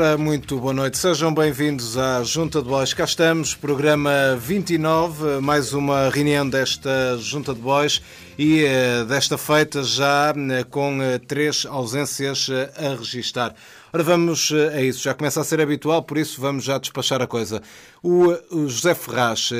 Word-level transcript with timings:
Ora, 0.00 0.16
muito 0.16 0.58
boa 0.58 0.72
noite. 0.72 0.96
Sejam 0.96 1.34
bem-vindos 1.34 1.98
à 1.98 2.24
Junta 2.24 2.62
de 2.62 2.68
Bois. 2.70 2.94
Cá 2.94 3.04
estamos, 3.04 3.54
programa 3.54 4.34
29, 4.40 5.42
mais 5.42 5.74
uma 5.74 6.08
reunião 6.08 6.48
desta 6.48 7.18
Junta 7.18 7.52
de 7.52 7.60
Bois 7.60 8.00
e 8.38 8.64
eh, 8.64 9.04
desta 9.04 9.36
feita 9.36 9.82
já 9.82 10.32
eh, 10.34 10.64
com 10.64 11.02
eh, 11.02 11.18
três 11.18 11.66
ausências 11.66 12.48
a 12.78 12.96
registar. 12.96 13.54
Ora, 13.92 14.02
vamos 14.02 14.50
a 14.72 14.80
isso. 14.80 15.02
Já 15.02 15.12
começa 15.12 15.42
a 15.42 15.44
ser 15.44 15.60
habitual, 15.60 16.02
por 16.02 16.16
isso 16.16 16.40
vamos 16.40 16.64
já 16.64 16.78
despachar 16.78 17.20
a 17.20 17.26
coisa. 17.26 17.60
O 18.02 18.34
José 18.66 18.94
Ferraz 18.94 19.50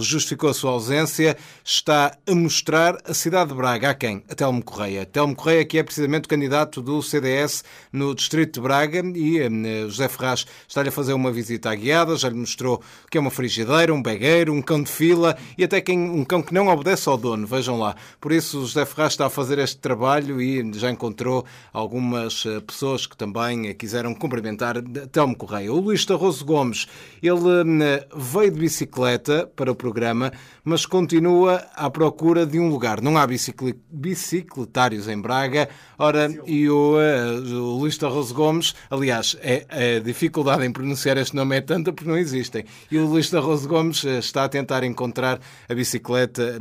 justificou 0.00 0.50
a 0.50 0.54
sua 0.54 0.70
ausência, 0.70 1.36
está 1.64 2.16
a 2.24 2.34
mostrar 2.34 2.96
a 3.04 3.12
cidade 3.12 3.50
de 3.50 3.56
Braga. 3.56 3.90
A 3.90 3.94
quem? 3.94 4.22
A 4.30 4.36
Telmo 4.36 4.62
Correia. 4.62 5.04
Telmo 5.04 5.34
Correia, 5.34 5.64
que 5.64 5.78
é 5.78 5.82
precisamente 5.82 6.26
o 6.26 6.28
candidato 6.28 6.80
do 6.80 7.02
CDS 7.02 7.64
no 7.92 8.14
Distrito 8.14 8.54
de 8.54 8.60
Braga, 8.60 9.02
e 9.16 9.40
José 9.88 10.06
Ferraz 10.06 10.46
está-lhe 10.68 10.90
a 10.90 10.92
fazer 10.92 11.12
uma 11.12 11.32
visita 11.32 11.70
à 11.70 11.74
guiada, 11.74 12.14
já 12.16 12.28
lhe 12.28 12.36
mostrou 12.36 12.80
que 13.10 13.18
é 13.18 13.20
uma 13.20 13.32
frigideira, 13.32 13.92
um 13.92 14.00
begueiro, 14.00 14.52
um 14.52 14.62
cão 14.62 14.80
de 14.80 14.90
fila 14.90 15.36
e 15.56 15.64
até 15.64 15.80
quem, 15.80 15.98
um 15.98 16.24
cão 16.24 16.40
que 16.40 16.54
não 16.54 16.68
obedece 16.68 17.08
ao 17.08 17.16
dono. 17.16 17.48
Vejam 17.48 17.80
lá. 17.80 17.96
Por 18.20 18.30
isso, 18.30 18.60
José 18.60 18.86
Ferraz 18.86 19.14
está 19.14 19.26
a 19.26 19.30
fazer 19.30 19.58
este 19.58 19.78
trabalho 19.78 20.40
e 20.40 20.72
já 20.74 20.88
encontrou 20.88 21.44
algumas 21.72 22.46
eh, 22.46 22.60
pessoas 22.60 23.06
que 23.06 23.16
também 23.16 23.74
quiseram 23.74 24.14
cumprimentar 24.14 24.80
Telmo 25.10 25.34
Correia. 25.34 25.72
O 25.72 25.80
Luís 25.80 26.04
Tarroso 26.04 26.44
Gomes, 26.44 26.86
ele 27.20 27.60
eh, 27.60 27.87
veio 28.14 28.50
de 28.50 28.60
bicicleta 28.60 29.50
para 29.56 29.72
o 29.72 29.74
programa, 29.74 30.32
mas 30.64 30.86
continua 30.86 31.66
à 31.74 31.90
procura 31.90 32.46
de 32.46 32.58
um 32.58 32.68
lugar. 32.68 33.00
Não 33.00 33.16
há 33.16 33.26
bicicletários 33.26 35.08
em 35.08 35.20
Braga. 35.20 35.68
Ora, 35.98 36.28
e 36.46 36.68
o, 36.68 37.00
eh, 37.00 37.32
o 37.54 37.78
Luís 37.78 37.98
Tarroso 37.98 38.32
Gomes, 38.34 38.74
aliás, 38.90 39.36
é, 39.40 39.96
a 39.96 40.00
dificuldade 40.00 40.64
em 40.64 40.70
pronunciar 40.70 41.16
este 41.16 41.34
nome 41.34 41.56
é 41.56 41.60
tanta 41.60 41.92
porque 41.92 42.08
não 42.08 42.16
existem. 42.16 42.64
E 42.90 42.98
o 42.98 43.06
Luís 43.06 43.28
Tarroso 43.28 43.68
Gomes 43.68 44.04
está 44.04 44.44
a 44.44 44.48
tentar 44.48 44.84
encontrar 44.84 45.40
a 45.68 45.74
bicicleta, 45.74 46.58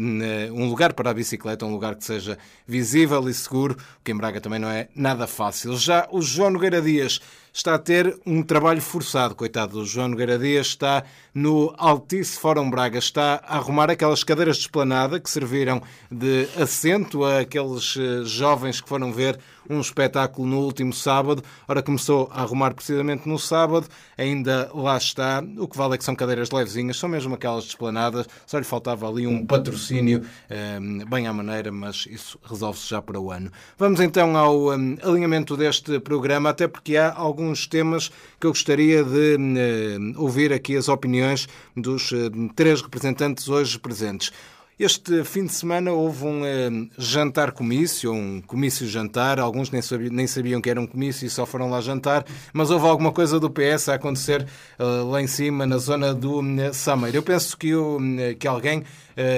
um 0.52 0.68
lugar 0.68 0.94
para 0.94 1.12
a 1.12 1.14
bicicleta 1.14 1.66
um 1.66 1.72
lugar 1.72 1.96
que 1.96 2.06
seja 2.06 2.38
visível 2.66 3.28
e 3.30 3.34
seguro, 3.34 3.78
que 4.04 4.12
em 4.12 4.16
Braga 4.16 4.42
também 4.42 4.60
não 4.60 4.70
é 4.70 4.90
nada 4.96 5.28
fácil. 5.28 5.76
Já 5.78 6.08
o 6.12 6.22
João 6.22 6.52
Nogueira 6.52 6.82
Dias 6.82 7.20
está 7.54 7.76
a 7.76 7.80
ter 7.80 8.18
um 8.26 8.42
trabalho 8.44 8.82
forçado, 8.82 9.36
coitado. 9.36 9.80
O 9.80 9.86
João 9.86 10.10
Nogueira 10.10 10.38
Dias 10.38 10.68
está 10.68 11.04
no 11.34 11.74
Altice 11.78 12.40
Fórum 12.40 12.70
Braga, 12.70 13.00
está 13.00 13.42
a 13.46 13.58
arrumar 13.58 13.90
aquelas 13.90 14.24
cadeiras 14.24 14.58
de 14.58 14.64
esplanada 14.64 15.20
que 15.20 15.30
serviram 15.30 15.82
de 16.12 16.48
assento 16.56 17.24
a 17.24 17.40
aqueles 17.40 17.96
eh, 17.98 18.24
jovens 18.26 18.82
que 18.82 18.90
foram 18.90 19.12
ver 19.12 19.40
um 19.70 19.80
espetáculo 19.80 20.48
no 20.48 20.60
último 20.60 20.94
sábado. 20.94 21.44
Ora, 21.68 21.82
começou 21.82 22.30
a 22.32 22.42
arrumar 22.42 22.74
precisamente 22.74 23.28
no 23.28 23.38
sábado, 23.38 23.88
ainda 24.18 24.70
lá 24.74 24.98
está. 24.98 25.44
O 25.58 25.68
que 25.68 25.78
vale 25.78 25.96
é 25.96 25.98
que 25.98 26.04
são 26.04 26.16
cadeiras 26.16 26.52
levezinhas, 26.52 26.98
são 26.98 27.10
mesmo 27.10 27.36
aquelas 27.36 27.66
desplanadas, 27.66 28.28
só 28.46 28.58
lhe 28.58 28.64
faltava 28.64 29.08
ali 29.08 29.28
um 29.28 29.46
patrocínio 29.46 30.26
eh, 30.50 30.80
bem 31.10 31.28
à 31.28 31.34
maneira, 31.34 31.72
mas 31.72 32.08
isso 32.10 32.40
resolve-se 32.44 32.90
já 32.90 33.02
para 33.02 33.20
o 33.20 33.32
ano. 33.32 33.52
Vamos 33.78 34.00
então 34.00 34.36
ao 34.36 34.70
um, 34.76 34.98
alinhamento 35.04 35.58
deste 35.58 36.00
programa, 36.00 36.50
até 36.50 36.68
porque 36.68 36.98
há 36.98 37.14
alguns 37.14 37.68
temas 37.68 38.10
que 38.40 38.48
eu 38.48 38.52
gostaria 38.52 39.04
de 39.04 39.36
uh, 39.36 40.22
ouvir 40.22 40.54
aqui 40.54 40.76
as 40.76 40.88
opiniões 40.90 41.48
dos 41.76 42.12
três 42.56 42.82
representantes 42.82 43.50
hoje 43.50 43.78
presentes. 43.80 44.32
Este 44.80 45.24
fim 45.24 45.46
de 45.46 45.54
semana 45.54 45.92
houve 45.92 46.24
um 46.24 46.46
eh, 46.46 46.70
jantar-comício, 47.00 48.14
um 48.14 48.40
comício-jantar. 48.40 49.40
Alguns 49.40 49.72
nem 49.72 49.82
sabiam, 49.82 50.14
nem 50.14 50.28
sabiam 50.28 50.62
que 50.62 50.70
era 50.70 50.80
um 50.80 50.86
comício 50.86 51.26
e 51.26 51.32
só 51.32 51.48
foram 51.48 51.68
lá 51.68 51.82
jantar, 51.82 52.24
mas 52.54 52.70
houve 52.70 52.86
alguma 52.86 53.12
coisa 53.12 53.40
do 53.40 53.50
PS 53.50 53.90
a 53.90 53.96
acontecer 53.96 54.46
uh, 54.78 55.10
lá 55.10 55.20
em 55.20 55.26
cima, 55.26 55.66
na 55.66 55.80
zona 55.80 56.14
do 56.14 56.42
uh, 56.42 56.74
Sameiro. 56.76 57.18
Eu 57.18 57.24
penso 57.24 57.58
que, 57.58 57.74
uh, 57.74 58.00
que 58.40 58.48
alguém 58.48 58.84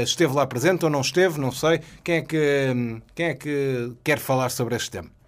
esteve 0.03 0.33
lá 0.33 0.45
presente 0.45 0.83
ou 0.83 0.91
não 0.91 0.99
esteve, 0.99 1.39
não 1.39 1.53
sei. 1.53 1.79
Quem 2.03 2.15
é 2.15 2.21
que, 2.21 3.01
quem 3.15 3.27
é 3.27 3.33
que 3.33 3.93
quer 4.03 4.19
falar 4.19 4.49
sobre 4.49 4.75
este 4.75 4.91
tema? 4.91 5.18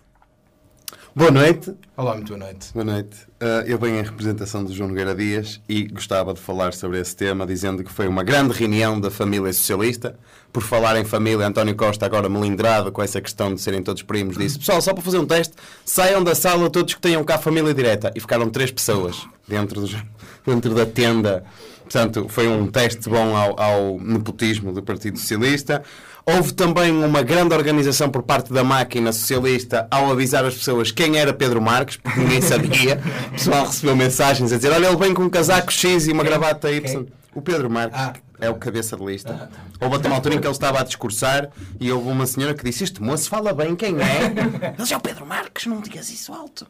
Boa 1.14 1.30
noite. 1.30 1.74
Olá, 1.98 2.14
muito 2.14 2.30
boa 2.30 2.40
noite. 2.40 2.72
Boa 2.74 2.86
noite. 2.86 3.18
Uh, 3.42 3.68
eu 3.68 3.78
venho 3.78 4.00
em 4.00 4.02
representação 4.02 4.64
do 4.64 4.74
João 4.74 4.88
Nogueira 4.88 5.14
Dias 5.14 5.60
e 5.68 5.84
gostava 5.84 6.34
de 6.34 6.40
falar 6.40 6.72
sobre 6.72 7.02
esse 7.02 7.14
tema, 7.14 7.46
dizendo 7.46 7.84
que 7.84 7.92
foi 7.92 8.08
uma 8.08 8.24
grande 8.24 8.54
reunião 8.54 8.98
da 8.98 9.12
família 9.12 9.52
socialista. 9.52 10.16
Por 10.54 10.64
falar 10.64 10.98
em 10.98 11.04
família, 11.04 11.46
António 11.46 11.76
Costa, 11.76 12.06
agora 12.06 12.30
melindrado 12.30 12.94
com 12.94 13.04
essa 13.04 13.20
questão 13.20 13.54
de 13.54 13.60
serem 13.60 13.84
todos 13.84 14.04
primos, 14.04 14.38
disse: 14.38 14.58
Pessoal, 14.58 14.82
só 14.82 14.94
para 14.94 15.04
fazer 15.04 15.18
um 15.18 15.26
teste, 15.26 15.54
saiam 15.84 16.24
da 16.24 16.34
sala 16.34 16.70
todos 16.70 16.94
que 16.94 17.02
tenham 17.02 17.26
cá 17.26 17.38
família 17.38 17.74
direta. 17.74 18.14
E 18.16 18.20
ficaram 18.22 18.50
três 18.50 18.72
pessoas 18.72 19.28
dentro, 19.46 19.82
do, 19.82 19.90
dentro 20.48 20.74
da 20.74 20.86
tenda. 20.86 21.44
Portanto, 21.92 22.28
foi 22.30 22.48
um 22.48 22.68
teste 22.68 23.10
bom 23.10 23.36
ao, 23.36 23.60
ao 23.60 24.00
nepotismo 24.00 24.72
do 24.72 24.82
Partido 24.82 25.20
Socialista. 25.20 25.84
Houve 26.26 26.54
também 26.54 26.90
uma 26.90 27.22
grande 27.22 27.54
organização 27.54 28.10
por 28.10 28.24
parte 28.24 28.54
da 28.54 28.64
máquina 28.64 29.12
socialista 29.12 29.90
ao 29.92 30.10
avisar 30.10 30.46
as 30.46 30.56
pessoas 30.56 30.90
quem 30.90 31.18
era 31.18 31.34
Pedro 31.34 31.62
Marques, 31.62 31.98
porque 31.98 32.18
ninguém 32.18 32.40
sabia. 32.42 33.02
O 33.28 33.32
pessoal 33.32 33.66
recebeu 33.66 33.94
mensagens 33.94 34.54
a 34.54 34.56
dizer: 34.56 34.72
Olha, 34.72 34.88
ele 34.88 34.96
vem 34.96 35.14
com 35.14 35.24
um 35.24 35.30
casaco 35.30 35.70
X 35.70 36.08
e 36.08 36.14
uma 36.14 36.24
gravata 36.24 36.72
Y. 36.72 37.06
O 37.36 37.42
Pedro 37.42 37.70
Marques 37.70 38.00
ah, 38.00 38.14
é 38.42 38.50
o 38.50 38.56
cabeça 38.56 38.98
de 38.98 39.06
lista. 39.06 39.50
Houve 39.80 39.96
até 39.96 40.08
uma 40.08 40.16
altura 40.16 40.36
em 40.36 40.42
que 40.42 40.48
ele 40.48 40.52
estava 40.52 40.80
a 40.80 40.84
discursar 40.84 41.50
e 41.80 41.92
houve 41.92 42.10
uma 42.10 42.26
senhora 42.26 42.54
que 42.56 42.64
disse: 42.64 42.84
Este 42.84 43.02
moço 43.02 43.30
fala 43.30 43.54
bem, 43.54 43.76
quem 43.76 43.96
é? 44.02 44.74
Ele 44.78 44.86
já 44.86 44.96
é 44.96 44.98
o 44.98 45.02
Pedro 45.02 45.26
Marques, 45.26 45.68
não 45.68 45.80
digas 45.80 46.10
isso 46.10 46.34
alto. 46.34 46.68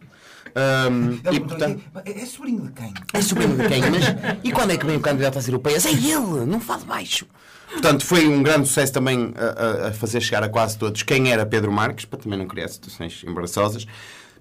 Um, 0.53 1.33
e, 1.33 1.39
portanto, 1.39 1.81
é, 2.03 2.21
é 2.21 2.25
sobrinho 2.25 2.63
de 2.63 2.73
quem? 2.73 2.93
É 3.13 3.21
sobrinho 3.21 3.57
de 3.57 3.67
quem? 3.69 3.81
Mas 3.89 4.03
e 4.43 4.51
quando 4.51 4.71
é 4.71 4.77
que 4.77 4.85
vem 4.85 4.97
o 4.97 4.99
candidato 4.99 5.39
às 5.39 5.47
europeias? 5.47 5.85
É 5.85 5.91
ele, 5.91 6.45
não 6.45 6.59
fala 6.59 6.83
baixo. 6.83 7.25
Portanto, 7.71 8.05
foi 8.05 8.27
um 8.27 8.43
grande 8.43 8.67
sucesso 8.67 8.91
também 8.91 9.33
a, 9.37 9.87
a, 9.87 9.93
fazer 9.93 10.19
chegar 10.19 10.43
a 10.43 10.49
quase 10.49 10.77
todos 10.77 11.03
quem 11.03 11.31
era 11.31 11.45
Pedro 11.45 11.71
Marques, 11.71 12.03
para 12.03 12.19
também 12.19 12.37
não 12.37 12.45
criar 12.45 12.67
situações 12.67 13.23
embaraçosas. 13.25 13.87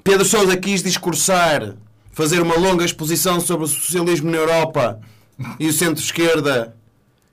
Pedro 0.02 0.24
Sousa 0.24 0.56
quis 0.56 0.82
discursar, 0.82 1.76
fazer 2.10 2.40
uma 2.40 2.56
longa 2.56 2.84
exposição 2.84 3.40
sobre 3.40 3.66
o 3.66 3.68
socialismo 3.68 4.28
na 4.32 4.36
Europa 4.36 5.00
e 5.60 5.68
o 5.68 5.72
centro-esquerda 5.72 6.74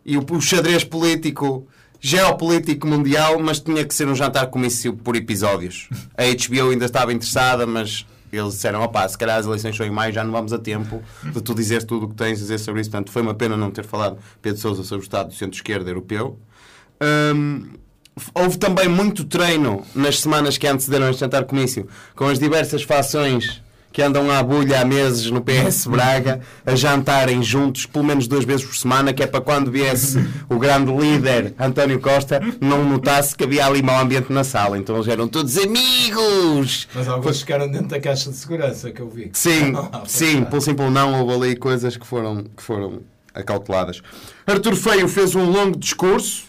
e 0.08 0.18
o, 0.18 0.26
o 0.32 0.42
xadrez 0.42 0.86
político 0.86 1.68
geopolítico 2.00 2.88
mundial, 2.88 3.38
mas 3.40 3.60
tinha 3.60 3.84
que 3.84 3.94
ser 3.94 4.08
um 4.08 4.16
jantar 4.16 4.48
comício 4.48 4.94
por 4.94 5.16
episódios. 5.16 5.90
A 6.18 6.24
HBO 6.24 6.72
ainda 6.72 6.86
estava 6.86 7.12
interessada, 7.12 7.68
mas 7.68 8.06
eles 8.32 8.54
disseram, 8.54 8.82
opá, 8.84 9.08
se 9.08 9.18
calhar 9.18 9.38
as 9.38 9.46
eleições 9.46 9.76
são 9.76 9.86
em 9.86 9.90
maio, 9.92 10.14
já 10.14 10.24
não 10.24 10.32
vamos 10.32 10.54
a 10.54 10.60
tempo 10.60 11.02
de 11.24 11.42
tu 11.42 11.54
dizer 11.54 11.84
tudo 11.84 12.06
o 12.06 12.10
que 12.10 12.16
tens 12.16 12.38
a 12.38 12.42
dizer 12.42 12.60
sobre 12.60 12.82
isso. 12.82 12.90
Portanto, 12.90 13.12
foi 13.12 13.22
uma 13.22 13.34
pena 13.34 13.58
não 13.58 13.70
ter 13.70 13.86
falado 13.86 14.18
Pedro 14.42 14.62
Sousa 14.62 14.84
sobre 14.84 15.04
o 15.04 15.06
Estado 15.06 15.30
do 15.30 15.36
Centro-Esquerda 15.36 15.90
Europeu. 15.90 16.40
Hum, 17.36 17.72
houve 18.34 18.58
também 18.58 18.88
muito 18.88 19.26
treino 19.26 19.84
nas 19.94 20.20
semanas 20.20 20.58
que 20.58 20.68
antecederam 20.68 21.10
este 21.10 21.20
jantar 21.20 21.44
comício, 21.46 21.88
com 22.16 22.26
as 22.26 22.40
diversas 22.40 22.84
fações 22.84 23.62
que 23.98 24.04
andam 24.04 24.30
à 24.30 24.44
bulha 24.44 24.82
há 24.82 24.86
meses 24.86 25.32
no 25.32 25.42
PS 25.42 25.88
Braga 25.90 26.40
a 26.64 26.76
jantarem 26.76 27.42
juntos 27.42 27.88
pelo 27.88 28.06
menos 28.06 28.28
duas 28.28 28.46
vezes 28.46 28.64
por 28.64 28.76
semana, 28.76 29.12
que 29.12 29.24
é 29.24 29.26
para 29.26 29.42
quando 29.42 29.72
viesse 29.72 30.24
o 30.48 30.60
grande 30.60 30.92
líder 30.92 31.56
António 31.58 32.00
Costa 32.00 32.40
não 32.62 32.88
notasse 32.88 33.36
que 33.36 33.44
havia 33.44 33.66
ali 33.66 33.82
mau 33.82 34.00
ambiente 34.00 34.32
na 34.32 34.44
sala. 34.44 34.78
Então 34.78 34.98
eles 34.98 35.08
eram 35.08 35.28
todos 35.28 35.58
amigos. 35.58 36.88
Mas 36.94 37.08
alguns 37.08 37.40
ficaram 37.40 37.68
dentro 37.68 37.88
da 37.88 38.00
caixa 38.00 38.30
de 38.30 38.36
segurança 38.36 38.92
que 38.92 39.02
eu 39.02 39.10
vi. 39.10 39.32
Sim, 39.34 39.74
sim, 40.06 40.44
pelo 40.44 40.62
simples 40.62 40.92
não 40.92 41.20
houve 41.20 41.34
ali 41.34 41.56
coisas 41.56 41.98
que 41.98 42.06
foram, 42.06 42.44
que 42.56 42.62
foram 42.62 43.02
acauteladas. 43.34 44.04
Artur 44.46 44.76
Feio 44.76 45.08
fez 45.08 45.34
um 45.34 45.50
longo 45.50 45.76
discurso. 45.76 46.47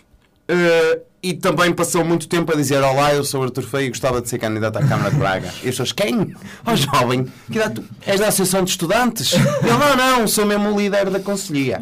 Uh, 0.51 1.01
e 1.23 1.35
também 1.35 1.73
passou 1.73 2.05
muito 2.05 2.29
tempo 2.29 2.53
a 2.53 2.57
dizer 2.57 2.83
Olá, 2.83 3.13
eu 3.13 3.25
sou 3.25 3.43
Artur 3.43 3.65
Feio 3.65 3.87
e 3.87 3.89
gostava 3.89 4.23
de 4.23 4.29
ser 4.29 4.39
candidato 4.39 4.77
à 4.77 4.87
Câmara 4.87 5.11
de 5.11 5.17
Braga. 5.17 5.49
E 5.49 5.51
as 5.51 5.63
pessoas, 5.63 5.93
quem? 5.93 6.35
Ó 6.65 6.73
oh, 6.73 6.77
jovem, 6.77 7.27
que 7.51 7.59
idade 7.59 7.75
tu? 7.75 7.85
És 8.07 8.21
da 8.21 8.29
Associação 8.29 8.63
de 8.63 8.71
Estudantes? 8.71 9.33
Ele, 9.35 9.45
não, 9.67 9.97
não, 9.97 10.29
sou 10.29 10.47
mesmo 10.47 10.73
o 10.73 10.81
líder 10.81 11.11
da 11.11 11.19
Conselhia. 11.19 11.81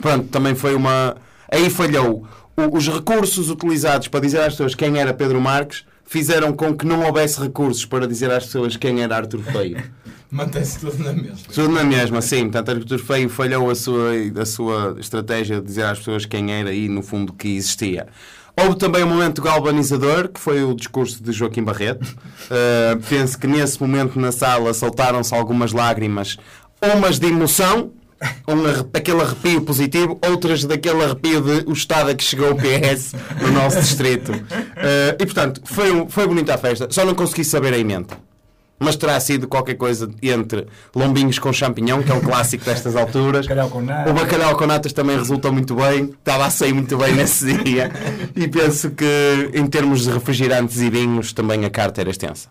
Pronto, 0.00 0.28
também 0.28 0.54
foi 0.54 0.74
uma... 0.74 1.16
Aí 1.50 1.70
falhou. 1.70 2.28
O, 2.54 2.76
os 2.76 2.86
recursos 2.86 3.48
utilizados 3.50 4.08
para 4.08 4.20
dizer 4.20 4.40
às 4.40 4.52
pessoas 4.52 4.74
quem 4.74 4.98
era 4.98 5.14
Pedro 5.14 5.40
Marques 5.40 5.84
fizeram 6.06 6.52
com 6.52 6.74
que 6.76 6.86
não 6.86 7.04
houvesse 7.04 7.40
recursos 7.40 7.84
para 7.84 8.06
dizer 8.06 8.30
às 8.30 8.46
pessoas 8.46 8.76
quem 8.76 9.02
era 9.02 9.16
Artur 9.16 9.42
Feio. 9.42 9.82
Mantém-se 10.30 10.80
tudo 10.80 11.02
na 11.02 11.12
mesma. 11.12 11.36
Tudo 11.52 11.68
na 11.68 11.84
mesma, 11.84 12.20
sim. 12.20 12.50
Portanto, 12.50 12.78
Artur 12.78 12.98
Feio 12.98 13.28
falhou 13.28 13.70
a 13.70 13.74
sua, 13.74 14.12
a 14.40 14.44
sua 14.44 14.96
estratégia 14.98 15.60
de 15.60 15.66
dizer 15.66 15.84
às 15.84 15.98
pessoas 15.98 16.26
quem 16.26 16.52
era 16.52 16.72
e, 16.72 16.88
no 16.88 17.02
fundo, 17.02 17.32
que 17.32 17.56
existia. 17.56 18.08
Houve 18.58 18.78
também 18.78 19.04
um 19.04 19.08
momento 19.08 19.42
galvanizador, 19.42 20.28
que 20.28 20.40
foi 20.40 20.64
o 20.64 20.74
discurso 20.74 21.22
de 21.22 21.30
Joaquim 21.30 21.62
Barreto. 21.62 22.04
Uh, 22.04 22.98
penso 23.08 23.38
que 23.38 23.46
nesse 23.46 23.80
momento 23.80 24.18
na 24.18 24.32
sala 24.32 24.72
soltaram-se 24.72 25.34
algumas 25.34 25.72
lágrimas, 25.72 26.38
umas 26.82 27.18
de 27.18 27.26
emoção, 27.26 27.92
um, 28.48 28.88
aquele 28.94 29.20
arrepio 29.20 29.60
positivo, 29.62 30.18
outras 30.26 30.64
daquele 30.64 31.04
arrepio 31.04 31.40
de 31.40 31.70
o 31.70 31.72
estado 31.72 32.10
a 32.10 32.14
que 32.14 32.24
chegou 32.24 32.52
o 32.52 32.56
PS 32.56 33.12
no 33.40 33.50
nosso 33.52 33.80
distrito. 33.80 34.32
Uh, 34.32 35.16
e 35.18 35.26
portanto, 35.26 35.60
foi, 35.64 36.06
foi 36.08 36.26
bonita 36.26 36.54
a 36.54 36.58
festa, 36.58 36.88
só 36.90 37.04
não 37.04 37.14
consegui 37.14 37.44
saber 37.44 37.74
a 37.74 37.78
emenda. 37.78 38.16
mas 38.78 38.96
terá 38.96 39.18
sido 39.20 39.48
qualquer 39.48 39.74
coisa 39.74 40.10
entre 40.22 40.66
lombinhos 40.94 41.38
com 41.38 41.52
champignon, 41.52 42.02
que 42.02 42.10
é 42.10 42.14
um 42.14 42.20
clássico 42.20 42.64
destas 42.64 42.94
alturas. 42.94 43.46
Bacalhau. 43.46 43.70
O 44.08 44.12
bacalhau 44.12 44.56
com 44.56 44.66
natas 44.66 44.92
também 44.92 45.16
resultou 45.16 45.52
muito 45.52 45.74
bem, 45.74 46.14
estava 46.18 46.46
a 46.46 46.50
sair 46.50 46.72
muito 46.72 46.96
bem 46.96 47.14
nesse 47.14 47.52
dia. 47.64 47.90
E 48.34 48.46
penso 48.48 48.90
que, 48.90 49.50
em 49.54 49.66
termos 49.66 50.04
de 50.04 50.10
refrigerantes 50.10 50.80
e 50.80 50.90
vinhos, 50.90 51.32
também 51.32 51.64
a 51.64 51.70
carta 51.70 52.00
era 52.02 52.10
extensa. 52.10 52.48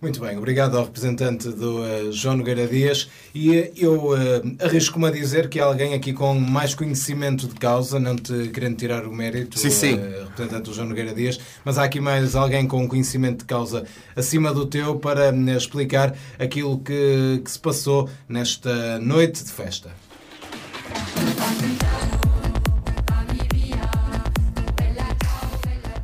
Muito 0.00 0.20
bem, 0.20 0.36
obrigado 0.36 0.76
ao 0.76 0.84
representante 0.84 1.48
do 1.48 1.80
uh, 1.80 2.12
João 2.12 2.36
Nogueira 2.36 2.66
Dias. 2.66 3.08
E 3.34 3.50
uh, 3.58 3.72
eu 3.76 4.10
uh, 4.10 4.16
arrisco-me 4.62 5.06
a 5.06 5.10
dizer 5.10 5.48
que 5.48 5.58
há 5.58 5.64
alguém 5.64 5.94
aqui 5.94 6.12
com 6.12 6.34
mais 6.34 6.74
conhecimento 6.74 7.48
de 7.48 7.54
causa, 7.54 7.98
não 7.98 8.14
te 8.14 8.48
querendo 8.48 8.76
tirar 8.76 9.06
o 9.06 9.12
mérito, 9.12 9.58
sim, 9.58 9.70
sim. 9.70 9.96
representante 9.96 10.62
do 10.64 10.74
João 10.74 10.88
Nogueira 10.88 11.14
Dias, 11.14 11.40
mas 11.64 11.78
há 11.78 11.84
aqui 11.84 12.00
mais 12.00 12.36
alguém 12.36 12.66
com 12.66 12.86
conhecimento 12.86 13.38
de 13.38 13.44
causa 13.46 13.84
acima 14.14 14.52
do 14.52 14.66
teu 14.66 14.96
para 14.96 15.34
explicar 15.56 16.14
aquilo 16.38 16.78
que, 16.80 17.40
que 17.42 17.50
se 17.50 17.58
passou 17.58 18.08
nesta 18.28 18.98
noite 18.98 19.42
de 19.42 19.50
festa. 19.50 19.90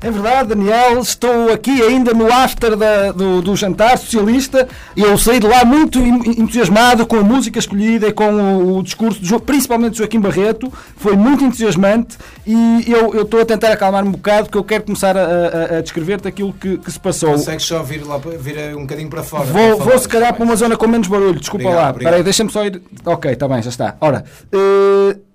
É 0.02 0.10
verdade, 0.10 0.48
Daniel, 0.48 0.98
estou 1.00 1.52
aqui 1.52 1.82
ainda 1.82 2.14
no 2.14 2.32
after 2.32 2.74
da, 2.74 3.12
do, 3.12 3.42
do, 3.42 3.54
jantar 3.54 3.98
socialista 3.98 4.66
e 4.96 5.02
eu 5.02 5.18
saí 5.18 5.38
de 5.38 5.46
lá 5.46 5.62
muito 5.62 5.98
entusiasmado 5.98 7.06
com 7.06 7.16
a 7.16 7.22
música 7.22 7.58
escolhida 7.58 8.08
e 8.08 8.12
com 8.12 8.32
o, 8.32 8.78
o 8.78 8.82
discurso, 8.82 9.20
de, 9.20 9.38
principalmente 9.40 9.92
de 9.92 9.98
Joaquim 9.98 10.18
Barreto, 10.18 10.72
foi 10.96 11.14
muito 11.16 11.44
entusiasmante 11.44 12.16
e 12.46 12.84
eu, 12.88 13.14
eu 13.14 13.22
estou 13.22 13.42
a 13.42 13.44
tentar 13.44 13.72
acalmar-me 13.72 14.08
um 14.08 14.12
bocado 14.12 14.44
porque 14.44 14.56
eu 14.56 14.64
quero 14.64 14.84
começar 14.84 15.14
a, 15.18 15.20
a, 15.20 15.78
a 15.78 15.80
descrever-te 15.82 16.26
aquilo 16.26 16.54
que, 16.54 16.78
que, 16.78 16.90
se 16.90 16.98
passou. 16.98 17.32
Consegues 17.32 17.66
só 17.66 17.82
vir, 17.82 18.02
lá, 18.02 18.16
vir 18.16 18.74
um 18.74 18.82
bocadinho 18.82 19.10
para 19.10 19.22
fora? 19.22 19.44
Vou, 19.44 19.76
vou 19.80 19.98
se 19.98 20.08
calhar 20.08 20.32
para 20.32 20.42
uma 20.42 20.56
zona 20.56 20.78
com 20.78 20.86
menos 20.88 21.08
barulho, 21.08 21.38
desculpa 21.38 21.66
obrigado, 21.66 21.84
lá. 21.84 21.98
Espera 21.98 22.16
aí, 22.16 22.22
deixa-me 22.22 22.50
só 22.50 22.64
ir... 22.64 22.80
Ok, 23.04 23.30
está 23.32 23.46
bem, 23.46 23.62
já 23.62 23.68
está. 23.68 23.96
Ora... 24.00 24.24
Uh 24.50 25.29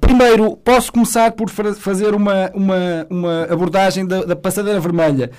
primeiro, 0.00 0.56
posso 0.56 0.92
começar 0.92 1.32
por 1.32 1.48
fazer 1.50 2.14
uma, 2.14 2.50
uma, 2.54 3.06
uma 3.10 3.42
abordagem 3.44 4.06
da, 4.06 4.24
da 4.24 4.36
passadeira 4.36 4.80
vermelha. 4.80 5.30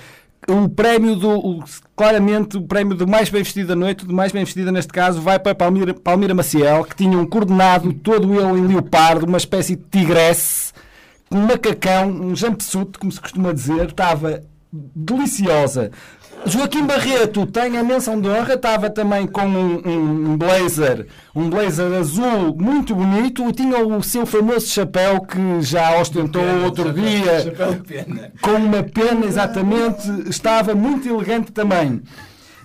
O 0.48 0.68
prémio 0.68 1.16
do. 1.16 1.64
Claramente, 1.96 2.56
o 2.56 2.62
prémio 2.62 2.96
do 2.96 3.06
mais 3.06 3.28
bem 3.28 3.42
vestido 3.42 3.68
da 3.68 3.74
noite, 3.74 4.06
do 4.06 4.14
mais 4.14 4.30
bem 4.30 4.44
vestida 4.44 4.70
neste 4.70 4.92
caso, 4.92 5.20
vai 5.20 5.38
para 5.38 5.54
Palmira, 5.54 5.92
Palmira 5.92 6.34
Maciel, 6.34 6.84
que 6.84 6.94
tinha 6.94 7.18
um 7.18 7.26
coordenado 7.26 7.92
todo 7.92 8.32
ele 8.34 8.60
em 8.60 8.66
leopardo, 8.66 9.26
uma 9.26 9.38
espécie 9.38 9.74
de 9.74 9.82
tigresse, 9.90 10.72
um 11.32 11.40
macacão, 11.40 12.08
um 12.08 12.36
jumpsuit, 12.36 12.98
como 12.98 13.10
se 13.10 13.20
costuma 13.20 13.52
dizer, 13.52 13.86
estava 13.86 14.42
deliciosa. 14.72 15.90
Joaquim 16.44 16.84
Barreto 16.84 17.46
tem 17.46 17.76
a 17.76 17.82
menção 17.82 18.20
de 18.20 18.28
honra, 18.28 18.54
estava 18.54 18.90
também 18.90 19.26
com 19.26 19.46
um, 19.46 20.32
um, 20.32 20.36
blazer, 20.36 21.06
um 21.34 21.48
blazer 21.50 21.92
azul 21.92 22.54
muito 22.56 22.94
bonito 22.94 23.48
e 23.48 23.52
tinha 23.52 23.78
o 23.84 24.02
seu 24.02 24.26
famoso 24.26 24.68
chapéu 24.68 25.22
que 25.22 25.60
já 25.62 26.00
ostentou 26.00 26.42
pena, 26.42 26.64
outro 26.64 26.88
chapéu, 26.88 27.04
dia, 27.04 27.40
chapéu 27.40 27.72
de 27.72 27.80
pena. 27.80 28.32
com 28.40 28.50
uma 28.52 28.82
pena 28.82 29.26
exatamente, 29.26 30.28
estava 30.28 30.74
muito 30.74 31.08
elegante 31.08 31.50
também. 31.50 32.02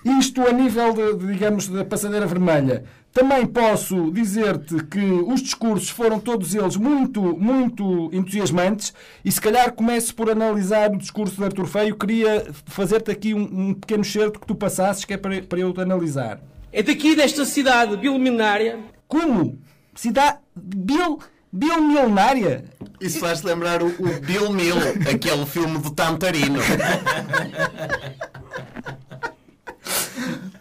Isto 0.04 0.46
a 0.46 0.52
nível, 0.52 0.92
de, 0.92 1.26
digamos, 1.26 1.68
da 1.68 1.84
passadeira 1.84 2.26
vermelha. 2.26 2.84
Também 3.12 3.44
posso 3.46 4.10
dizer-te 4.10 4.82
que 4.84 4.98
os 4.98 5.42
discursos 5.42 5.90
foram 5.90 6.18
todos 6.18 6.54
eles 6.54 6.76
muito, 6.76 7.20
muito 7.36 8.08
entusiasmantes 8.10 8.94
e 9.22 9.30
se 9.30 9.38
calhar 9.38 9.70
começo 9.72 10.14
por 10.14 10.30
analisar 10.30 10.90
o 10.90 10.96
discurso 10.96 11.36
de 11.36 11.44
Artur 11.44 11.66
Feio. 11.66 11.94
Queria 11.94 12.46
fazer-te 12.64 13.10
aqui 13.10 13.34
um, 13.34 13.42
um, 13.42 13.74
pequeno 13.74 14.02
certo 14.02 14.40
que 14.40 14.46
tu 14.46 14.54
passasses, 14.54 15.04
que 15.04 15.12
é 15.12 15.18
para, 15.18 15.42
para 15.42 15.58
eu 15.58 15.74
te 15.74 15.80
analisar. 15.82 16.40
É 16.72 16.82
daqui 16.82 17.14
desta 17.14 17.44
cidade 17.44 17.98
bilionária. 17.98 18.78
Como? 19.06 19.58
Cidade 19.94 20.38
bil, 20.56 21.18
bilmilionária? 21.52 22.64
Isso 22.98 23.18
faz 23.18 23.42
lembrar 23.42 23.82
o, 23.82 23.88
o 23.88 24.20
Bill 24.20 24.50
Mill, 24.50 24.76
aquele 25.12 25.44
filme 25.44 25.78
do 25.78 25.90
Tantarino. 25.90 26.60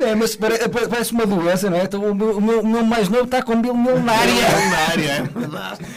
É, 0.01 0.15
mas 0.15 0.36
parece 0.36 1.12
uma 1.12 1.25
doença, 1.25 1.69
não 1.69 1.77
é? 1.77 1.83
Então, 1.83 2.03
o, 2.03 2.15
meu, 2.15 2.38
o, 2.38 2.42
meu, 2.42 2.62
o 2.62 2.68
meu 2.68 2.83
mais 2.83 3.07
novo 3.07 3.25
está 3.25 3.42
com 3.42 3.62
bilionária. 3.62 4.33
Bilionária, 4.33 5.30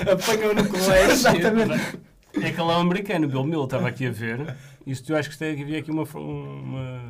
é 0.06 0.12
Apanhou 0.12 0.54
no 0.54 0.68
colégio. 0.68 1.10
Exatamente. 1.10 1.98
É 2.40 2.48
aquele 2.48 2.60
é 2.60 2.76
um 2.76 2.80
americano, 2.80 3.28
Bill 3.28 3.44
Mill, 3.44 3.64
estava 3.64 3.88
aqui 3.88 4.06
a 4.06 4.10
ver. 4.10 4.56
Isto 4.86 5.12
eu 5.12 5.16
acho 5.16 5.30
que 5.30 5.44
havia 5.44 5.78
aqui 5.78 5.90
uma. 5.90 6.04
uma... 6.14 7.00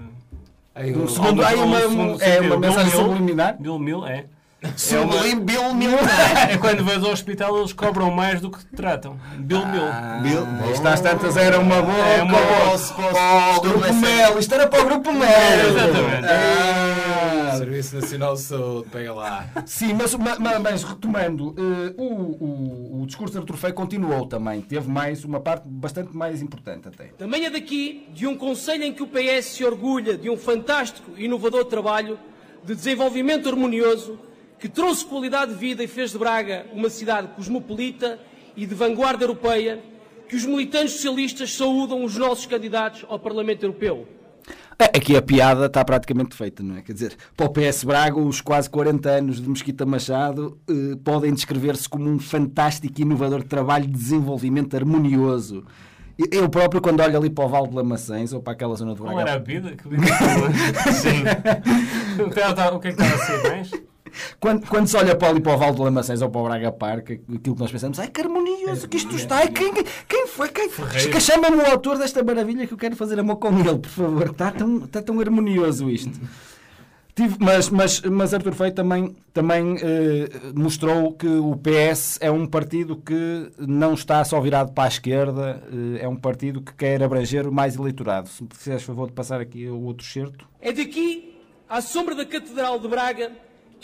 Aí, 0.75 0.95
um 0.97 1.09
segundo, 1.09 1.45
aí 1.45 1.57
uma, 1.57 1.87
uma, 1.87 2.23
é, 2.23 2.41
uma 2.41 2.59
mensagem 2.59 2.91
subliminar? 2.93 3.57
Bill 3.61 3.79
Mill, 3.79 4.07
é. 4.07 4.27
Sublime 4.77 5.41
é 5.41 5.45
Bill 5.45 5.75
Mill. 5.75 5.99
É 6.49 6.59
quando 6.59 6.85
vais 6.85 7.03
ao 7.03 7.11
hospital 7.11 7.59
eles 7.59 7.73
cobram 7.73 8.11
mais 8.11 8.41
do 8.41 8.51
que 8.51 8.59
te 8.59 8.77
tratam. 8.77 9.19
Bill 9.39 9.65
Mill. 9.67 9.83
Ah, 9.83 10.21
Bill. 10.23 10.73
Isto 10.73 10.87
às 10.87 11.01
tantas 11.01 11.37
era 11.37 11.59
uma 11.59 11.81
boa. 11.83 12.07
É 12.07 12.23
uma 12.23 12.39
boa. 12.39 13.13
Para 13.13 13.57
o 13.57 13.61
Grupo 13.61 13.95
Mel. 13.95 14.39
Isto 14.39 14.55
era 14.55 14.67
para 14.67 14.83
o 14.83 14.85
Grupo 14.85 15.13
Mel. 15.13 15.71
Exatamente. 15.71 16.27
Ah, 16.29 17.57
Serviço 17.59 17.97
Nacional 17.97 18.35
de 18.35 18.41
Saúde, 18.41 18.89
pega 18.91 19.13
lá. 19.13 19.47
Sim, 19.67 19.95
mas, 19.95 20.15
mas, 20.15 20.61
mas 20.61 20.83
retomando, 20.83 21.49
uh, 21.51 21.95
o, 21.97 22.45
o, 22.45 23.03
o 23.03 23.07
discurso 23.07 23.33
de 23.33 23.39
Artur 23.39 23.57
Feio 23.57 23.75
continuou 23.75 24.27
também. 24.27 24.61
Teve 24.61 24.89
mais 24.89 25.25
uma 25.25 25.41
parte 25.41 25.65
bastante 25.67 26.17
mais 26.17 26.43
importante 26.43 26.89
até. 26.89 27.07
Também 27.19 27.45
é 27.45 27.51
daqui 27.51 28.07
de 28.13 28.27
um 28.27 28.37
conselho 28.37 28.85
em 28.85 28.93
que 28.93 29.03
o 29.03 29.07
PS 29.07 29.47
se 29.47 29.65
orgulha 29.65 30.17
de 30.17 30.29
um 30.29 30.37
fantástico 30.37 31.13
e 31.17 31.25
inovador 31.25 31.65
trabalho 31.65 32.19
de 32.65 32.75
desenvolvimento 32.75 33.49
harmonioso 33.49 34.19
que 34.65 34.69
trouxe 34.71 35.05
qualidade 35.05 35.53
de 35.53 35.59
vida 35.59 35.85
e 35.85 35.87
fez 35.87 36.13
de 36.13 36.17
Braga 36.17 36.65
uma 36.73 36.89
cidade 36.89 37.29
cosmopolita 37.37 38.19
e 38.57 38.65
de 38.65 38.75
vanguarda 38.75 39.23
europeia, 39.23 39.79
que 40.27 40.35
os 40.35 40.47
militantes 40.47 40.95
socialistas 40.95 41.53
saúdam 41.53 42.03
os 42.03 42.17
nossos 42.17 42.47
candidatos 42.47 43.05
ao 43.07 43.19
Parlamento 43.19 43.65
Europeu. 43.65 44.09
É, 44.79 44.85
aqui 44.85 45.19
a 45.19 45.21
piada 45.21 45.67
está 45.67 45.85
praticamente 45.85 46.35
feita, 46.35 46.63
não 46.63 46.79
é? 46.79 46.81
Quer 46.81 46.95
dizer, 46.95 47.15
para 47.37 47.45
o 47.45 47.51
PS 47.51 47.85
Braga, 47.85 48.19
os 48.19 48.41
quase 48.41 48.71
40 48.71 49.07
anos 49.11 49.39
de 49.39 49.47
Mesquita 49.51 49.85
Machado 49.85 50.59
eh, 50.67 50.97
podem 51.05 51.35
descrever-se 51.35 51.87
como 51.87 52.09
um 52.09 52.19
fantástico 52.19 52.99
e 52.99 53.03
inovador 53.03 53.43
trabalho 53.43 53.87
de 53.87 53.93
desenvolvimento 53.93 54.75
harmonioso. 54.75 55.63
Eu 56.33 56.49
próprio, 56.49 56.81
quando 56.81 57.01
olho 57.01 57.19
ali 57.19 57.29
para 57.29 57.45
o 57.45 57.49
Val 57.49 57.67
de 57.67 57.75
Lamaçães 57.75 58.33
ou 58.33 58.41
para 58.41 58.55
aquela 58.55 58.75
zona 58.77 58.95
de 58.95 59.03
Braga. 59.03 59.15
Não 59.15 59.21
era 59.21 59.35
a 59.35 59.39
vida? 59.39 59.73
Que 59.77 59.83
Sim. 60.91 61.21
o 62.25 62.31
que 62.81 62.89
é 62.89 62.93
que 62.93 63.03
estava 63.03 63.15
a 63.15 63.19
ser 63.19 63.43
mais? 63.51 63.71
Quando, 64.41 64.67
quando 64.67 64.87
se 64.87 64.97
olha 64.97 65.15
para 65.17 65.29
ali 65.29 65.41
para 65.41 65.55
o 65.55 65.59
Val 65.59 65.75
de 65.75 65.81
Lamaçães 65.81 66.23
ou 66.23 66.31
para 66.31 66.41
o 66.41 66.45
Braga 66.45 66.73
Park, 66.73 67.11
aquilo 67.11 67.55
que 67.55 67.61
nós 67.61 67.71
pensamos, 67.71 67.99
ai 67.99 68.09
que 68.09 68.21
harmonioso 68.21 68.89
que 68.89 68.97
isto 68.97 69.15
está, 69.17 69.47
quem, 69.49 69.73
quem 70.09 70.27
foi? 70.27 70.49
Quem, 70.49 70.69
que 70.69 71.21
chama-me 71.21 71.57
o 71.57 71.67
autor 71.67 71.99
desta 71.99 72.23
maravilha 72.23 72.67
que 72.67 72.75
eu 72.75 72.79
quero 72.79 72.97
fazer 72.97 73.19
amor 73.19 73.37
com 73.37 73.49
ele, 73.59 73.79
por 73.79 73.91
favor, 73.91 74.31
está 74.31 74.51
tão, 74.51 74.85
está 74.85 75.03
tão 75.03 75.21
harmonioso 75.21 75.91
isto. 75.91 76.19
Tive, 77.15 77.37
mas, 77.39 77.71
mas, 77.71 78.01
mas 78.01 78.35
Arthur 78.35 78.55
Feio 78.55 78.73
também, 78.73 79.15
também 79.33 79.77
eh, 79.77 80.29
mostrou 80.53 81.13
que 81.13 81.29
o 81.29 81.57
PS 81.57 82.19
é 82.21 82.29
um 82.29 82.45
partido 82.45 82.97
que 82.97 83.53
não 83.57 83.95
está 83.95 84.25
só 84.25 84.41
virado 84.41 84.73
para 84.73 84.85
a 84.85 84.89
esquerda, 84.89 85.63
eh, 85.73 86.05
é 86.05 86.09
um 86.09 86.17
partido 86.17 86.61
que 86.61 86.75
quer 86.75 87.01
abranger 87.05 87.49
mais 87.53 87.77
eleitorado. 87.77 88.29
Se 88.29 88.43
me 88.43 88.49
fizeres 88.53 88.83
favor 88.83 89.07
de 89.07 89.13
passar 89.13 89.41
aqui 89.41 89.69
o 89.69 89.81
outro 89.83 90.05
certo. 90.05 90.45
É 90.61 90.73
daqui, 90.73 91.37
à 91.69 91.81
sombra 91.81 92.17
da 92.17 92.27
Catedral 92.27 92.81
de 92.81 92.89
Braga, 92.89 93.31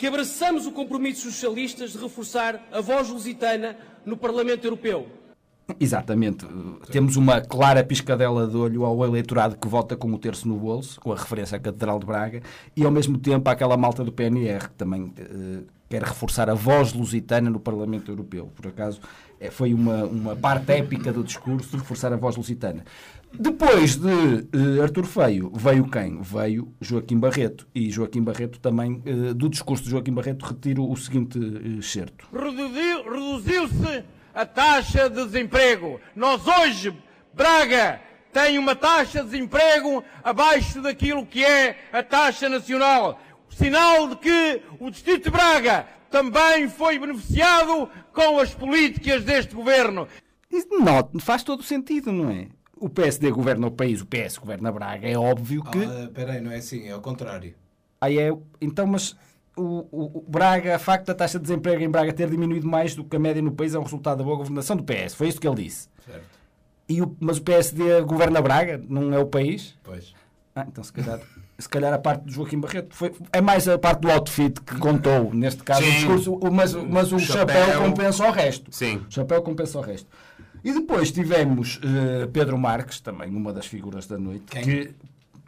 que 0.01 0.07
abraçamos 0.07 0.65
o 0.65 0.71
compromisso 0.71 1.29
socialistas 1.29 1.91
de 1.91 1.99
reforçar 1.99 2.67
a 2.71 2.81
voz 2.81 3.09
lusitana 3.09 3.77
no 4.03 4.17
Parlamento 4.17 4.65
Europeu. 4.65 5.07
Exatamente. 5.79 6.43
Temos 6.91 7.17
uma 7.17 7.39
clara 7.39 7.83
piscadela 7.83 8.47
de 8.47 8.57
olho 8.57 8.83
ao 8.83 9.05
eleitorado 9.05 9.55
que 9.55 9.67
vota 9.67 9.95
com 9.95 10.11
o 10.11 10.17
terço 10.17 10.47
no 10.47 10.57
bolso, 10.57 10.99
com 10.99 11.13
a 11.13 11.15
referência 11.15 11.55
à 11.55 11.59
Catedral 11.59 11.99
de 11.99 12.07
Braga, 12.07 12.41
e 12.75 12.83
ao 12.83 12.89
mesmo 12.89 13.15
tempo 13.19 13.47
àquela 13.47 13.77
malta 13.77 14.03
do 14.03 14.11
PNR, 14.11 14.69
que 14.69 14.73
também 14.73 15.13
eh, 15.19 15.59
quer 15.87 16.01
reforçar 16.01 16.49
a 16.49 16.55
voz 16.55 16.93
lusitana 16.93 17.51
no 17.51 17.59
Parlamento 17.59 18.11
Europeu. 18.11 18.51
Por 18.55 18.69
acaso, 18.69 18.99
foi 19.49 19.73
uma, 19.73 20.03
uma 20.03 20.35
parte 20.35 20.71
épica 20.73 21.11
do 21.11 21.23
discurso 21.23 21.77
reforçar 21.77 22.13
a 22.13 22.17
voz 22.17 22.35
lusitana. 22.35 22.83
Depois 23.33 23.95
de 23.95 24.07
uh, 24.07 24.81
Artur 24.83 25.05
Feio, 25.05 25.51
veio 25.55 25.89
quem? 25.89 26.21
Veio 26.21 26.73
Joaquim 26.81 27.17
Barreto. 27.17 27.65
E 27.73 27.89
Joaquim 27.89 28.21
Barreto 28.21 28.59
também, 28.59 29.01
uh, 29.05 29.33
do 29.33 29.49
discurso 29.49 29.85
de 29.85 29.89
Joaquim 29.91 30.13
Barreto, 30.13 30.45
retiro 30.45 30.89
o 30.89 30.97
seguinte 30.97 31.39
uh, 31.39 31.81
certo. 31.81 32.27
Reduziu-se 32.33 34.03
a 34.35 34.45
taxa 34.45 35.09
de 35.09 35.25
desemprego. 35.25 35.99
Nós 36.15 36.45
hoje, 36.45 36.93
Braga, 37.33 38.01
tem 38.33 38.57
uma 38.57 38.75
taxa 38.75 39.23
de 39.23 39.29
desemprego 39.29 40.03
abaixo 40.23 40.81
daquilo 40.81 41.25
que 41.25 41.43
é 41.43 41.77
a 41.91 42.03
taxa 42.03 42.49
nacional. 42.49 43.19
Sinal 43.49 44.09
de 44.09 44.15
que 44.17 44.61
o 44.79 44.89
Distrito 44.89 45.25
de 45.25 45.29
Braga 45.29 45.85
também 46.11 46.67
foi 46.67 46.99
beneficiado 46.99 47.89
com 48.13 48.39
as 48.39 48.53
políticas 48.53 49.23
deste 49.23 49.55
governo. 49.55 50.07
Não, 50.69 51.19
faz 51.19 51.43
todo 51.43 51.63
sentido, 51.63 52.11
não 52.11 52.29
é? 52.29 52.49
o 52.81 52.89
PSD 52.89 53.29
governa 53.29 53.67
o 53.67 53.71
país, 53.71 54.01
o 54.01 54.07
PS 54.07 54.39
governa 54.39 54.71
Braga, 54.71 55.07
é 55.07 55.15
óbvio 55.15 55.63
que. 55.63 55.83
Ah, 55.83 56.05
espera 56.05 56.33
aí, 56.33 56.41
não 56.41 56.51
é 56.51 56.55
assim, 56.55 56.87
é 56.87 56.91
ao 56.91 56.99
contrário. 56.99 57.53
Aí 58.01 58.17
é, 58.17 58.35
então, 58.59 58.87
mas 58.87 59.15
o, 59.55 59.85
o, 59.91 60.17
o 60.17 60.25
Braga, 60.27 60.75
a 60.75 60.79
facto 60.79 61.05
da 61.05 61.13
taxa 61.13 61.37
de 61.37 61.43
desemprego 61.43 61.83
em 61.83 61.89
Braga 61.89 62.11
ter 62.11 62.27
diminuído 62.27 62.67
mais 62.67 62.95
do 62.95 63.03
que 63.03 63.15
a 63.15 63.19
média 63.19 63.39
no 63.39 63.51
país 63.51 63.75
é 63.75 63.79
um 63.79 63.83
resultado 63.83 64.17
da 64.17 64.23
boa 64.23 64.35
governação 64.35 64.75
do 64.75 64.83
PS. 64.83 65.13
Foi 65.13 65.27
isso 65.27 65.39
que 65.39 65.47
ele 65.47 65.63
disse. 65.63 65.87
Certo. 66.03 66.25
E 66.89 67.03
o, 67.03 67.15
mas 67.19 67.37
o 67.37 67.43
PSD 67.43 68.01
governa 68.01 68.41
Braga, 68.41 68.83
não 68.89 69.13
é 69.13 69.19
o 69.19 69.27
país? 69.27 69.77
Pois. 69.83 70.15
Ah, 70.55 70.65
então 70.67 70.83
se 70.83 70.91
calhar, 70.91 71.21
se 71.61 71.69
calhar 71.69 71.93
a 71.93 71.97
parte 71.99 72.23
do 72.25 72.31
Joaquim 72.31 72.59
Barreto 72.59 72.95
foi, 72.95 73.13
é 73.31 73.39
mais 73.41 73.67
a 73.67 73.77
parte 73.77 74.01
do 74.01 74.11
outfit 74.11 74.59
que 74.61 74.77
contou, 74.77 75.33
neste 75.33 75.63
caso, 75.63 75.81
o 75.81 75.85
Sim. 75.85 75.91
discurso, 75.91 76.33
o- 76.33 76.51
mas, 76.51 76.73
mas 76.73 77.11
o 77.13 77.19
chapéu, 77.19 77.65
Chapéu. 77.67 77.81
compensa 77.83 78.27
o 78.27 78.31
resto. 78.31 78.71
Sim. 78.75 78.97
O 79.09 79.11
chapéu 79.13 79.41
compensa 79.41 79.77
o 79.77 79.81
resto. 79.81 80.07
E 80.63 80.71
depois 80.73 81.11
tivemos 81.11 81.79
eh, 81.83 82.27
Pedro 82.31 82.57
Marques, 82.57 82.99
também 82.99 83.29
uma 83.35 83.51
das 83.53 83.65
figuras 83.65 84.05
da 84.07 84.17
noite. 84.17 84.45
Quem? 84.49 84.61
Que 84.63 84.91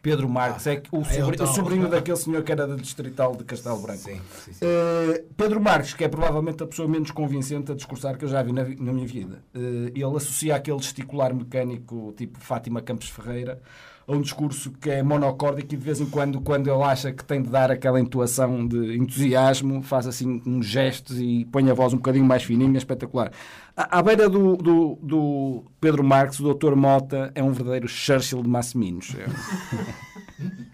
Pedro 0.01 0.27
Marques 0.27 0.67
é 0.67 0.75
que 0.77 0.89
o, 0.91 0.97
é 0.97 0.99
o 1.01 1.05
sobrinho, 1.05 1.35
tal. 1.37 1.47
o 1.47 1.53
sobrinho 1.53 1.87
daquele 1.87 2.17
senhor 2.17 2.43
que 2.43 2.51
era 2.51 2.67
da 2.67 2.75
Distrital 2.75 3.35
de 3.37 3.43
Castelo 3.45 3.77
Branco. 3.79 3.99
Sim, 3.99 4.19
sim, 4.43 4.53
sim. 4.53 4.59
Eh, 4.65 5.23
Pedro 5.37 5.61
Marques, 5.61 5.93
que 5.93 6.03
é 6.03 6.07
provavelmente 6.09 6.61
a 6.61 6.67
pessoa 6.67 6.87
menos 6.89 7.09
convincente 7.11 7.71
a 7.71 7.75
discursar 7.75 8.17
que 8.17 8.25
eu 8.25 8.29
já 8.29 8.41
vi 8.43 8.51
na, 8.51 8.63
vi- 8.63 8.75
na 8.81 8.91
minha 8.91 9.07
vida. 9.07 9.41
Eh, 9.55 9.91
ele 9.95 10.03
associa 10.17 10.55
aquele 10.55 10.79
gesticular 10.79 11.33
mecânico 11.33 12.13
tipo 12.17 12.37
Fátima 12.39 12.81
Campos 12.81 13.07
Ferreira 13.07 13.61
a 14.07 14.11
um 14.11 14.21
discurso 14.21 14.71
que 14.71 14.89
é 14.89 15.01
monocórdico 15.01 15.73
e 15.73 15.77
de 15.77 15.83
vez 15.83 16.01
em 16.01 16.05
quando, 16.05 16.41
quando 16.41 16.69
ele 16.69 16.83
acha 16.83 17.11
que 17.11 17.23
tem 17.23 17.41
de 17.41 17.49
dar 17.49 17.71
aquela 17.71 17.99
entoação 17.99 18.67
de 18.67 18.97
entusiasmo, 18.97 19.81
faz 19.81 20.07
assim 20.07 20.41
uns 20.45 20.65
gestos 20.65 21.19
e 21.19 21.45
põe 21.51 21.69
a 21.69 21.73
voz 21.73 21.93
um 21.93 21.97
bocadinho 21.97 22.25
mais 22.25 22.43
fininha, 22.43 22.77
espetacular. 22.77 23.31
À 23.75 24.01
beira 24.01 24.29
do, 24.29 24.55
do, 24.57 24.99
do 25.01 25.63
Pedro 25.79 26.03
Marques, 26.03 26.39
o 26.39 26.53
Dr. 26.53 26.75
Mota 26.75 27.31
é 27.33 27.41
um 27.41 27.51
verdadeiro 27.51 27.87
Churchill 27.87 28.43
de 28.43 28.49
Massiminos. 28.49 29.15
É- 29.15 30.73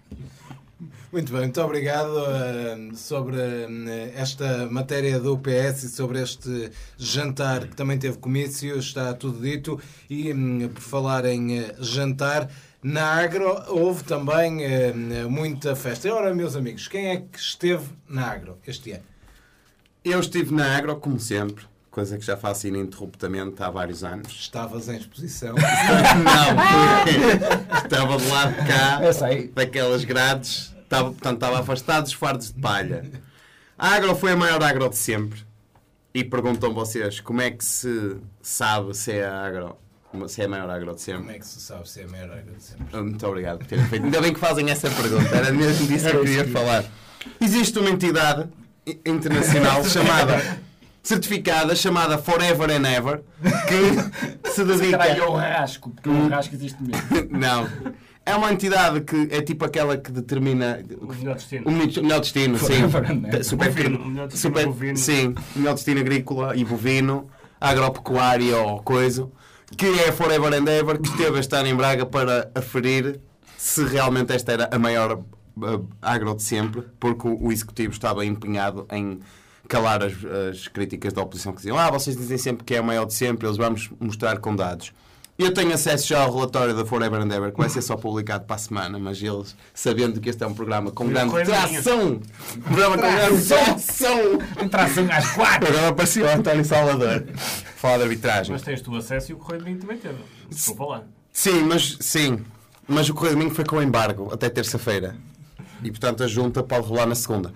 Muito 1.12 1.32
bem, 1.32 1.40
muito 1.40 1.60
obrigado 1.60 2.16
eh, 2.24 2.94
sobre 2.94 3.36
eh, 3.36 4.12
esta 4.14 4.66
matéria 4.70 5.18
do 5.18 5.36
PS 5.36 5.82
e 5.82 5.88
sobre 5.88 6.22
este 6.22 6.70
jantar 6.96 7.66
que 7.66 7.74
também 7.74 7.98
teve 7.98 8.16
comício, 8.18 8.78
está 8.78 9.12
tudo 9.12 9.40
dito. 9.40 9.80
E 10.08 10.32
hum, 10.32 10.68
por 10.72 10.80
falar 10.80 11.24
em 11.24 11.58
eh, 11.58 11.74
jantar, 11.80 12.48
na 12.82 13.14
Agro 13.14 13.62
houve 13.68 14.04
também 14.04 14.64
eh, 14.64 14.92
muita 15.28 15.76
festa. 15.76 16.08
E 16.08 16.10
ora, 16.10 16.34
meus 16.34 16.56
amigos, 16.56 16.88
quem 16.88 17.08
é 17.08 17.16
que 17.18 17.38
esteve 17.38 17.88
na 18.08 18.26
Agro 18.30 18.58
este 18.66 18.92
ano? 18.92 19.04
Eu 20.02 20.18
estive 20.20 20.54
na 20.54 20.76
Agro, 20.76 20.96
como 20.96 21.20
sempre, 21.20 21.64
coisa 21.90 22.16
que 22.16 22.24
já 22.24 22.36
faço 22.36 22.66
ininterruptamente 22.66 23.62
há 23.62 23.68
vários 23.68 24.02
anos. 24.02 24.32
Estavas 24.32 24.88
em 24.88 24.96
exposição. 24.96 25.54
Não, 26.24 27.84
estava 27.84 28.16
do 28.16 28.28
lado 28.28 28.52
de 28.52 28.66
cá, 28.66 29.00
daquelas 29.54 30.04
grades, 30.04 30.74
estava, 30.82 31.10
portanto, 31.10 31.34
estava 31.34 31.60
afastado 31.60 32.04
dos 32.04 32.14
fardos 32.14 32.50
de 32.50 32.58
palha. 32.58 33.04
A 33.78 33.88
Agro 33.94 34.14
foi 34.16 34.32
a 34.32 34.36
maior 34.36 34.62
Agro 34.62 34.88
de 34.88 34.96
sempre. 34.96 35.44
E 36.14 36.24
perguntam 36.24 36.72
vocês 36.72 37.20
como 37.20 37.40
é 37.40 37.50
que 37.50 37.64
se 37.64 38.16
sabe 38.42 38.96
se 38.96 39.12
é 39.12 39.26
a 39.26 39.46
Agro, 39.46 39.76
se 40.28 40.42
é 40.42 40.44
a 40.44 40.48
maior 40.48 40.68
Agro 40.70 40.80
de 40.80 40.86
Como 40.86 40.98
sempre. 40.98 41.36
é 41.36 41.38
que 41.38 41.46
se 41.46 41.60
sabe 41.60 41.88
se 41.88 42.00
é 42.00 42.04
a 42.04 42.08
maior 42.08 42.30
Agro 42.32 42.54
de 42.56 42.62
sempre? 42.62 43.00
Muito 43.00 43.26
obrigado 43.26 43.58
por 43.58 43.66
terem 43.66 43.84
feito. 43.86 44.04
Ainda 44.04 44.20
bem 44.20 44.32
que 44.32 44.40
fazem 44.40 44.68
essa 44.70 44.90
pergunta. 44.90 45.34
Era 45.36 45.52
mesmo 45.52 45.86
disso 45.86 46.08
que 46.10 46.16
eu 46.16 46.24
queria 46.24 46.48
falar. 46.48 46.84
Existe 47.40 47.78
uma 47.78 47.90
entidade 47.90 48.48
internacional 49.04 49.82
chamada, 49.88 50.58
certificada, 51.02 51.74
chamada 51.76 52.18
Forever 52.18 52.70
and 52.70 52.86
Ever, 52.88 53.22
que 53.68 54.50
se 54.50 54.64
dedica. 54.64 54.98
Caralho, 54.98 55.22
é 55.22 55.26
o 55.26 55.34
rasco, 55.34 55.90
porque 55.90 56.08
o 56.08 56.28
rasco 56.28 56.54
existe 56.54 56.82
mesmo. 56.82 57.02
Não. 57.30 57.68
É 58.26 58.34
uma 58.34 58.52
entidade 58.52 59.00
que 59.00 59.28
é 59.30 59.40
tipo 59.40 59.64
aquela 59.64 59.96
que 59.96 60.12
determina 60.12 60.78
O 61.00 61.06
melhor 61.12 61.34
destino. 61.36 61.66
o 61.66 61.70
melhor 61.72 61.98
o 61.98 62.02
melhor 62.02 62.20
destino, 62.20 62.58
sim. 62.58 62.82
Super, 63.42 63.68
Bovino, 63.70 63.98
o 63.98 64.06
melhor 64.08 64.28
destino 64.28 64.54
super, 64.54 64.66
bovino. 64.66 64.96
sim, 64.96 65.34
o 65.56 65.58
melhor 65.58 65.74
destino 65.74 66.00
agrícola 66.00 66.54
e 66.54 66.64
bovino, 66.64 67.28
agropecuária 67.60 68.56
ou 68.58 68.82
coisa, 68.82 69.26
que 69.76 69.86
é 69.86 70.12
Forever 70.12 70.52
and 70.54 70.68
Ever, 70.68 70.98
que 71.00 71.08
esteve 71.08 71.36
a 71.36 71.40
estar 71.40 71.64
em 71.66 71.74
Braga 71.74 72.04
para 72.06 72.50
aferir 72.54 73.20
se 73.56 73.84
realmente 73.84 74.32
esta 74.32 74.52
era 74.52 74.68
a 74.72 74.78
maior 74.78 75.18
uh, 75.18 75.88
agro 76.00 76.34
de 76.34 76.42
sempre, 76.42 76.82
porque 76.98 77.28
o, 77.28 77.46
o 77.46 77.52
executivo 77.52 77.92
estava 77.92 78.24
empenhado 78.24 78.86
em 78.90 79.20
calar 79.68 80.02
as, 80.02 80.14
as 80.50 80.66
críticas 80.66 81.12
da 81.12 81.22
oposição 81.22 81.52
que 81.52 81.58
diziam 81.58 81.78
ah, 81.78 81.90
vocês 81.90 82.16
dizem 82.16 82.38
sempre 82.38 82.64
que 82.64 82.74
é 82.74 82.78
a 82.78 82.82
maior 82.82 83.06
de 83.06 83.14
sempre, 83.14 83.46
eles 83.46 83.56
vamos 83.56 83.90
mostrar 84.00 84.38
com 84.38 84.56
dados. 84.56 84.92
Eu 85.42 85.54
tenho 85.54 85.72
acesso 85.72 86.06
já 86.06 86.22
ao 86.22 86.30
relatório 86.34 86.76
da 86.76 86.84
Forever 86.84 87.22
and 87.22 87.34
Ever, 87.34 87.50
que 87.50 87.56
vai 87.56 87.70
ser 87.70 87.80
só 87.80 87.96
publicado 87.96 88.44
para 88.44 88.56
a 88.56 88.58
semana, 88.58 88.98
mas 88.98 89.22
eles, 89.22 89.56
sabendo 89.72 90.20
que 90.20 90.28
este 90.28 90.44
é 90.44 90.46
um 90.46 90.52
programa 90.52 90.90
com 90.90 91.08
grande 91.08 91.32
tração, 91.44 92.20
um 92.56 92.60
programa 92.60 92.96
com 92.98 93.10
grande 93.10 93.46
tração, 93.46 94.68
Tração 94.70 95.08
às 95.10 95.30
quatro. 95.30 95.68
agora 95.70 95.88
apareceu 95.88 96.26
o 96.26 96.28
António 96.28 96.62
Salvador, 96.62 97.24
falar 97.76 97.96
de 97.96 98.02
arbitragem. 98.02 98.52
Mas 98.52 98.60
tens 98.60 98.82
tu 98.82 98.94
acesso 98.94 99.30
e 99.30 99.34
o 99.34 99.38
Correio 99.38 99.60
de 99.60 99.64
Vinho 99.70 99.80
também 99.80 99.96
teve. 99.96 100.18
Desculpa 100.50 100.84
lá. 100.84 101.04
Sim, 101.32 101.62
mas 101.62 101.96
sim. 102.00 102.44
Mas 102.86 103.08
o 103.08 103.14
Correio 103.14 103.34
de 103.34 103.42
Minho 103.42 103.54
foi 103.54 103.64
com 103.64 103.80
embargo 103.80 104.28
até 104.30 104.50
terça-feira. 104.50 105.16
E 105.82 105.90
portanto 105.90 106.22
a 106.22 106.26
junta 106.26 106.62
pode 106.62 106.86
rolar 106.86 107.06
na 107.06 107.14
segunda. 107.14 107.54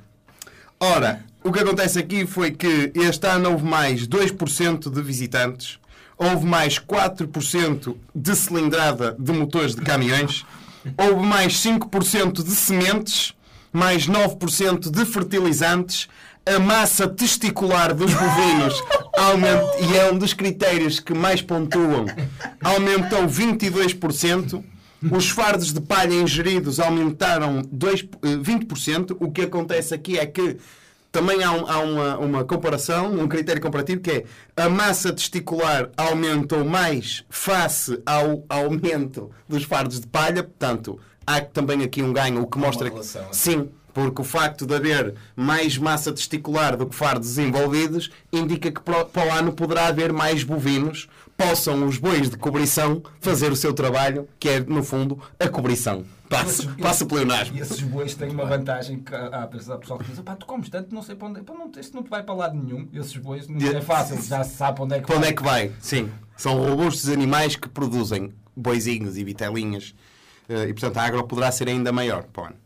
Ora, 0.80 1.22
o 1.42 1.52
que 1.52 1.58
acontece 1.58 1.98
aqui 1.98 2.24
foi 2.24 2.50
que 2.50 2.90
este 2.94 3.26
ano 3.26 3.50
houve 3.50 3.64
mais 3.64 4.08
2% 4.08 4.90
de 4.90 5.02
visitantes, 5.02 5.78
houve 6.18 6.46
mais 6.46 6.78
4% 6.78 7.96
de 8.14 8.36
cilindrada 8.36 9.16
de 9.18 9.32
motores 9.32 9.74
de 9.74 9.82
caminhões, 9.82 10.44
houve 10.96 11.26
mais 11.26 11.54
5% 11.62 12.42
de 12.42 12.50
sementes, 12.50 13.34
mais 13.72 14.06
9% 14.06 14.90
de 14.90 15.04
fertilizantes, 15.04 16.08
a 16.46 16.58
massa 16.58 17.08
testicular 17.08 17.94
dos 17.94 18.12
bovinos 18.12 18.82
aumenta, 19.16 19.78
e 19.80 19.96
é 19.96 20.12
um 20.12 20.18
dos 20.18 20.34
critérios 20.34 21.00
que 21.00 21.14
mais 21.14 21.40
pontuam, 21.40 22.06
aumentou 22.62 23.26
22%. 23.26 24.62
Os 25.10 25.28
fardos 25.28 25.72
de 25.72 25.80
palha 25.80 26.14
ingeridos 26.14 26.80
aumentaram 26.80 27.62
2, 27.70 28.08
eh, 28.22 28.36
20%. 28.36 29.16
O 29.20 29.30
que 29.30 29.42
acontece 29.42 29.92
aqui 29.92 30.18
é 30.18 30.24
que 30.24 30.56
também 31.14 31.44
há, 31.44 31.52
um- 31.52 31.66
há 31.70 31.78
uma, 31.78 32.18
uma 32.18 32.44
comparação, 32.44 33.12
um 33.12 33.28
critério 33.28 33.62
comparativo 33.62 34.00
que 34.00 34.10
é 34.10 34.24
a 34.56 34.68
massa 34.68 35.12
testicular 35.12 35.88
aumentou 35.96 36.64
mais 36.64 37.24
face 37.30 38.02
ao 38.04 38.44
aumento 38.48 39.30
dos 39.48 39.62
fardos 39.62 40.00
de 40.00 40.08
palha. 40.08 40.42
Portanto, 40.42 40.98
há 41.24 41.40
também 41.40 41.84
aqui 41.84 42.02
um 42.02 42.12
ganho, 42.12 42.42
o 42.42 42.46
que 42.48 42.58
mostra 42.58 42.90
que 42.90 42.98
é? 42.98 43.28
sim, 43.32 43.68
porque 43.92 44.22
o 44.22 44.24
facto 44.24 44.66
de 44.66 44.74
haver 44.74 45.14
mais 45.36 45.78
massa 45.78 46.12
testicular 46.12 46.76
do 46.76 46.84
que 46.88 46.96
fardos 46.96 47.28
desenvolvidos 47.28 48.10
indica 48.32 48.72
que 48.72 48.80
para 48.80 49.06
o 49.28 49.32
ano 49.32 49.52
poderá 49.52 49.86
haver 49.86 50.12
mais 50.12 50.42
bovinos, 50.42 51.08
possam 51.36 51.86
os 51.86 51.96
bois 51.96 52.28
de 52.28 52.36
cobrição 52.36 53.00
fazer 53.20 53.52
o 53.52 53.56
seu 53.56 53.72
trabalho, 53.72 54.28
que 54.40 54.48
é, 54.48 54.58
no 54.60 54.82
fundo, 54.82 55.16
a 55.38 55.48
cobrição. 55.48 56.04
Passe, 56.42 56.68
passe 56.80 57.02
o 57.02 57.06
pleonasmo. 57.06 57.56
E 57.56 57.60
esses 57.60 57.80
bois 57.80 58.14
têm 58.14 58.30
uma 58.30 58.44
vantagem 58.44 59.00
que 59.00 59.14
há, 59.14 59.42
há 59.42 59.46
pessoal 59.46 59.98
que 59.98 60.04
diz: 60.10 60.20
pá, 60.20 60.34
tu 60.36 60.46
comes 60.46 60.68
tanto, 60.68 60.94
não 60.94 61.02
sei 61.02 61.14
para 61.14 61.28
onde. 61.28 61.42
Pá, 61.42 61.54
não, 61.54 61.70
isto 61.78 61.94
não 61.94 62.02
te 62.02 62.10
vai 62.10 62.22
para 62.22 62.34
lado 62.34 62.56
nenhum. 62.56 62.88
Esses 62.92 63.16
bois 63.16 63.46
não 63.48 63.58
é 63.60 63.80
fácil, 63.80 64.20
já 64.22 64.42
se 64.44 64.56
sabe 64.56 64.76
para 64.76 64.84
onde 64.84 64.94
é 64.94 65.00
que 65.00 65.06
Para 65.06 65.16
onde 65.16 65.22
vai. 65.24 65.30
é 65.30 65.36
que 65.36 65.42
vai? 65.42 65.72
Sim. 65.80 66.10
São 66.36 66.56
robustos 66.58 67.08
animais 67.08 67.56
que 67.56 67.68
produzem 67.68 68.32
boizinhos 68.56 69.16
e 69.16 69.24
vitelinhas. 69.24 69.94
Eh, 70.48 70.68
E, 70.68 70.72
portanto, 70.72 70.96
a 70.98 71.02
agro 71.04 71.24
poderá 71.24 71.50
ser 71.52 71.68
ainda 71.68 71.90
maior 71.92 72.24
para 72.24 72.42
o 72.42 72.46
ano. 72.46 72.56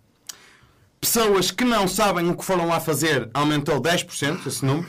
Pessoas 1.00 1.50
que 1.52 1.64
não 1.64 1.86
sabem 1.86 2.28
o 2.28 2.36
que 2.36 2.44
foram 2.44 2.66
lá 2.66 2.80
fazer 2.80 3.30
aumentou 3.32 3.80
10%, 3.80 4.46
esse 4.46 4.64
número. 4.64 4.88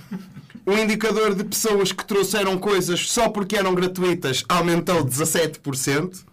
O 0.66 0.74
indicador 0.74 1.36
de 1.36 1.44
pessoas 1.44 1.92
que 1.92 2.04
trouxeram 2.06 2.58
coisas 2.58 3.10
só 3.12 3.30
porque 3.30 3.56
eram 3.56 3.74
gratuitas 3.76 4.44
aumentou 4.50 5.04
17%. 5.06 6.26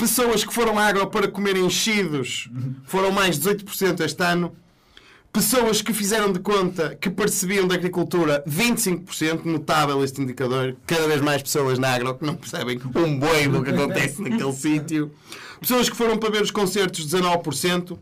Pessoas 0.00 0.42
que 0.42 0.54
foram 0.54 0.78
à 0.78 0.86
agro 0.86 1.06
para 1.08 1.28
comer 1.28 1.58
enchidos 1.58 2.48
foram 2.84 3.12
mais 3.12 3.38
18% 3.38 4.00
este 4.00 4.22
ano. 4.24 4.56
Pessoas 5.30 5.82
que 5.82 5.92
fizeram 5.92 6.32
de 6.32 6.38
conta 6.38 6.96
que 6.98 7.10
percebiam 7.10 7.68
da 7.68 7.74
agricultura 7.74 8.42
25%, 8.48 9.44
notável 9.44 10.02
este 10.02 10.22
indicador. 10.22 10.74
Cada 10.86 11.06
vez 11.06 11.20
mais 11.20 11.42
pessoas 11.42 11.78
na 11.78 11.92
agro 11.92 12.14
que 12.14 12.24
não 12.24 12.34
percebem 12.34 12.80
um 12.96 13.18
boi 13.18 13.46
do 13.46 13.62
que 13.62 13.68
acontece 13.68 14.22
naquele 14.24 14.52
sítio. 14.54 15.12
Pessoas 15.60 15.90
que 15.90 15.96
foram 15.96 16.16
para 16.16 16.30
ver 16.30 16.42
os 16.42 16.50
concertos 16.50 17.06
19%. 17.06 17.98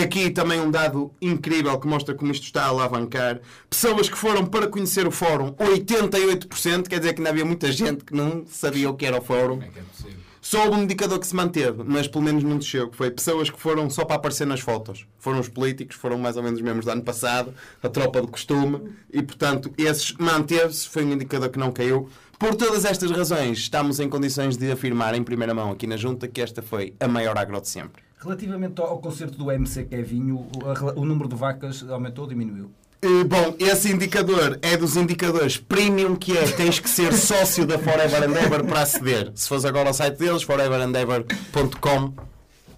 Aqui 0.00 0.30
também 0.30 0.60
um 0.60 0.70
dado 0.70 1.10
incrível 1.20 1.76
que 1.80 1.88
mostra 1.88 2.14
como 2.14 2.30
isto 2.30 2.44
está 2.44 2.62
a 2.62 2.68
alavancar. 2.68 3.40
Pessoas 3.68 4.08
que 4.08 4.16
foram 4.16 4.46
para 4.46 4.68
conhecer 4.68 5.04
o 5.04 5.10
fórum, 5.10 5.50
88%, 5.52 6.86
quer 6.86 7.00
dizer 7.00 7.12
que 7.12 7.20
ainda 7.20 7.30
havia 7.30 7.44
muita 7.44 7.72
gente 7.72 8.04
que 8.04 8.14
não 8.14 8.44
sabia 8.46 8.88
o 8.88 8.94
que 8.94 9.04
era 9.04 9.18
o 9.18 9.20
fórum. 9.20 9.56
Como 9.56 9.64
é 9.64 9.68
que 9.68 9.78
é 9.80 9.82
possível? 9.82 10.33
Só 10.44 10.66
houve 10.66 10.76
um 10.76 10.82
indicador 10.82 11.18
que 11.18 11.26
se 11.26 11.34
manteve, 11.34 11.82
mas 11.86 12.06
pelo 12.06 12.22
menos 12.22 12.44
não 12.44 12.58
desceu, 12.58 12.90
que 12.90 12.96
foi 12.98 13.10
pessoas 13.10 13.48
que 13.48 13.58
foram 13.58 13.88
só 13.88 14.04
para 14.04 14.16
aparecer 14.16 14.46
nas 14.46 14.60
fotos. 14.60 15.06
Foram 15.16 15.40
os 15.40 15.48
políticos, 15.48 15.96
foram 15.96 16.18
mais 16.18 16.36
ou 16.36 16.42
menos 16.42 16.58
os 16.58 16.62
mesmos 16.62 16.84
do 16.84 16.90
ano 16.90 17.02
passado, 17.02 17.54
a 17.82 17.88
tropa 17.88 18.20
de 18.20 18.26
costume, 18.26 18.92
e 19.10 19.22
portanto 19.22 19.72
esses 19.78 20.12
manteve-se, 20.12 20.86
foi 20.86 21.02
um 21.02 21.12
indicador 21.12 21.48
que 21.48 21.58
não 21.58 21.72
caiu. 21.72 22.10
Por 22.38 22.54
todas 22.56 22.84
estas 22.84 23.10
razões, 23.10 23.56
estamos 23.56 23.98
em 24.00 24.06
condições 24.06 24.58
de 24.58 24.70
afirmar 24.70 25.14
em 25.14 25.24
primeira 25.24 25.54
mão 25.54 25.70
aqui 25.70 25.86
na 25.86 25.96
Junta 25.96 26.28
que 26.28 26.42
esta 26.42 26.60
foi 26.60 26.92
a 27.00 27.08
maior 27.08 27.38
agro 27.38 27.58
de 27.58 27.68
sempre. 27.68 28.02
Relativamente 28.18 28.78
ao, 28.82 28.98
concerto 28.98 29.38
do 29.38 29.50
MC 29.50 29.84
Kevinho, 29.84 30.46
o 30.94 31.04
número 31.06 31.26
de 31.26 31.36
vacas 31.36 31.82
aumentou 31.88 32.24
ou 32.24 32.28
diminuiu? 32.28 32.70
Eh, 33.04 33.24
Bom, 33.24 33.54
esse 33.58 33.92
indicador 33.92 34.58
é 34.62 34.76
dos 34.78 34.96
indicadores 34.96 35.58
premium 35.58 36.16
que 36.16 36.36
é 36.36 36.42
tens 36.52 36.80
que 36.80 36.88
ser 36.88 37.12
sócio 37.12 37.66
da 37.66 37.78
Forever 37.78 38.22
and 38.22 38.34
Ever 38.34 38.64
para 38.64 38.80
aceder. 38.80 39.30
Se 39.34 39.46
fores 39.46 39.66
agora 39.66 39.88
ao 39.88 39.94
site 39.94 40.16
deles, 40.16 40.42
foreverandever.com, 40.42 42.14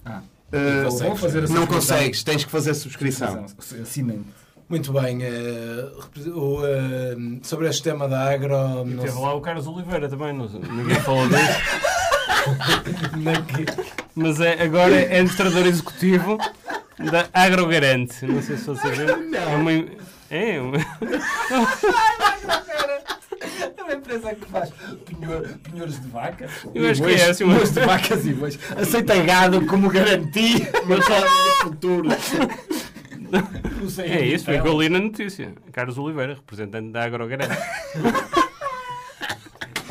Ah, 0.05 0.21
fazer 1.17 1.45
a 1.45 1.49
não 1.49 1.67
consegues, 1.67 2.25
tens 2.25 2.45
que 2.45 2.51
fazer 2.51 2.75
subscrição. 2.75 3.47
Assinem. 3.81 4.25
Muito 4.69 4.93
bem. 4.93 5.21
o, 6.35 6.67
eh, 6.67 7.17
sobre 7.43 7.69
este 7.69 7.85
tema 7.85 8.09
da 8.09 8.29
agro. 8.33 8.83
E 8.85 8.95
não 8.95 9.05
teve 9.05 9.17
lá 9.17 9.33
o 9.33 9.41
Carlos 9.41 9.65
Oliveira 9.69 10.09
também, 10.09 10.33
não, 10.33 10.49
ninguém 10.49 11.01
falou 11.03 11.29
disso. 11.29 11.41
Mas 14.17 14.41
é, 14.41 14.61
agora 14.61 14.93
é 14.95 15.19
administrador 15.19 15.67
executivo 15.67 16.39
da 16.99 17.29
Agrogarante. 17.33 18.27
Não 18.27 18.43
sei 18.43 18.57
se 18.57 18.65
você 18.65 18.91
viu. 18.91 19.09
É 19.09 19.57
uma. 19.57 19.71
É, 20.31 20.61
uma- 20.61 20.79
É 23.77 23.83
uma 23.83 23.93
empresa 23.95 24.35
que 24.35 24.47
faz 24.47 24.71
pinhores 25.71 26.01
de 26.01 26.09
vacas. 26.09 26.51
Eu 26.75 26.89
acho 26.91 27.03
que 27.03 27.11
é 27.13 27.31
assim 27.31 27.45
Pinhores 27.45 27.73
de 27.73 27.81
vacas 27.81 28.27
e 28.27 28.33
bois. 28.33 28.59
Aceita 28.77 29.17
gado 29.23 29.65
como 29.67 29.89
garantia. 29.91 30.71
Mas 30.87 31.05
só 31.05 31.21
no 31.21 31.27
futuro. 31.71 32.09
Não 33.81 33.89
sei. 33.91 34.07
é 34.07 34.25
isso, 34.25 34.45
foi 34.47 34.61
que 34.61 34.67
eu 34.67 34.81
li 34.81 34.89
na 34.89 34.99
notícia. 35.01 35.53
Carlos 35.73 35.99
Oliveira, 35.99 36.35
representante 36.35 36.91
da 36.91 37.05
Agrogarante. 37.05 37.57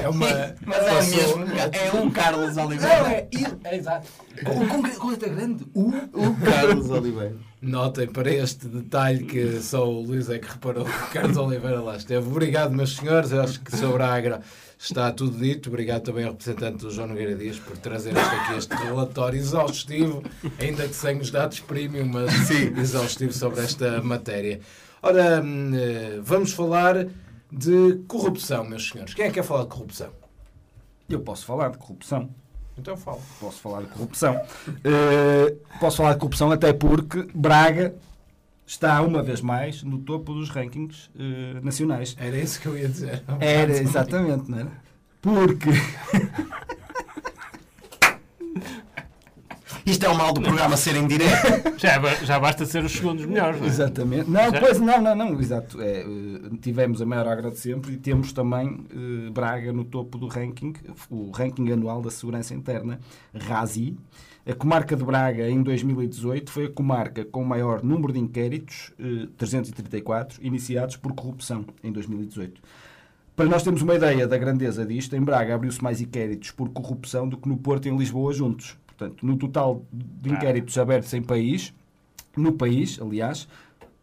É 0.05 0.09
uma. 0.09 0.27
Mas 0.65 0.77
é 0.77 0.89
passou- 0.89 1.39
mesmo, 1.39 1.55
é 1.71 1.91
um 1.99 2.11
Carlos 2.11 2.55
Não, 2.55 2.65
Oliveira. 2.67 3.09
é, 3.09 3.27
é 3.63 3.75
exato. 3.77 4.07
Com, 4.45 4.67
com, 4.67 4.83
com 4.99 5.07
letra 5.09 5.29
grande. 5.29 5.65
U. 5.73 5.89
O 6.13 6.35
Carlos 6.45 6.89
Oliveira. 6.91 7.35
Notem 7.61 8.07
para 8.07 8.31
este 8.31 8.67
detalhe 8.67 9.23
que 9.25 9.59
só 9.61 9.89
o 9.89 10.01
Luís 10.01 10.29
é 10.29 10.37
que 10.37 10.47
reparou 10.47 10.85
que 10.85 10.91
o 11.05 11.07
Carlos 11.11 11.37
Oliveira 11.37 11.81
lá 11.81 11.97
esteve. 11.97 12.27
Obrigado, 12.27 12.71
meus 12.71 12.95
senhores. 12.97 13.31
Eu 13.31 13.41
acho 13.41 13.59
que 13.61 13.75
sobre 13.75 14.03
a 14.03 14.13
Agra 14.13 14.41
está 14.77 15.11
tudo 15.11 15.37
dito. 15.39 15.69
Obrigado 15.69 16.03
também 16.03 16.25
ao 16.25 16.31
representante 16.31 16.77
do 16.77 16.91
João 16.91 17.07
Nogueira 17.07 17.33
Dias 17.35 17.57
por 17.57 17.75
trazer 17.77 18.15
este 18.15 18.35
aqui 18.35 18.57
este 18.57 18.75
relatório 18.75 19.39
exaustivo, 19.39 20.21
ainda 20.59 20.87
que 20.87 20.93
sem 20.93 21.17
os 21.17 21.31
dados 21.31 21.59
premium, 21.61 22.05
mas 22.05 22.51
exaustivo 22.51 23.33
sobre 23.33 23.61
esta 23.61 24.01
matéria. 24.03 24.59
Ora, 25.01 25.41
hum, 25.43 25.71
eh, 25.75 26.19
vamos 26.21 26.51
falar 26.51 27.07
de 27.51 28.03
corrupção, 28.07 28.63
meus 28.63 28.89
senhores. 28.89 29.13
Quem 29.13 29.25
é 29.25 29.27
que 29.27 29.35
quer 29.35 29.43
falar 29.43 29.63
de 29.63 29.69
corrupção? 29.69 30.09
Eu 31.07 31.19
posso 31.19 31.45
falar 31.45 31.69
de 31.69 31.77
corrupção. 31.77 32.29
Então 32.77 32.97
fala. 32.97 33.19
Posso 33.39 33.59
falar 33.61 33.81
de 33.83 33.87
corrupção. 33.87 34.41
Eh, 34.83 35.55
posso 35.79 35.97
falar 35.97 36.13
de 36.13 36.19
corrupção 36.19 36.51
até 36.51 36.73
porque 36.73 37.27
Braga 37.33 37.95
está, 38.65 39.01
uma 39.01 39.23
vez 39.23 39.41
mais, 39.41 39.83
no 39.83 39.99
topo 39.99 40.33
dos 40.33 40.49
rankings 40.49 41.09
eh, 41.17 41.59
nacionais. 41.61 42.15
Era 42.19 42.37
isso 42.37 42.59
que 42.59 42.67
eu 42.67 42.77
ia 42.77 42.89
dizer. 42.89 43.23
Era, 43.39 43.71
exatamente, 43.77 44.49
não 44.49 44.59
era? 44.59 44.71
Porque. 45.21 45.69
Isto 49.85 50.05
é 50.07 50.09
o 50.09 50.17
mal 50.17 50.33
do 50.33 50.41
programa 50.41 50.75
ser 50.75 50.95
em 50.95 51.07
direto. 51.07 51.75
Já, 51.77 52.01
já 52.23 52.39
basta 52.39 52.65
ser 52.65 52.83
os 52.83 52.91
segundos 52.91 53.25
melhores, 53.25 53.59
não 53.59 53.67
é? 53.67 53.69
Exatamente. 53.69 54.29
Não, 54.29 54.51
Já? 54.51 54.59
pois 54.59 54.79
não, 54.79 54.99
não, 55.01 55.15
não, 55.15 55.39
exato. 55.39 55.79
É, 55.79 55.99
eh, 55.99 56.05
tivemos 56.61 57.01
a 57.01 57.05
maior 57.05 57.27
agra 57.27 57.51
de 57.51 57.59
sempre 57.59 57.93
e 57.93 57.97
temos 57.97 58.33
também 58.33 58.85
eh, 58.89 59.29
Braga 59.29 59.71
no 59.71 59.83
topo 59.83 60.17
do 60.17 60.27
ranking, 60.27 60.73
o 61.09 61.29
ranking 61.29 61.71
anual 61.71 62.01
da 62.01 62.09
segurança 62.09 62.55
interna, 62.55 62.99
RASI. 63.33 63.95
A 64.47 64.53
comarca 64.53 64.95
de 64.95 65.03
Braga, 65.03 65.49
em 65.49 65.61
2018, 65.61 66.51
foi 66.51 66.65
a 66.65 66.69
comarca 66.69 67.25
com 67.25 67.43
o 67.43 67.45
maior 67.45 67.83
número 67.83 68.13
de 68.13 68.19
inquéritos, 68.19 68.91
eh, 68.99 69.27
334, 69.37 70.39
iniciados 70.43 70.95
por 70.95 71.13
corrupção 71.13 71.65
em 71.83 71.91
2018. 71.91 72.59
Para 73.35 73.45
nós 73.45 73.63
termos 73.63 73.81
uma 73.81 73.95
ideia 73.95 74.25
da 74.25 74.37
grandeza 74.37 74.85
disto, 74.85 75.15
em 75.15 75.21
Braga 75.21 75.53
abriu-se 75.53 75.83
mais 75.83 75.99
inquéritos 75.99 76.51
por 76.51 76.69
corrupção 76.69 77.27
do 77.27 77.37
que 77.37 77.49
no 77.49 77.57
Porto 77.57 77.87
e 77.87 77.89
em 77.89 77.97
Lisboa 77.97 78.31
juntos. 78.31 78.77
Portanto, 78.97 79.25
no 79.25 79.37
total 79.37 79.81
de 79.91 80.29
inquéritos 80.29 80.77
abertos 80.77 81.13
em 81.13 81.21
país, 81.21 81.73
no 82.35 82.53
país, 82.53 82.99
aliás, 83.01 83.47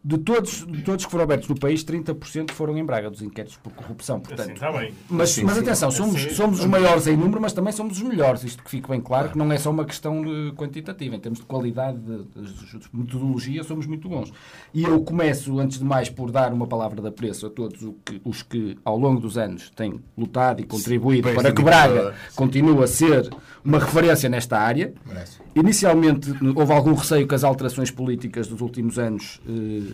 de 0.04 0.18
todos, 0.18 0.66
de 0.66 0.82
todos 0.82 1.04
que 1.04 1.10
foram 1.10 1.24
abertos 1.24 1.48
no 1.48 1.58
país, 1.58 1.84
30% 1.84 2.50
foram 2.50 2.76
em 2.76 2.84
Braga, 2.84 3.08
dos 3.08 3.22
inquéritos 3.22 3.56
por 3.58 3.72
corrupção. 3.72 4.18
Portanto, 4.18 4.40
Assim, 4.40 4.52
está 4.54 4.72
bem. 4.72 4.92
mas, 5.08 5.30
Sim, 5.30 5.44
mas 5.44 5.54
sim. 5.54 5.60
atenção, 5.60 5.90
somos, 5.92 6.16
Assim- 6.16 6.34
somos 6.34 6.58
os 6.60 6.66
maiores 6.66 7.06
em 7.06 7.16
número, 7.16 7.40
mas 7.40 7.52
também 7.52 7.72
somos 7.72 7.98
os 7.98 8.02
melhores. 8.02 8.42
Isto 8.42 8.64
que 8.64 8.70
fique 8.70 8.88
bem 8.88 9.00
claro, 9.00 9.30
que 9.30 9.38
não 9.38 9.50
é 9.52 9.58
só 9.58 9.70
uma 9.70 9.84
questão 9.84 10.20
de 10.22 10.52
quantitativa. 10.56 11.14
Em 11.14 11.20
termos 11.20 11.38
de 11.38 11.46
qualidade, 11.46 11.98
de, 11.98 12.18
de- 12.24 12.78
de 12.78 12.88
metodologia, 12.92 13.62
somos 13.62 13.86
muito 13.86 14.08
bons. 14.08 14.32
E 14.74 14.82
eu 14.82 15.00
começo, 15.02 15.58
antes 15.60 15.78
de 15.78 15.84
mais, 15.84 16.08
por 16.08 16.30
dar 16.32 16.52
uma 16.52 16.66
palavra 16.66 17.00
de 17.00 17.06
apreço 17.08 17.46
a 17.46 17.50
todos 17.50 17.78
que- 18.04 18.20
os 18.24 18.42
que, 18.42 18.76
ao 18.84 18.98
longo 18.98 19.20
dos 19.20 19.38
anos, 19.38 19.70
têm 19.70 20.00
lutado 20.18 20.60
e 20.60 20.64
contribuído 20.64 21.28
Sim, 21.28 21.34
para 21.36 21.52
que 21.52 21.62
Braga 21.62 21.92
indicador. 21.92 22.14
continue 22.34 22.82
a 22.82 22.86
ser 22.88 23.30
uma 23.64 23.78
referência 23.78 24.28
nesta 24.28 24.58
área. 24.58 24.92
Merece. 25.06 25.38
Inicialmente 25.54 26.30
houve 26.56 26.72
algum 26.72 26.94
receio 26.94 27.28
que 27.28 27.34
as 27.34 27.44
alterações 27.44 27.90
políticas 27.90 28.48
dos 28.48 28.60
últimos 28.60 28.98
anos 28.98 29.40
eh, 29.48 29.91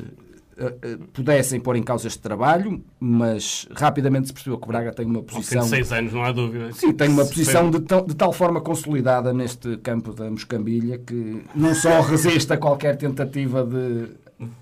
pudessem 1.12 1.60
pôr 1.60 1.76
em 1.76 1.82
causa 1.82 2.08
este 2.08 2.18
trabalho, 2.18 2.82
mas 2.98 3.68
rapidamente 3.76 4.26
se 4.28 4.32
percebeu 4.32 4.58
que 4.58 4.66
Braga 4.66 4.92
tem 4.92 5.06
uma 5.06 5.22
posição. 5.22 5.62
de 5.62 5.68
seis 5.68 5.92
anos, 5.92 6.12
não 6.12 6.24
há 6.24 6.32
dúvida. 6.32 6.72
Sim, 6.72 6.92
tem 6.92 7.08
uma 7.08 7.24
posição 7.24 7.70
de, 7.70 7.78
de 7.78 8.14
tal 8.16 8.32
forma 8.32 8.60
consolidada 8.60 9.32
neste 9.32 9.76
campo 9.78 10.12
da 10.12 10.28
moscambilha 10.30 10.98
que 10.98 11.44
não 11.54 11.74
só 11.74 12.00
resiste 12.02 12.52
a 12.52 12.56
qualquer 12.56 12.96
tentativa 12.96 13.64
de, 13.64 14.08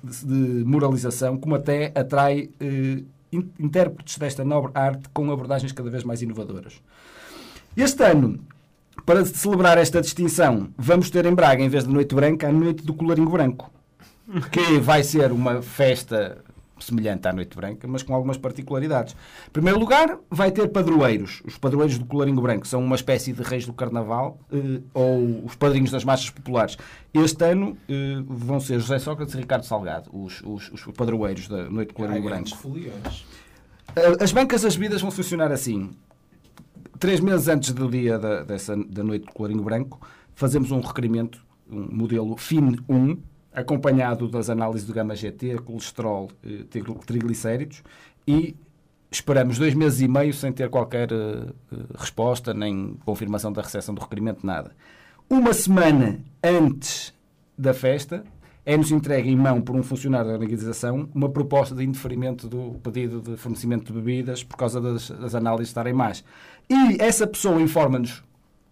de- 0.04 0.64
moralização, 0.64 1.38
como 1.38 1.54
até 1.54 1.92
atrai 1.94 2.50
eh, 2.60 3.02
in- 3.32 3.50
intérpretes 3.58 4.18
desta 4.18 4.44
nobre 4.44 4.72
arte 4.74 5.08
com 5.14 5.30
abordagens 5.32 5.72
cada 5.72 5.88
vez 5.90 6.04
mais 6.04 6.20
inovadoras. 6.20 6.74
Este 7.74 8.02
ano, 8.04 8.38
para 9.06 9.24
celebrar 9.24 9.78
esta 9.78 10.02
distinção, 10.02 10.68
vamos 10.76 11.08
ter 11.08 11.24
em 11.24 11.34
Braga, 11.34 11.62
em 11.62 11.68
vez 11.70 11.84
de 11.84 11.90
Noite 11.90 12.14
Branca, 12.14 12.48
a 12.48 12.52
Noite 12.52 12.84
do 12.84 12.92
Colarinho 12.92 13.30
Branco, 13.30 13.70
que 14.50 14.78
vai 14.80 15.02
ser 15.02 15.32
uma 15.32 15.62
festa 15.62 16.44
semelhante 16.78 17.26
à 17.26 17.32
Noite 17.32 17.56
Branca, 17.56 17.86
mas 17.88 18.02
com 18.02 18.14
algumas 18.14 18.36
particularidades. 18.36 19.16
Em 19.48 19.50
primeiro 19.50 19.78
lugar, 19.78 20.18
vai 20.30 20.50
ter 20.50 20.68
padroeiros. 20.68 21.42
Os 21.44 21.56
padroeiros 21.56 21.98
do 21.98 22.04
Colarinho 22.04 22.40
Branco 22.40 22.66
são 22.66 22.82
uma 22.82 22.96
espécie 22.96 23.32
de 23.32 23.42
reis 23.42 23.64
do 23.64 23.72
Carnaval 23.72 24.38
eh, 24.52 24.80
ou 24.92 25.44
os 25.44 25.54
padrinhos 25.54 25.90
das 25.90 26.04
marchas 26.04 26.30
populares. 26.30 26.76
Este 27.14 27.44
ano 27.44 27.76
eh, 27.88 28.22
vão 28.26 28.60
ser 28.60 28.78
José 28.78 28.98
Sócrates 28.98 29.34
e 29.34 29.38
Ricardo 29.38 29.64
Salgado, 29.64 30.10
os, 30.12 30.42
os, 30.42 30.70
os 30.72 30.82
padroeiros 30.94 31.48
da 31.48 31.68
Noite 31.70 31.88
do 31.88 31.94
Colarinho 31.94 32.22
Branco. 32.22 32.34
Grandes 32.34 32.52
foliões. 32.52 33.26
Uh, 33.96 34.22
As 34.22 34.32
bancas 34.32 34.62
das 34.62 34.76
bebidas 34.76 35.00
vão 35.00 35.10
funcionar 35.10 35.50
assim. 35.50 35.90
Três 36.98 37.20
meses 37.20 37.48
antes 37.48 37.72
do 37.72 37.90
dia 37.90 38.18
da, 38.18 38.42
dessa, 38.42 38.76
da 38.76 39.02
noite 39.02 39.26
do 39.26 39.32
Colarinho 39.32 39.62
Branco, 39.62 40.00
fazemos 40.34 40.70
um 40.70 40.80
requerimento, 40.80 41.44
um 41.70 41.88
modelo 41.94 42.36
FIN 42.36 42.76
1, 42.88 43.18
acompanhado 43.56 44.28
das 44.28 44.50
análises 44.50 44.86
do 44.86 44.92
gama 44.92 45.16
GT, 45.16 45.58
colesterol, 45.64 46.30
eh, 46.44 46.64
tri- 46.70 46.82
triglicéridos, 47.06 47.82
e 48.28 48.54
esperamos 49.10 49.58
dois 49.58 49.74
meses 49.74 50.00
e 50.00 50.06
meio 50.08 50.34
sem 50.34 50.52
ter 50.52 50.68
qualquer 50.68 51.10
eh, 51.10 51.46
eh, 51.72 51.76
resposta, 51.96 52.52
nem 52.52 52.98
confirmação 53.04 53.52
da 53.52 53.62
recepção 53.62 53.94
do 53.94 54.00
requerimento, 54.00 54.46
nada. 54.46 54.72
Uma 55.28 55.52
semana 55.54 56.20
antes 56.44 57.14
da 57.58 57.72
festa, 57.72 58.22
é-nos 58.64 58.90
entregue 58.90 59.30
em 59.30 59.36
mão 59.36 59.60
por 59.60 59.74
um 59.74 59.82
funcionário 59.82 60.28
da 60.28 60.34
organização 60.36 61.08
uma 61.14 61.28
proposta 61.28 61.74
de 61.74 61.84
indeferimento 61.84 62.48
do 62.48 62.78
pedido 62.82 63.20
de 63.22 63.36
fornecimento 63.36 63.86
de 63.86 63.98
bebidas 63.98 64.44
por 64.44 64.56
causa 64.56 64.80
das, 64.80 65.08
das 65.08 65.34
análises 65.34 65.68
estarem 65.68 65.94
más. 65.94 66.22
E 66.68 67.00
essa 67.00 67.26
pessoa 67.26 67.62
informa-nos, 67.62 68.22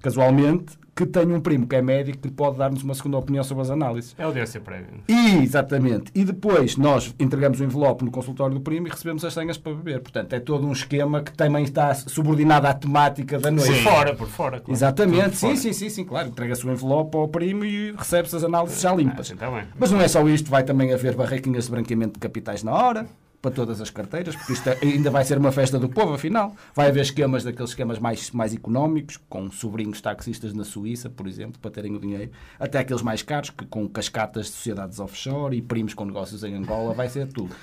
casualmente, 0.05 0.79
que 0.95 1.05
tem 1.05 1.27
um 1.33 1.41
primo 1.41 1.67
que 1.67 1.75
é 1.75 1.83
médico 1.83 2.19
que 2.19 2.31
pode 2.31 2.57
dar-nos 2.57 2.85
uma 2.85 2.95
segunda 2.95 3.17
opinião 3.19 3.43
sobre 3.43 3.63
as 3.63 3.71
análises. 3.71 4.15
É 4.17 4.23
audiência 4.23 4.61
prévia. 4.61 4.87
E, 5.09 5.43
exatamente. 5.43 6.13
E 6.15 6.25
depois 6.25 6.77
nós 6.77 7.13
entregamos 7.19 7.59
o 7.59 7.65
envelope 7.65 8.05
no 8.05 8.13
consultório 8.13 8.55
do 8.55 8.61
primo 8.61 8.87
e 8.87 8.91
recebemos 8.91 9.25
as 9.25 9.35
senhas 9.35 9.59
para 9.59 9.75
beber. 9.75 10.01
Portanto, 10.01 10.33
é 10.35 10.39
todo 10.39 10.65
um 10.65 10.71
esquema 10.73 11.21
que 11.21 11.33
também 11.33 11.65
está 11.65 11.93
subordinado 11.95 12.69
à 12.69 12.75
temática 12.75 13.41
da 13.41 13.51
noite. 13.51 13.73
Por 13.73 13.83
fora, 13.83 14.15
por 14.15 14.29
fora. 14.29 14.61
claro. 14.61 14.73
Exatamente, 14.73 15.25
Tudo 15.25 15.35
sim, 15.35 15.47
fora. 15.47 15.57
sim, 15.57 15.73
sim, 15.73 15.89
sim, 15.91 16.05
claro. 16.05 16.29
Entrega-se 16.29 16.65
o 16.65 16.71
envelope 16.71 17.17
ao 17.17 17.27
primo 17.27 17.65
e 17.65 17.91
recebe-se 17.91 18.37
as 18.37 18.45
análises 18.45 18.81
já 18.81 18.93
Ah, 18.93 18.95
limpas. 18.95 19.21
assim 19.21 19.35
está 19.35 19.51
bem. 19.51 19.65
Mas 19.77 19.91
não 19.91 20.01
é 20.01 20.07
só 20.07 20.29
isto, 20.29 20.49
vai 20.49 20.63
também 20.63 20.93
haver 20.93 21.17
barraquinhas 21.17 21.65
de 21.65 21.73
branqueamento 21.73 22.13
de 22.15 22.19
capitais 22.21 22.63
na 22.63 22.73
hora, 22.73 23.07
para 23.45 23.51
todas 23.51 23.79
as 23.79 23.91
carteiras, 23.91 24.35
porque 24.35 24.55
isto 24.55 24.67
é- 24.71 24.79
ainda 24.83 25.11
vai 25.11 25.23
ser 25.23 25.37
uma 25.37 25.53
festa 25.53 25.79
do 25.79 25.87
povo, 25.87 26.15
afinal. 26.15 26.57
Vai 26.75 26.89
haver 26.89 27.03
esquemas 27.03 27.45
daqueles 27.45 27.71
esquemas 27.73 27.99
mais, 27.99 28.31
mais 28.31 28.55
económicos, 28.55 29.19
com 29.29 29.51
sobrinhos 29.51 30.01
taxistas 30.01 30.55
na 30.55 30.65
Suíça, 30.65 31.11
por 31.11 31.27
exemplo, 31.27 31.59
para 31.61 31.71
terem 31.71 31.95
o 31.95 32.01
dinheiro, 32.01 32.31
até 32.59 32.79
aqueles 32.79 33.03
mais 33.03 33.21
caros, 33.23 33.51
que 33.51 33.67
com 33.67 33.87
cascatas 33.87 34.47
de 34.47 34.53
sociedades 34.53 34.99
offshore 34.99 35.55
e 35.59 35.61
primos 35.61 35.93
com 35.93 36.07
negócios 36.07 36.43
em 36.43 36.55
Angola, 36.55 36.95
vai 36.95 37.09
ser 37.11 37.27
tudo. 37.27 37.55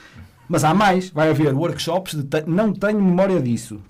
Mas 0.47 0.63
há 0.63 0.71
mais, 0.73 1.09
vai 1.09 1.29
haver 1.31 1.51
workshops 1.53 2.13
te- 2.29 2.43
Não 2.45 2.71
tenho 2.73 3.01
memória 3.01 3.41
disso. 3.41 3.81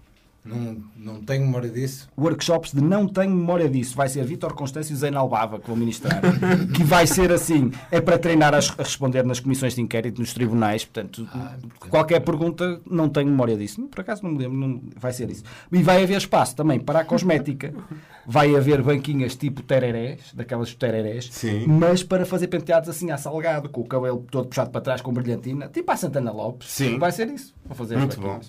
Não, 0.43 0.77
não 0.97 1.21
tenho 1.21 1.45
memória 1.45 1.69
disso. 1.69 2.09
Workshops 2.17 2.73
de 2.73 2.81
não 2.81 3.07
tenho 3.07 3.29
memória 3.29 3.69
disso. 3.69 3.95
Vai 3.95 4.09
ser 4.09 4.25
Vítor 4.25 4.53
Constâncio 4.53 4.93
e 4.93 4.95
Zé 4.95 5.13
Albava 5.13 5.59
que 5.59 5.67
vão 5.67 5.75
ministrar. 5.75 6.19
que 6.75 6.83
vai 6.83 7.05
ser 7.05 7.31
assim. 7.31 7.71
É 7.91 8.01
para 8.01 8.17
treinar 8.17 8.55
a, 8.55 8.59
responder 8.59 9.23
nas 9.23 9.39
comissões 9.39 9.75
de 9.75 9.81
inquérito, 9.81 10.19
nos 10.19 10.33
tribunais. 10.33 10.83
Portanto, 10.83 11.27
ah, 11.31 11.55
qualquer 11.89 12.21
pergunta, 12.21 12.81
não 12.89 13.07
tenho 13.07 13.29
memória 13.29 13.55
disso. 13.55 13.83
Por 13.83 14.01
acaso 14.01 14.23
não 14.23 14.31
me 14.31 14.39
lembro. 14.39 14.57
Não, 14.57 14.81
vai 14.97 15.13
ser 15.13 15.29
isso. 15.29 15.43
E 15.71 15.83
vai 15.83 16.03
haver 16.03 16.17
espaço 16.17 16.55
também 16.55 16.79
para 16.79 17.01
a 17.01 17.05
cosmética. 17.05 17.73
Vai 18.23 18.55
haver 18.55 18.83
banquinhas 18.83 19.35
tipo 19.35 19.63
tererés, 19.63 20.31
daquelas 20.35 20.75
tererés, 20.75 21.27
Sim. 21.31 21.65
mas 21.65 22.03
para 22.03 22.23
fazer 22.23 22.47
penteados 22.47 22.87
assim 22.87 23.09
a 23.09 23.17
salgado, 23.17 23.67
com 23.67 23.81
o 23.81 23.85
cabelo 23.85 24.23
todo 24.29 24.47
puxado 24.47 24.69
para 24.69 24.79
trás 24.79 25.01
com 25.01 25.11
brilhantina, 25.11 25.67
tipo 25.67 25.91
a 25.91 25.97
Santana 25.97 26.31
Lopes. 26.31 26.69
Sim. 26.69 26.99
Vai 26.99 27.11
ser 27.11 27.29
isso. 27.29 27.51
Vou 27.65 27.75
fazer 27.75 27.97
Muito 27.97 28.21
bom. 28.21 28.39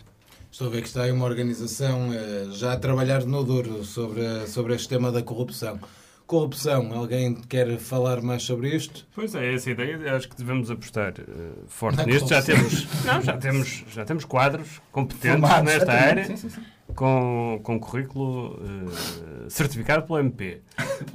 Estou 0.52 0.66
a 0.66 0.70
ver 0.70 0.82
que 0.82 0.88
está 0.88 1.04
aí 1.04 1.10
uma 1.10 1.24
organização 1.24 2.10
uh, 2.10 2.52
já 2.52 2.74
a 2.74 2.76
trabalhar 2.76 3.24
no 3.24 3.42
duro 3.42 3.82
sobre, 3.84 4.46
sobre 4.46 4.74
este 4.74 4.86
tema 4.86 5.10
da 5.10 5.22
corrupção. 5.22 5.80
Corrupção, 6.26 6.92
alguém 6.92 7.34
quer 7.34 7.78
falar 7.78 8.20
mais 8.20 8.42
sobre 8.42 8.76
isto? 8.76 9.06
Pois 9.14 9.34
é, 9.34 9.54
essa 9.54 9.70
ideia, 9.70 10.14
acho 10.14 10.28
que 10.28 10.36
devemos 10.36 10.70
apostar 10.70 11.14
uh, 11.20 11.64
forte 11.68 11.96
Na 11.96 12.04
nisto. 12.04 12.28
Já 12.28 12.42
temos, 12.42 12.86
não, 13.02 13.22
já 13.22 13.38
temos, 13.38 13.84
já 13.90 14.04
temos 14.04 14.26
quadros 14.26 14.82
competentes 14.92 15.40
Formados, 15.40 15.72
nesta 15.72 15.90
área. 15.90 16.26
Sim, 16.26 16.36
sim, 16.36 16.50
sim. 16.50 16.60
Com, 16.94 17.58
com 17.62 17.80
currículo 17.80 18.60
uh, 18.60 19.48
certificado 19.48 20.06
pelo 20.06 20.18
MP. 20.18 20.60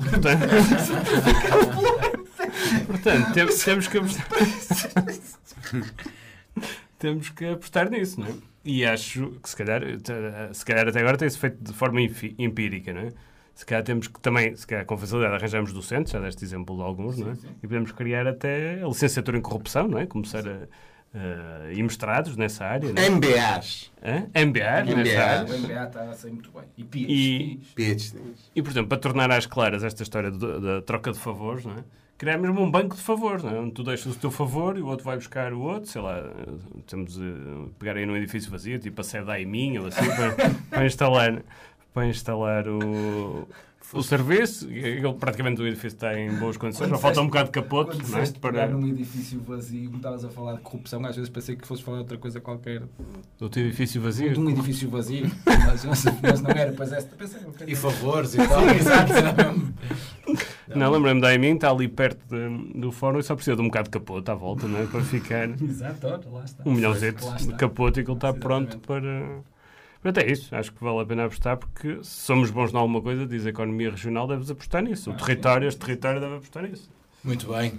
Portanto, 0.09 0.47
portanto 2.87 3.33
temos, 3.33 3.63
temos 3.63 3.87
que 3.87 3.99
apostar. 3.99 5.05
Temos 6.97 7.29
que 7.29 7.45
apostar 7.45 7.89
nisso, 7.89 8.19
não 8.19 8.27
é? 8.27 8.33
E 8.63 8.85
acho 8.85 9.31
que 9.41 9.49
se 9.49 9.55
calhar, 9.55 9.81
se 10.51 10.65
calhar 10.65 10.87
até 10.87 10.99
agora 10.99 11.17
tem-se 11.17 11.37
feito 11.37 11.63
de 11.63 11.73
forma 11.73 12.01
empírica, 12.01 12.91
não 12.93 13.01
é? 13.01 13.09
Se 13.55 13.65
calhar 13.65 13.83
temos 13.83 14.07
que 14.07 14.19
também, 14.19 14.55
se 14.55 14.67
calhar 14.67 14.85
com 14.85 14.97
facilidade 14.97 15.33
arranjamos 15.35 15.73
docentes, 15.73 16.11
já 16.11 16.19
deste 16.19 16.43
exemplo 16.43 16.75
de 16.75 16.83
alguns, 16.83 17.15
sim, 17.15 17.23
não 17.23 17.31
é? 17.31 17.35
Sim. 17.35 17.47
E 17.57 17.61
podemos 17.61 17.91
criar 17.91 18.27
até 18.27 18.83
a 18.83 18.87
licenciatura 18.87 19.37
em 19.37 19.41
corrupção, 19.41 19.87
não 19.87 19.97
é? 19.97 20.05
Começar 20.05 20.47
a, 20.47 20.67
uh, 21.17 21.71
e 21.71 21.81
mestrados 21.81 22.35
nessa 22.37 22.65
área. 22.65 22.91
Não 22.91 23.01
é? 23.01 23.09
MBAs. 23.09 23.91
Hã? 24.03 24.27
MBAs, 24.45 24.89
MBAs. 24.89 25.51
O 25.51 25.57
MBA 25.59 25.83
está 25.83 26.09
a 26.09 26.13
sair 26.13 26.31
muito 26.31 26.51
bem. 26.51 26.63
E 26.77 26.83
PhDs. 26.83 27.09
E, 27.09 27.59
PhDs. 27.73 28.51
E, 28.55 28.61
por 28.61 28.71
exemplo, 28.71 28.89
para 28.89 28.97
tornar 28.99 29.31
às 29.31 29.45
claras 29.45 29.83
esta 29.83 30.03
história 30.03 30.29
da 30.29 30.81
troca 30.81 31.11
de 31.11 31.17
favores, 31.19 31.65
não 31.65 31.73
é? 31.73 31.83
Criar 32.17 32.37
mesmo 32.37 32.61
um 32.61 32.69
banco 32.69 32.95
de 32.95 33.01
favores, 33.01 33.43
não 33.43 33.51
é? 33.51 33.59
onde 33.59 33.71
tu 33.71 33.83
deixas 33.83 34.15
o 34.15 34.19
teu 34.19 34.31
favor 34.31 34.77
e 34.77 34.81
o 34.81 34.87
outro 34.87 35.05
vai 35.05 35.15
buscar 35.15 35.53
o 35.53 35.61
outro, 35.61 35.89
sei 35.89 36.01
lá, 36.01 36.23
temos 36.87 37.17
uh, 37.17 37.69
pegar 37.77 37.95
aí 37.95 38.05
num 38.05 38.15
edifício 38.15 38.49
vazio, 38.49 38.79
tipo 38.79 38.99
a 38.99 39.03
sede 39.03 39.25
da 39.25 39.33
Aimin 39.33 39.77
ou 39.77 39.87
assim, 39.87 40.05
para, 40.05 40.33
para, 40.69 40.85
instalar, 40.85 41.43
para 41.93 42.07
instalar 42.07 42.67
o, 42.67 43.47
o 43.93 44.03
serviço, 44.03 44.69
ele, 44.69 45.13
praticamente 45.13 45.61
o 45.61 45.67
edifício 45.67 45.95
está 45.95 46.19
em 46.19 46.33
boas 46.35 46.57
condições, 46.57 46.89
só 46.89 46.97
falta 46.97 47.21
um 47.21 47.27
bocado 47.27 47.45
de 47.45 47.51
capote. 47.51 47.97
Quando 47.97 48.09
não 48.09 48.19
é? 48.19 48.31
para... 48.31 48.67
num 48.67 48.87
edifício 48.87 49.39
vazio, 49.41 49.89
me 49.89 49.97
estavas 49.97 50.25
a 50.25 50.29
falar 50.29 50.55
de 50.55 50.61
corrupção, 50.61 51.05
às 51.05 51.15
vezes 51.15 51.29
pensei 51.29 51.55
que 51.55 51.65
fosse 51.65 51.83
falar 51.83 51.97
de 51.97 52.03
outra 52.03 52.17
coisa 52.17 52.41
qualquer. 52.41 52.83
Do 53.37 53.49
teu 53.49 53.65
edifício 53.65 54.01
vazio? 54.01 54.33
De 54.33 54.39
um 54.39 54.49
edifício 54.49 54.89
vazio, 54.89 55.31
mas, 55.45 55.85
mas 56.21 56.41
não 56.41 56.51
era, 56.51 56.73
pois 56.73 56.91
esta, 56.91 57.15
pensei, 57.15 57.39
E 57.65 57.75
favores 57.75 58.35
e 58.35 58.37
tal. 58.37 58.67
Exato, 58.69 59.13
não, 60.75 60.91
lembro-me 60.91 61.21
da 61.21 61.29
Aimin, 61.29 61.55
está 61.55 61.71
ali 61.71 61.87
perto 61.87 62.19
de, 62.27 62.79
do 62.79 62.91
fórum 62.91 63.19
e 63.19 63.23
só 63.23 63.35
precisa 63.35 63.55
de 63.55 63.61
um 63.61 63.67
bocado 63.67 63.85
de 63.85 63.91
capote 63.91 64.29
à 64.29 64.33
volta, 64.33 64.67
não 64.67 64.79
é? 64.79 64.85
Para 64.85 65.01
ficar. 65.01 65.49
Exato, 65.61 66.07
lá 66.29 66.43
está. 66.43 66.63
Um 66.65 66.73
milhãozito 66.73 67.25
de 67.37 67.55
capote 67.55 68.01
e 68.01 68.03
que 68.03 68.11
ele 68.11 68.17
está 68.17 68.33
pronto 68.33 68.77
para. 68.79 69.41
Portanto, 70.07 70.25
é 70.25 70.31
isso. 70.31 70.55
Acho 70.55 70.71
que 70.71 70.81
vale 70.81 71.01
a 71.01 71.05
pena 71.05 71.25
apostar 71.25 71.57
porque 71.57 71.99
se 72.01 72.21
somos 72.21 72.49
bons 72.49 72.71
em 72.73 72.77
alguma 72.77 73.01
coisa, 73.01 73.25
diz 73.25 73.45
a 73.45 73.49
economia 73.49 73.91
regional, 73.91 74.25
deves 74.25 74.49
apostar 74.49 74.81
nisso. 74.81 75.11
O 75.11 75.13
território, 75.13 75.67
este 75.67 75.79
território 75.79 76.21
deve 76.21 76.35
apostar 76.35 76.63
nisso. 76.63 76.89
Muito 77.21 77.47
bem. 77.51 77.73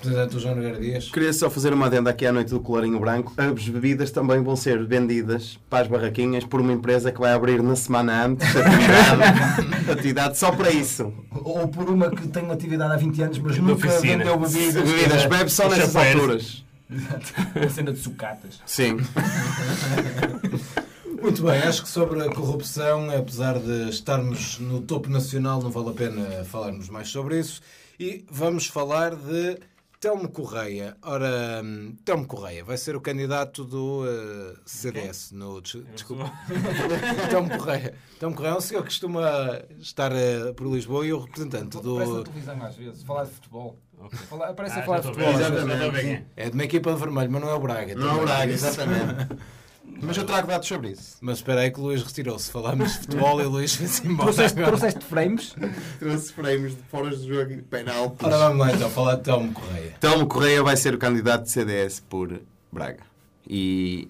Representante 0.00 0.38
João 0.38 0.54
Nogueira 0.54 0.78
Dias. 0.78 1.10
Queria 1.10 1.32
só 1.32 1.50
fazer 1.50 1.72
uma 1.72 1.86
adenda 1.86 2.10
aqui 2.10 2.24
à 2.26 2.32
noite 2.32 2.50
do 2.50 2.60
colorinho 2.60 3.00
branco. 3.00 3.32
As 3.36 3.68
bebidas 3.68 4.12
também 4.12 4.40
vão 4.40 4.54
ser 4.54 4.86
vendidas 4.86 5.58
para 5.68 5.80
as 5.80 5.88
barraquinhas 5.88 6.44
por 6.44 6.60
uma 6.60 6.72
empresa 6.72 7.10
que 7.10 7.18
vai 7.18 7.32
abrir 7.32 7.60
na 7.60 7.74
semana 7.74 8.26
antes 8.26 8.46
atividade, 8.54 9.90
atividade 9.90 10.38
só 10.38 10.52
para 10.52 10.70
isso. 10.70 11.12
Ou 11.42 11.66
por 11.66 11.90
uma 11.90 12.08
que 12.08 12.28
tem 12.28 12.48
atividade 12.52 12.92
há 12.92 12.96
20 12.96 13.22
anos, 13.22 13.38
mas 13.38 13.58
nunca 13.58 13.88
oficina. 13.88 14.18
vendeu 14.18 14.38
bebidas. 14.38 14.74
Bebidas, 14.88 15.26
bebe 15.26 15.50
só 15.50 15.68
nessas 15.68 15.96
alturas. 15.96 16.64
Exato. 16.88 17.34
Uma 17.56 17.68
cena 17.68 17.92
de 17.92 17.98
sucatas. 17.98 18.60
Sim. 18.64 18.98
Muito 21.20 21.42
bem, 21.42 21.58
acho 21.62 21.82
que 21.82 21.88
sobre 21.88 22.22
a 22.22 22.32
corrupção, 22.32 23.10
apesar 23.10 23.58
de 23.58 23.88
estarmos 23.88 24.58
no 24.58 24.80
topo 24.80 25.10
nacional, 25.10 25.60
não 25.60 25.70
vale 25.70 25.90
a 25.90 25.92
pena 25.92 26.44
falarmos 26.44 26.88
mais 26.88 27.08
sobre 27.08 27.38
isso. 27.38 27.60
E 27.98 28.24
vamos 28.30 28.66
falar 28.66 29.16
de 29.16 29.58
Telmo 30.00 30.28
Correia. 30.28 30.96
Ora, 31.02 31.60
hum, 31.64 31.96
Telmo 32.04 32.24
Correia 32.24 32.64
vai 32.64 32.76
ser 32.76 32.94
o 32.94 33.00
candidato 33.00 33.64
do 33.64 34.04
uh, 34.04 34.56
CDS. 34.64 35.32
No, 35.32 35.60
des, 35.60 35.82
desculpa. 35.92 36.32
Telmo 37.30 37.50
Correia. 37.58 37.94
Telmo 38.20 38.36
Correia 38.36 38.54
é 38.54 38.56
um 38.56 38.60
senhor 38.60 38.82
que 38.82 38.88
costuma 38.90 39.60
estar 39.80 40.12
uh, 40.12 40.54
por 40.54 40.68
Lisboa 40.68 41.04
e 41.04 41.12
o 41.12 41.18
representante 41.18 41.80
do. 41.82 41.96
Parece 41.96 42.12
na 42.12 42.22
televisão 42.22 42.62
às 42.62 42.76
vezes, 42.76 43.02
falar 43.02 43.24
de 43.24 43.30
futebol. 43.32 43.76
Okay. 43.98 44.18
Fala, 44.20 44.54
parece 44.54 44.78
ah, 44.78 44.82
a 44.82 44.84
falar 44.84 45.00
de 45.00 45.06
futebol. 45.08 45.32
Exatamente. 45.32 46.26
É 46.36 46.48
de 46.48 46.54
uma 46.54 46.64
equipa 46.64 46.92
de 46.92 47.00
vermelho, 47.00 47.30
mas 47.32 47.42
não 47.42 47.50
é 47.50 47.54
o 47.54 47.60
Braga. 47.60 47.94
Não 47.96 48.08
é 48.08 48.12
o 48.12 48.24
Braga, 48.24 48.52
exatamente. 48.52 49.36
Mas 50.00 50.16
eu 50.16 50.24
trago 50.24 50.46
dados 50.46 50.68
sobre 50.68 50.90
isso. 50.90 51.16
Mas 51.20 51.38
espera 51.38 51.62
aí 51.62 51.70
que 51.70 51.80
o 51.80 51.84
Luís 51.84 52.02
retirou-se. 52.02 52.50
Falámos 52.50 52.92
de 52.92 52.98
futebol 53.00 53.40
e 53.40 53.44
o 53.44 53.50
Luís 53.50 53.74
fez 53.74 54.04
embora. 54.04 54.32
Trouxeste, 54.32 54.62
trouxeste 54.62 55.04
frames? 55.04 55.54
Trouxe 55.98 56.32
frames 56.32 56.76
de 56.76 56.82
fora 56.82 57.10
do 57.10 57.26
jogo 57.26 57.52
e 57.52 57.62
penal. 57.62 58.16
Ora 58.22 58.38
vamos 58.38 58.58
lá 58.58 58.72
então 58.72 58.90
falar 58.90 59.16
de 59.16 59.22
Telmo 59.22 59.52
Correia. 59.52 59.94
Telmo 60.00 60.26
Correia 60.26 60.62
vai 60.62 60.76
ser 60.76 60.94
o 60.94 60.98
candidato 60.98 61.44
de 61.44 61.50
CDS 61.50 62.00
por 62.00 62.40
Braga. 62.70 63.02
E, 63.48 64.06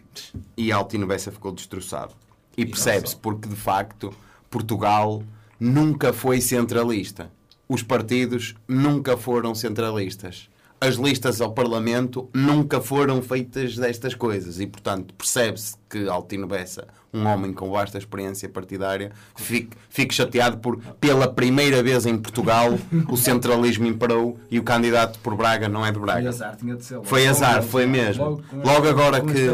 e 0.57 0.73
Altino 0.73 1.07
Bessa 1.07 1.33
ficou 1.33 1.53
destroçado. 1.53 2.15
E 2.57 2.67
percebe-se 2.67 3.17
porque, 3.17 3.49
de 3.49 3.57
facto, 3.57 4.13
Portugal 4.51 5.23
nunca 5.59 6.13
foi 6.13 6.41
centralista. 6.41 7.31
Os 7.69 7.83
partidos 7.83 8.55
nunca 8.67 9.17
foram 9.17 9.55
centralistas 9.55 10.49
as 10.81 10.95
listas 10.95 11.41
ao 11.41 11.53
Parlamento 11.53 12.29
nunca 12.33 12.81
foram 12.81 13.21
feitas 13.21 13.77
destas 13.77 14.15
coisas 14.15 14.61
e, 14.61 14.67
portanto, 14.67 15.13
percebe-se 15.15 15.77
que 15.89 16.09
Altino 16.09 16.47
Bessa, 16.47 16.87
um 17.13 17.27
homem 17.27 17.53
com 17.53 17.71
vasta 17.71 17.99
experiência 17.99 18.49
partidária, 18.49 19.11
fique, 19.37 19.77
fique 19.89 20.15
chateado 20.15 20.59
por, 20.59 20.79
pela 21.01 21.27
primeira 21.27 21.83
vez 21.83 22.07
em 22.07 22.17
Portugal, 22.17 22.79
o 23.09 23.17
centralismo 23.17 23.87
imperou 23.87 24.39
e 24.51 24.59
o 24.59 24.63
candidato 24.63 25.19
por 25.19 25.35
Braga 25.35 25.69
não 25.69 25.85
é 25.85 25.91
de 25.91 25.99
Braga. 25.99 26.21
Foi 26.21 26.29
azar, 26.29 26.57
tinha 26.57 26.77
de 26.77 26.85
ser. 26.85 27.01
Foi 27.03 27.27
azar, 27.27 27.63
foi 27.63 27.87
mesmo. 27.87 28.25
Logo, 28.25 28.43
logo 28.53 28.89
agora 28.89 29.21
que. 29.21 29.49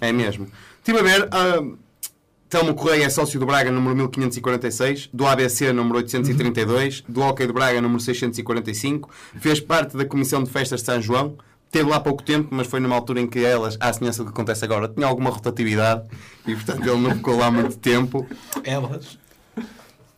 É 0.00 0.12
mesmo. 0.12 0.46
Estive 0.78 0.98
a 0.98 1.02
ver. 1.02 1.22
Uh, 1.24 1.78
Telmo 2.48 2.74
Correia 2.74 3.04
é 3.04 3.10
sócio 3.10 3.38
do 3.38 3.44
Braga, 3.44 3.70
número 3.70 3.94
1546, 3.94 5.10
do 5.12 5.26
ABC, 5.26 5.70
número 5.70 5.98
832, 5.98 7.04
do 7.06 7.20
Hockey 7.20 7.46
de 7.46 7.52
Braga, 7.52 7.78
número 7.80 8.00
645, 8.00 9.10
fez 9.38 9.60
parte 9.60 9.98
da 9.98 10.04
Comissão 10.06 10.42
de 10.42 10.50
Festas 10.50 10.80
de 10.80 10.86
São 10.86 11.02
João, 11.02 11.36
teve 11.70 11.90
lá 11.90 12.00
pouco 12.00 12.22
tempo, 12.22 12.48
mas 12.50 12.66
foi 12.66 12.80
numa 12.80 12.94
altura 12.94 13.20
em 13.20 13.26
que 13.26 13.44
elas, 13.44 13.76
à 13.78 13.92
semelhança 13.92 14.24
do 14.24 14.26
que 14.26 14.32
acontece 14.32 14.64
agora, 14.64 14.88
tinha 14.88 15.06
alguma 15.06 15.28
rotatividade 15.28 16.04
e, 16.46 16.54
portanto, 16.54 16.88
ele 16.88 17.00
não 17.00 17.14
ficou 17.16 17.36
lá 17.36 17.50
muito 17.50 17.76
tempo. 17.76 18.26
Elas? 18.64 19.18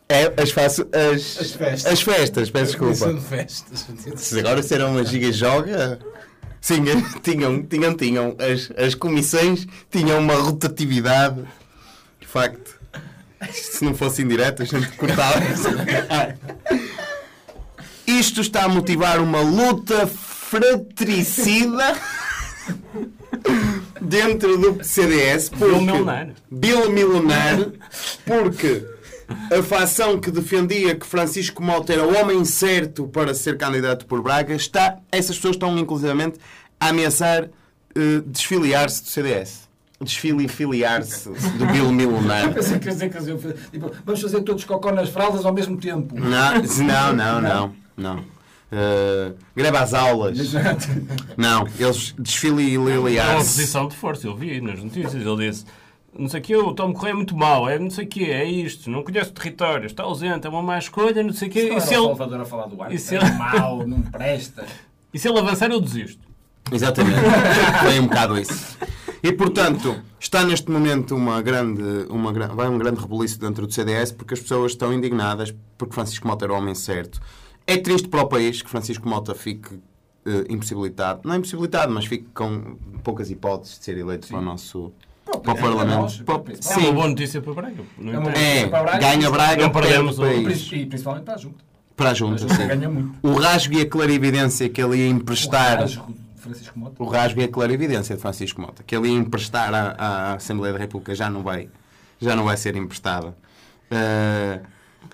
É, 0.07 0.41
as 0.41 0.51
faço. 0.51 0.87
As, 0.93 1.37
as 1.37 1.51
festas. 1.51 1.85
As 1.85 2.01
festas, 2.01 2.49
peço 2.49 2.77
desculpa. 2.77 3.13
De 3.13 3.21
festas. 3.21 3.87
Se 4.15 4.39
agora 4.39 4.63
serão 4.63 4.91
uma 4.91 5.03
giga-joga. 5.03 5.99
Sim, 6.61 6.83
tinham, 7.23 7.63
tinham, 7.63 7.93
tinham. 7.95 8.35
As, 8.37 8.71
as 8.77 8.95
comissões 8.95 9.65
tinham 9.89 10.19
uma 10.19 10.35
rotatividade 10.35 11.43
facto. 12.31 12.79
Se 13.51 13.83
não 13.83 13.93
fosse 13.93 14.21
indireto, 14.21 14.61
a 14.61 14.65
gente 14.65 14.87
cortava. 14.91 15.39
Isto 18.07 18.41
está 18.41 18.63
a 18.63 18.69
motivar 18.69 19.19
uma 19.21 19.41
luta 19.41 20.07
fratricida 20.07 21.95
dentro 23.99 24.57
do 24.57 24.83
CDS. 24.83 25.49
Porque, 25.49 26.33
Bill 26.49 26.91
Milenar. 26.91 27.67
Porque 28.25 28.85
a 29.49 29.63
facção 29.63 30.19
que 30.19 30.29
defendia 30.29 30.95
que 30.95 31.05
Francisco 31.05 31.63
Mota 31.63 31.93
era 31.93 32.05
o 32.05 32.15
homem 32.15 32.45
certo 32.45 33.07
para 33.07 33.33
ser 33.33 33.57
candidato 33.57 34.05
por 34.05 34.21
Braga, 34.21 34.53
está, 34.53 34.99
essas 35.11 35.35
pessoas 35.37 35.55
estão 35.55 35.77
inclusivamente 35.77 36.37
a 36.79 36.89
ameaçar 36.89 37.45
uh, 37.45 38.21
desfiliar-se 38.25 39.03
do 39.03 39.09
CDS 39.09 39.70
desfile 40.03 40.45
e 40.45 40.47
filiar-se 40.47 41.29
do 41.29 41.65
Bill 41.67 41.91
Milenar. 41.91 42.53
Pensei 42.53 42.79
que 42.79 42.89
dizer 42.89 43.09
que 43.09 43.19
tipo, 43.71 43.91
vamos 44.05 44.21
fazer 44.21 44.41
todos 44.41 44.63
cocó 44.63 44.91
nas 44.91 45.09
fraldas 45.09 45.45
ao 45.45 45.53
mesmo 45.53 45.77
tempo. 45.77 46.15
Não, 46.19 46.61
não, 46.83 47.13
não, 47.13 47.41
não. 47.41 47.75
não. 47.97 48.19
Uh, 48.71 49.35
greve 49.53 49.77
às 49.77 49.93
aulas. 49.93 50.37
Não, 51.35 51.67
eles 51.77 52.15
desfile 52.17 52.63
e 52.63 52.77
liliar. 52.77 53.31
É 53.31 53.33
uma 53.33 53.37
posição 53.39 53.87
de 53.87 53.95
força, 53.95 54.27
eu 54.27 54.35
vi 54.35 54.61
nas 54.61 54.81
notícias. 54.81 55.15
Ele 55.15 55.49
disse: 55.49 55.65
não 56.17 56.27
sei 56.27 56.39
o 56.39 56.43
que, 56.43 56.55
o 56.55 56.73
Tom 56.73 56.93
Correia 56.93 57.13
é 57.13 57.15
muito 57.15 57.35
mau, 57.35 57.69
é 57.69 57.79
não 57.79 57.89
sei 57.89 58.05
o 58.05 58.07
que, 58.07 58.31
é 58.31 58.45
isto, 58.45 58.89
não 58.89 59.03
conhece 59.03 59.29
o 59.29 59.33
território, 59.33 59.85
está 59.85 60.03
ausente, 60.03 60.45
é 60.45 60.49
uma 60.49 60.61
má 60.61 60.77
escolha, 60.77 61.23
não 61.23 61.33
sei 61.33 61.47
o 61.47 61.51
que. 61.51 61.59
E 61.59 61.81
se 61.81 61.93
ele, 61.93 62.03
Salvador 62.03 62.41
a 62.41 62.45
falar 62.45 62.67
do 62.67 62.81
ar, 62.81 62.93
e 62.93 62.97
se 62.97 63.15
é 63.15 63.19
ele- 63.19 63.31
mau, 63.31 63.85
não 63.87 64.01
presta. 64.01 64.65
e 65.13 65.19
se 65.19 65.27
ele 65.27 65.39
avançar, 65.39 65.69
eu 65.69 65.79
desisto. 65.79 66.19
Exatamente. 66.71 67.19
Foi 67.81 67.99
um 67.99 68.07
bocado 68.07 68.37
isso. 68.37 68.77
E 69.23 69.31
portanto, 69.33 69.95
está 70.19 70.43
neste 70.43 70.69
momento 70.71 71.15
uma 71.15 71.41
grande, 71.41 71.83
uma, 72.09 72.31
vai 72.33 72.67
um 72.67 72.77
grande 72.77 72.99
rebuliço 73.01 73.39
dentro 73.39 73.67
do 73.67 73.73
CDS 73.73 74.11
porque 74.11 74.33
as 74.33 74.39
pessoas 74.39 74.71
estão 74.71 74.91
indignadas 74.91 75.53
porque 75.77 75.93
Francisco 75.93 76.27
Mota 76.27 76.45
era 76.45 76.53
o 76.53 76.57
homem 76.57 76.73
certo. 76.73 77.19
É 77.67 77.77
triste 77.77 78.07
para 78.07 78.21
o 78.21 78.27
país 78.27 78.61
que 78.61 78.69
Francisco 78.69 79.07
Mota 79.07 79.35
fique 79.35 79.69
eh, 80.25 80.45
impossibilitado, 80.49 81.21
não 81.23 81.35
impossibilitado, 81.35 81.93
mas 81.93 82.05
fique 82.05 82.25
com 82.33 82.75
poucas 83.03 83.29
hipóteses 83.29 83.77
de 83.79 83.85
ser 83.85 83.97
eleito 83.97 84.27
para 84.27 84.39
o 84.39 84.41
nosso 84.41 84.91
para 85.23 85.37
o 85.37 85.41
para 85.41 85.53
Parlamento. 85.55 86.23
Para 86.25 86.35
o- 86.35 86.39
para 86.39 86.53
o 86.53 86.57
É 86.57 86.61
Sim. 86.61 86.79
uma 86.81 86.91
boa 86.93 87.07
notícia 87.07 87.41
para 87.41 87.53
Braga. 87.53 87.83
não 87.99 88.23
É. 88.31 88.59
É, 88.61 88.67
Para 88.67 88.83
Braga, 88.83 88.97
ganha 88.99 89.29
Braga, 89.31 89.63
não 89.63 89.71
perdemos 89.71 90.15
perde 90.17 90.39
o 90.39 90.43
país. 90.45 90.71
E 90.71 90.85
principalmente 90.87 91.21
está 91.21 91.37
junto. 91.37 91.63
Para 91.95 92.09
a 92.09 92.13
junta, 92.15 92.37
Junta 92.39 92.55
sim. 92.55 92.67
ganha 92.67 92.89
muito. 92.89 93.13
O 93.21 93.33
rasgo 93.33 93.73
e 93.75 93.81
a 93.81 93.85
clarividência 93.85 94.67
que 94.67 94.81
ele 94.81 94.97
ia 94.97 95.07
emprestar. 95.07 95.77
O 95.77 95.81
rasgo 95.81 96.13
Francisco 96.41 96.77
Mota. 96.77 97.01
O 97.01 97.05
rasgo 97.05 97.39
e 97.39 97.43
a 97.43 97.47
clarividência 97.47 98.15
de 98.15 98.21
Francisco 98.21 98.59
Mota, 98.59 98.83
que 98.83 98.95
ele 98.95 99.09
ia 99.09 99.13
emprestar 99.17 99.73
à, 99.73 99.91
à 99.91 100.33
Assembleia 100.33 100.73
da 100.73 100.79
República, 100.79 101.13
já 101.15 101.29
não 101.29 101.43
vai, 101.43 101.69
já 102.19 102.35
não 102.35 102.43
vai 102.43 102.57
ser 102.57 102.75
emprestada. 102.75 103.35
Eh, 103.89 104.61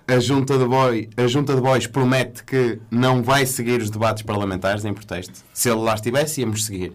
a, 0.07 0.19
junta 0.19 0.57
de 0.57 0.65
Bois, 0.65 1.07
a 1.17 1.27
Junta 1.27 1.55
de 1.55 1.61
Bois 1.61 1.87
promete 1.87 2.43
que 2.43 2.79
não 2.89 3.21
vai 3.23 3.45
seguir 3.45 3.81
os 3.81 3.89
debates 3.89 4.23
parlamentares 4.23 4.85
em 4.85 4.93
protesto. 4.93 5.43
Se 5.53 5.69
ele 5.69 5.81
lá 5.81 5.95
estivesse, 5.95 6.41
íamos 6.41 6.65
seguir. 6.65 6.93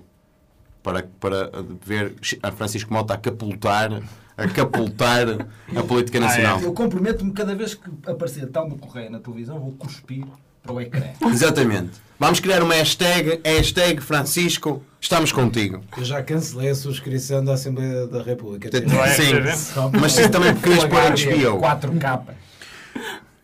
Para, 0.83 1.09
para 1.21 1.51
ver 1.85 2.15
a 2.43 2.51
Francisco 2.51 2.93
Mota 2.93 3.15
a 3.15 3.17
capultar, 3.17 4.03
a 4.37 4.49
capultar 4.49 5.29
a 5.77 5.83
política 5.85 6.19
nacional. 6.19 6.61
Eu 6.61 6.73
comprometo-me 6.73 7.33
cada 7.33 7.55
vez 7.55 7.75
que 7.75 7.89
aparecer 8.07 8.49
tal 8.49 8.69
no 8.69 8.77
correio 8.77 9.11
na 9.11 9.21
televisão, 9.21 9.61
vou 9.61 9.73
cuspir 9.73 10.25
para 10.63 10.73
o 10.73 10.81
ecrã. 10.81 11.07
Exatamente. 11.27 11.91
Vamos 12.19 12.39
criar 12.39 12.63
uma 12.63 12.75
hashtag, 12.75 13.41
hashtag 13.45 14.01
Francisco, 14.01 14.83
estamos 15.01 15.33
contigo. 15.33 15.81
Eu 15.97 16.05
já 16.05 16.23
cancelei 16.23 16.71
a 16.71 16.75
subscrição 16.75 17.45
da 17.45 17.55
Assembleia 17.55 18.07
da 18.07 18.23
República. 18.23 18.71
Sim, 18.71 19.91
mas 20.01 20.13
sim, 20.13 20.29
também 20.29 20.55
porque 20.55 20.69
querias 20.69 20.89
pôr 20.89 21.01
a 21.01 21.11
desviou. 21.11 21.61
4K. 21.61 22.21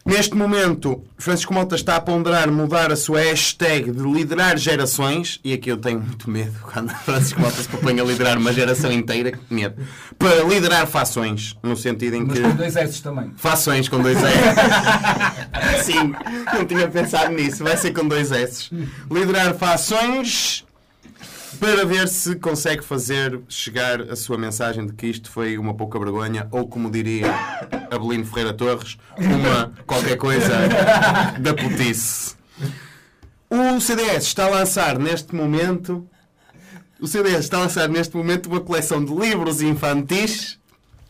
Neste 0.08 0.34
momento, 0.34 1.04
Francisco 1.18 1.52
Mota 1.52 1.74
está 1.74 1.96
a 1.96 2.00
ponderar 2.00 2.50
mudar 2.50 2.90
a 2.90 2.96
sua 2.96 3.20
hashtag 3.20 3.90
de 3.90 4.02
liderar 4.02 4.56
gerações, 4.56 5.38
e 5.44 5.52
aqui 5.52 5.70
eu 5.70 5.76
tenho 5.76 6.00
muito 6.00 6.30
medo 6.30 6.58
quando 6.62 6.88
Francisco 7.04 7.38
Mota 7.38 7.60
se 7.60 7.68
propõe 7.68 8.00
a 8.00 8.04
liderar 8.04 8.38
uma 8.38 8.50
geração 8.50 8.90
inteira, 8.90 9.38
medo, 9.50 9.76
para 10.18 10.42
liderar 10.44 10.86
fações, 10.86 11.54
no 11.62 11.76
sentido 11.76 12.16
em 12.16 12.24
Mas 12.24 12.38
que. 12.38 12.42
com 12.42 12.56
dois 12.56 12.74
S 12.74 13.02
também. 13.02 13.34
Fações 13.36 13.86
com 13.86 14.00
dois 14.00 14.16
S. 14.16 15.84
Sim, 15.84 16.14
não 16.54 16.64
tinha 16.64 16.88
pensado 16.88 17.34
nisso, 17.34 17.62
vai 17.62 17.76
ser 17.76 17.92
com 17.92 18.08
dois 18.08 18.32
S. 18.32 18.70
Liderar 19.10 19.54
fações 19.56 20.64
para 21.58 21.84
ver 21.84 22.08
se 22.08 22.36
consegue 22.36 22.84
fazer 22.84 23.40
chegar 23.48 24.02
a 24.02 24.16
sua 24.16 24.36
mensagem 24.36 24.86
de 24.86 24.92
que 24.92 25.06
isto 25.06 25.30
foi 25.30 25.56
uma 25.56 25.74
pouca 25.74 25.98
vergonha, 25.98 26.46
ou 26.50 26.68
como 26.68 26.90
diria 26.90 27.26
Abelino 27.90 28.24
Ferreira 28.26 28.52
Torres, 28.52 28.98
uma 29.16 29.72
qualquer 29.86 30.16
coisa 30.16 30.52
da 31.40 31.54
putice. 31.54 32.36
O 33.50 33.80
CDS 33.80 34.24
está 34.24 34.44
a 34.44 34.50
lançar 34.50 34.98
neste 34.98 35.34
momento. 35.34 36.06
O 37.00 37.06
CDS 37.06 37.40
está 37.40 37.56
a 37.56 37.60
lançar 37.60 37.88
neste 37.88 38.16
momento 38.16 38.46
uma 38.46 38.60
coleção 38.60 39.02
de 39.02 39.14
livros 39.14 39.62
infantis. 39.62 40.58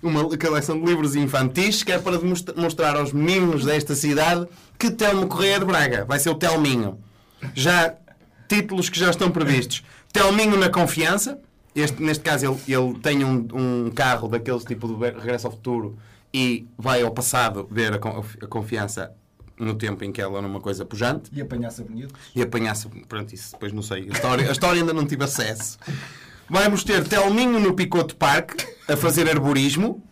Uma 0.01 0.25
coleção 0.39 0.79
de 0.79 0.87
livros 0.87 1.17
infantis 1.17 1.83
que 1.83 1.91
é 1.91 1.99
para 1.99 2.21
mostrar 2.57 2.95
aos 2.97 3.13
meninos 3.13 3.65
desta 3.65 3.97
cidade 3.97 4.47
que 4.79 4.93
Telmo 4.93 5.27
Correia 5.27 5.59
de 5.59 5.65
Braga 5.65 6.05
vai 6.05 6.21
ser 6.21 6.31
o 6.31 6.37
Telminho. 6.37 7.01
Já 7.53 7.97
títulos 8.49 8.89
que 8.89 8.99
já 8.99 9.11
estão 9.11 9.31
previstos. 9.31 9.83
Telminho 10.13 10.57
na 10.57 10.69
confiança. 10.71 11.39
Este, 11.75 12.03
neste 12.03 12.25
caso, 12.25 12.45
ele, 12.67 12.77
ele 12.77 12.99
tem 13.01 13.25
um, 13.25 13.47
um 13.53 13.91
carro 13.91 14.27
daqueles 14.29 14.65
tipo 14.65 14.89
de 14.89 14.95
regresso 14.95 15.47
ao 15.47 15.53
futuro 15.53 15.97
e 16.33 16.67
vai 16.77 17.03
ao 17.03 17.11
passado 17.11 17.69
ver 17.71 17.93
a, 17.93 17.97
a 17.97 18.47
confiança 18.49 19.13
no 19.59 19.75
tempo 19.75 20.05
em 20.05 20.13
que 20.13 20.21
ela 20.21 20.39
era 20.39 20.47
uma 20.47 20.61
coisa 20.61 20.85
pujante 20.85 21.31
E 21.33 21.41
apanhar-se 21.41 21.83
bonito. 21.83 22.15
e 22.35 22.43
apanhasse. 22.43 22.89
Pronto, 23.09 23.33
isso 23.35 23.53
depois 23.53 23.73
não 23.73 23.83
sei. 23.83 24.09
A 24.09 24.13
história, 24.13 24.49
a 24.49 24.53
história 24.53 24.81
ainda 24.81 24.93
não 24.93 25.05
tive 25.07 25.25
acesso. 25.25 25.79
Vamos 26.49 26.83
ter 26.85 27.07
Telminho 27.07 27.61
no 27.61 27.75
Picote 27.75 28.15
Park 28.15 28.63
a 28.89 28.97
fazer 28.97 29.29
arborismo. 29.29 30.03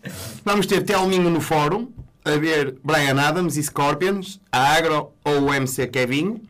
Vamos 0.44 0.66
ter 0.66 0.82
Telminho 0.82 1.30
no 1.30 1.40
Fórum 1.40 1.88
a 2.24 2.32
ver 2.36 2.76
Brian 2.84 3.20
Adams 3.20 3.56
e 3.56 3.62
Scorpions, 3.62 4.40
a 4.50 4.74
Agro 4.74 5.12
ou 5.24 5.42
o 5.44 5.54
MC 5.54 5.86
Kevin. 5.86 6.42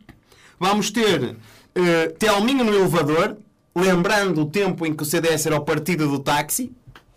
Vamos 0.59 0.91
ter 0.91 1.37
eh, 1.77 2.09
Telminho 2.19 2.65
no 2.65 2.75
elevador, 2.75 3.37
lembrando 3.75 4.41
o 4.41 4.47
tempo 4.47 4.87
em 4.87 4.95
que 4.95 5.03
o 5.03 5.07
CDS 5.07 5.47
era 5.47 5.57
o 5.57 5.61
partido 5.61 6.09
do 6.09 6.19
táxi 6.19 6.73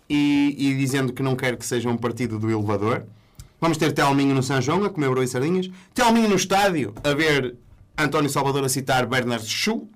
e, 0.08 0.54
e 0.58 0.76
dizendo 0.76 1.12
que 1.12 1.22
não 1.22 1.34
quer 1.34 1.56
que 1.56 1.64
seja 1.64 1.88
um 1.88 1.96
partido 1.96 2.38
do 2.38 2.50
elevador. 2.50 3.04
Vamos 3.58 3.78
ter 3.78 3.92
Telminho 3.92 4.34
no 4.34 4.42
São 4.42 4.60
João 4.60 4.84
a 4.84 4.90
comer 4.90 5.08
broa 5.10 5.24
e 5.24 5.28
sardinhas. 5.28 5.70
Telminho 5.94 6.28
no 6.28 6.36
estádio 6.36 6.94
a 7.02 7.14
ver 7.14 7.56
António 7.96 8.28
Salvador 8.28 8.64
a 8.64 8.68
citar 8.68 9.06
Bernard 9.06 9.46
Shaw. 9.46 9.86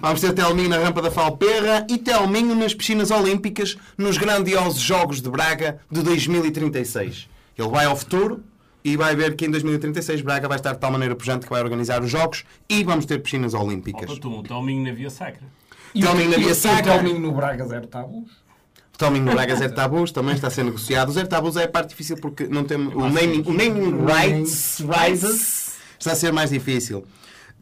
Vamos 0.00 0.20
ter 0.20 0.32
Telminho 0.32 0.68
na 0.68 0.78
rampa 0.78 1.00
da 1.00 1.10
Falperra 1.10 1.86
e 1.88 1.98
Telminho 1.98 2.54
nas 2.56 2.74
piscinas 2.74 3.10
olímpicas 3.10 3.76
nos 3.96 4.18
grandiosos 4.18 4.80
Jogos 4.80 5.22
de 5.22 5.30
Braga 5.30 5.80
de 5.90 6.02
2036. 6.02 7.28
Ele 7.56 7.68
vai 7.68 7.84
ao 7.84 7.96
futuro 7.96 8.42
e 8.84 8.96
vai 8.96 9.14
ver 9.16 9.36
que 9.36 9.46
em 9.46 9.50
2036 9.50 10.20
Braga 10.22 10.48
vai 10.48 10.56
estar 10.58 10.72
de 10.72 10.78
tal 10.80 10.90
maneira 10.90 11.14
pujante 11.14 11.46
que 11.46 11.52
vai 11.52 11.62
organizar 11.62 12.02
os 12.02 12.10
Jogos 12.10 12.44
e 12.68 12.82
vamos 12.84 13.04
ter 13.06 13.18
piscinas 13.20 13.54
olímpicas. 13.54 14.06
Falta 14.06 14.20
tu, 14.20 14.30
o 14.38 14.42
Tominho 14.42 14.84
na 14.84 14.92
Via 14.92 15.10
Sacra. 15.10 15.42
Telminho 15.92 16.30
na 16.30 16.36
E 16.36 16.40
Via 16.40 16.52
o 16.52 16.54
Sacra. 16.54 16.94
Telminho 16.94 17.18
no 17.20 17.32
Braga 17.32 17.66
zero 17.66 17.86
tabus. 17.86 18.42
Telminho 18.98 19.24
no 19.24 19.32
Braga 19.32 19.56
Zero 19.56 19.74
Tabus 19.74 20.12
também 20.12 20.34
está 20.34 20.46
a 20.46 20.50
ser 20.50 20.62
negociado. 20.64 21.08
O 21.08 21.12
Zero 21.12 21.26
Tabus 21.26 21.56
é 21.56 21.64
a 21.64 21.68
parte 21.68 21.88
difícil 21.88 22.16
porque 22.18 22.46
não 22.46 22.62
temos 22.62 22.94
o 22.94 23.00
naming, 23.08 23.42
o 23.46 23.52
naming 23.52 24.04
rights, 24.04 24.80
rights 24.80 25.76
está 25.98 26.12
a 26.12 26.14
ser 26.14 26.32
mais 26.32 26.50
difícil. 26.50 27.04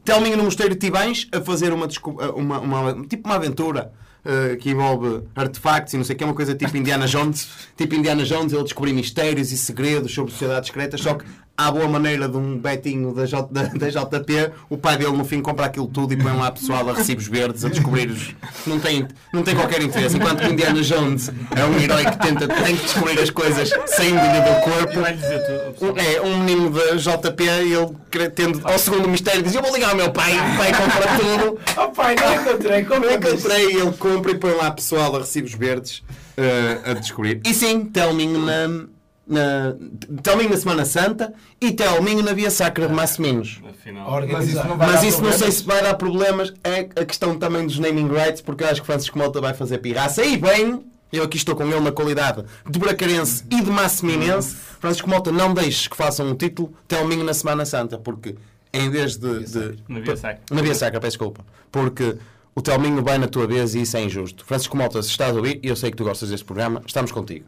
Telminho 0.04 0.36
no 0.36 0.44
Mosteiro 0.44 0.74
de 0.74 0.80
Tibães 0.80 1.28
a 1.32 1.40
fazer 1.40 1.72
uma, 1.72 1.86
uma, 2.34 2.58
uma- 2.60 3.06
tipo 3.06 3.26
uma 3.28 3.36
aventura 3.36 3.92
eh, 4.24 4.56
que 4.56 4.70
envolve 4.70 5.22
artefactos 5.34 5.94
e 5.94 5.96
não 5.96 6.04
sei 6.04 6.14
o 6.14 6.18
que, 6.18 6.24
é 6.24 6.26
uma 6.26 6.34
coisa 6.34 6.54
tipo 6.54 6.76
Indiana 6.76 7.06
Jones. 7.06 7.48
Tipo 7.76 7.94
Indiana 7.94 8.24
Jones, 8.24 8.52
ele 8.52 8.62
descobrir 8.62 8.92
mistérios 8.92 9.52
e 9.52 9.56
segredos 9.56 10.12
sobre 10.12 10.32
sociedades 10.32 10.68
secretas, 10.68 11.00
só 11.00 11.14
que 11.14 11.24
à 11.66 11.70
boa 11.70 11.86
maneira 11.88 12.28
de 12.28 12.36
um 12.36 12.58
betinho 12.58 13.12
da, 13.14 13.26
J, 13.26 13.48
da, 13.52 13.62
da 13.64 13.88
JP, 13.88 14.52
o 14.68 14.76
pai 14.78 14.96
dele 14.96 15.16
no 15.16 15.24
fim 15.24 15.40
compra 15.40 15.66
aquilo 15.66 15.86
tudo 15.88 16.12
e 16.12 16.16
põe 16.16 16.32
lá 16.36 16.50
pessoal 16.50 16.88
a 16.88 16.92
recibos 16.94 17.26
verdes 17.26 17.64
a 17.64 17.68
descobrir 17.68 18.10
os. 18.10 18.34
Não 18.66 18.78
tem, 18.78 19.06
não 19.32 19.42
tem 19.42 19.54
qualquer 19.54 19.82
interesse. 19.82 20.16
Enquanto 20.16 20.40
que 20.40 20.46
Indiana 20.48 20.80
Jones 20.82 21.30
é 21.56 21.64
um 21.64 21.78
herói 21.78 22.04
que 22.04 22.18
tenta, 22.18 22.48
tem 22.48 22.76
que 22.76 22.82
descobrir 22.84 23.18
as 23.20 23.30
coisas 23.30 23.70
saindo-lhe 23.86 24.40
do 24.40 24.60
corpo. 24.62 25.00
Um- 25.00 25.96
É, 26.00 26.20
um 26.20 26.38
menino 26.38 26.70
da 26.70 26.94
JP 26.96 27.42
e 27.44 27.72
ele 27.74 28.30
tendo 28.30 28.60
ao 28.64 28.78
segundo 28.78 29.08
mistério 29.08 29.42
diz: 29.42 29.54
Eu 29.54 29.62
vou 29.62 29.72
ligar 29.74 29.90
ao 29.90 29.96
meu 29.96 30.10
pai, 30.10 30.32
o 30.32 30.56
pai 30.56 30.72
compra 30.72 31.06
tudo. 31.18 31.58
Oh 31.76 31.88
pai, 31.88 32.14
não 32.14 32.34
encontrei. 32.42 32.84
Como 32.84 33.04
Eu 33.04 33.16
encontrei 33.18 33.66
e 33.72 33.76
ele 33.76 33.92
compra 33.92 34.30
e 34.32 34.38
põe 34.38 34.52
lá 34.54 34.70
pessoal 34.70 35.14
a 35.16 35.18
recibos 35.20 35.52
verdes 35.54 36.02
eh, 36.36 36.78
a 36.84 36.92
descobrir. 36.94 37.40
E 37.44 37.52
sim, 37.54 37.84
Telminho 37.84 38.38
na, 38.40 38.84
na, 39.30 39.74
Telminho 40.22 40.50
na 40.50 40.56
Semana 40.56 40.84
Santa 40.84 41.32
e 41.60 41.72
Telminho 41.72 42.22
na 42.22 42.32
Via 42.32 42.50
Sacra 42.50 42.86
de 42.88 42.92
Massimins. 42.92 43.60
Afinal. 43.68 44.20
Mas 44.30 44.48
isso 44.48 44.66
não 44.66 44.76
vai 44.76 44.86
Mas 44.88 45.00
dar 45.00 45.06
isso 45.08 45.22
não 45.22 45.30
sei 45.32 45.38
problemas. 45.38 45.54
se 45.54 45.64
vai 45.64 45.82
dar 45.82 45.94
problemas. 45.94 46.54
É 46.64 46.80
a 47.00 47.04
questão 47.04 47.38
também 47.38 47.66
dos 47.66 47.78
naming 47.78 48.08
rights, 48.08 48.40
porque 48.42 48.64
eu 48.64 48.68
acho 48.68 48.80
que 48.80 48.86
Francisco 48.86 49.16
Mota 49.18 49.40
vai 49.40 49.54
fazer 49.54 49.78
pirraça. 49.78 50.24
E 50.24 50.36
bem, 50.36 50.84
eu 51.12 51.22
aqui 51.24 51.36
estou 51.36 51.54
com 51.56 51.64
ele 51.64 51.80
na 51.80 51.92
qualidade 51.92 52.44
de 52.68 52.78
bracarense 52.78 53.44
e 53.50 53.62
de 53.62 53.70
massiminense. 53.70 54.54
Francisco 54.80 55.08
Mota, 55.08 55.30
não 55.32 55.54
deixes 55.54 55.86
que 55.88 55.96
façam 55.96 56.26
um 56.28 56.34
título 56.34 56.72
Telminho 56.88 57.24
na 57.24 57.32
Semana 57.34 57.64
Santa, 57.64 57.96
porque 57.98 58.34
em 58.72 58.90
vez 58.90 59.16
de. 59.16 59.44
de 59.44 59.78
Na 59.88 60.00
Via 60.00 60.16
Sacra. 60.16 60.40
na 60.50 60.62
Via 60.62 60.74
Sacra, 60.74 61.00
peço 61.00 61.12
desculpa. 61.16 61.44
Porque 61.72 62.16
o 62.54 62.60
Telminho 62.60 63.02
vai 63.02 63.16
na 63.18 63.28
tua 63.28 63.46
vez 63.46 63.74
e 63.74 63.82
isso 63.82 63.96
é 63.96 64.02
injusto. 64.02 64.44
Francisco 64.44 64.76
Mota, 64.76 65.02
se 65.02 65.08
estás 65.10 65.32
a 65.32 65.36
ouvir, 65.36 65.60
e 65.62 65.68
eu 65.68 65.76
sei 65.76 65.90
que 65.90 65.96
tu 65.96 66.04
gostas 66.04 66.30
deste 66.30 66.44
programa, 66.44 66.82
estamos 66.86 67.10
contigo. 67.12 67.44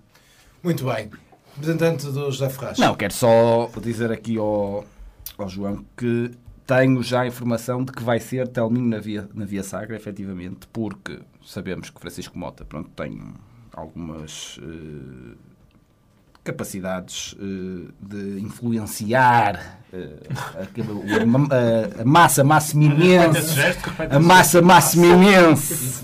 Muito 0.63 0.85
bem. 0.85 1.11
Representante 1.55 2.07
do 2.07 2.31
José 2.31 2.49
Ferraz. 2.49 2.79
Não, 2.79 2.95
quero 2.95 3.13
só 3.13 3.71
dizer 3.83 4.11
aqui 4.11 4.39
ao, 4.39 4.85
ao 5.39 5.49
João 5.49 5.85
que 5.97 6.31
tenho 6.67 7.03
já 7.03 7.23
a 7.23 7.27
informação 7.27 7.85
de 7.85 7.93
que 7.93 8.03
vai 8.03 8.19
ser 8.19 8.49
Telminho 8.49 8.87
na 8.87 8.99
Via, 8.99 9.29
na 9.35 9.45
via 9.45 9.63
Sagra, 9.63 9.97
efetivamente, 9.97 10.67
porque 10.73 11.21
sabemos 11.45 11.91
que 11.91 12.01
Francisco 12.01 12.39
Mota 12.39 12.65
pronto, 12.65 12.91
tem 12.91 13.21
algumas 13.73 14.59
eh, 14.63 15.37
capacidades 16.45 17.37
eh, 17.41 17.93
de 18.01 18.41
influenciar 18.41 19.79
a, 19.93 20.63
a, 21.99 22.03
a 22.03 22.05
massa 22.05 22.43
massiminense, 22.43 23.61
a 24.11 24.19
massa 24.19 24.61
massiminense. 24.61 26.03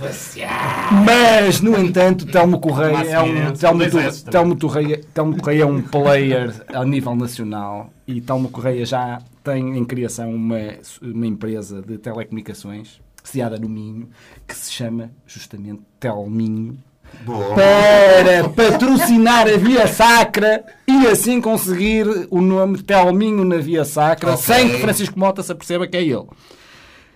Mas, 1.04 1.60
no 1.60 1.76
entanto, 1.76 2.26
Telmo 2.26 2.60
Correia 2.60 3.10
é 3.10 3.20
um, 3.20 3.52
Telmo, 3.52 3.82
Telmo, 4.30 4.58
Correia, 4.58 5.00
Telmo 5.12 5.36
Correia 5.38 5.62
é 5.62 5.66
um 5.66 5.82
player 5.82 6.54
a 6.68 6.84
nível 6.84 7.16
nacional 7.16 7.90
e 8.06 8.20
Telmo 8.20 8.48
Correia 8.50 8.84
já 8.86 9.20
tem 9.42 9.76
em 9.76 9.84
criação 9.84 10.32
uma, 10.34 10.58
uma 11.02 11.26
empresa 11.26 11.82
de 11.82 11.98
telecomunicações 11.98 13.00
sediada 13.24 13.58
no 13.58 13.68
Minho 13.68 14.08
que 14.46 14.54
se 14.54 14.72
chama 14.72 15.10
justamente 15.26 15.82
Telminho 15.98 16.78
Boa. 17.24 17.54
para 17.54 18.48
patrocinar 18.48 19.46
a 19.46 19.56
Via 19.56 19.86
Sacra 19.86 20.64
e 20.86 21.06
assim 21.06 21.40
conseguir 21.40 22.06
o 22.30 22.40
nome 22.40 22.82
Telminho 22.82 23.44
na 23.44 23.58
Via 23.58 23.84
Sacra 23.84 24.32
okay. 24.34 24.56
sem 24.56 24.70
que 24.70 24.78
Francisco 24.78 25.18
Mota 25.18 25.42
se 25.42 25.52
aperceba 25.52 25.86
que 25.86 25.96
é 25.96 26.02
ele. 26.02 26.26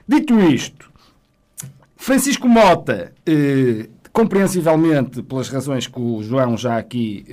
Dito 0.06 0.38
isto, 0.40 0.90
Francisco 1.96 2.48
Mota, 2.48 3.12
eh, 3.24 3.88
compreensivelmente, 4.12 5.22
pelas 5.22 5.48
razões 5.48 5.86
que 5.86 6.00
o 6.00 6.22
João 6.22 6.56
já 6.56 6.76
aqui 6.76 7.24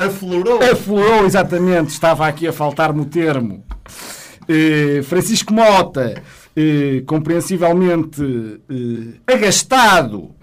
eh, 0.00 0.04
aflorou. 0.04 0.62
aflorou, 0.62 1.26
exatamente, 1.26 1.90
estava 1.90 2.26
aqui 2.26 2.48
a 2.48 2.52
faltar-me 2.52 3.02
o 3.02 3.04
termo. 3.04 3.62
Eh, 4.48 5.02
Francisco 5.02 5.52
Mota, 5.52 6.22
eh, 6.56 7.02
compreensivelmente 7.06 8.22
eh, 8.70 9.32
agastado 9.32 10.34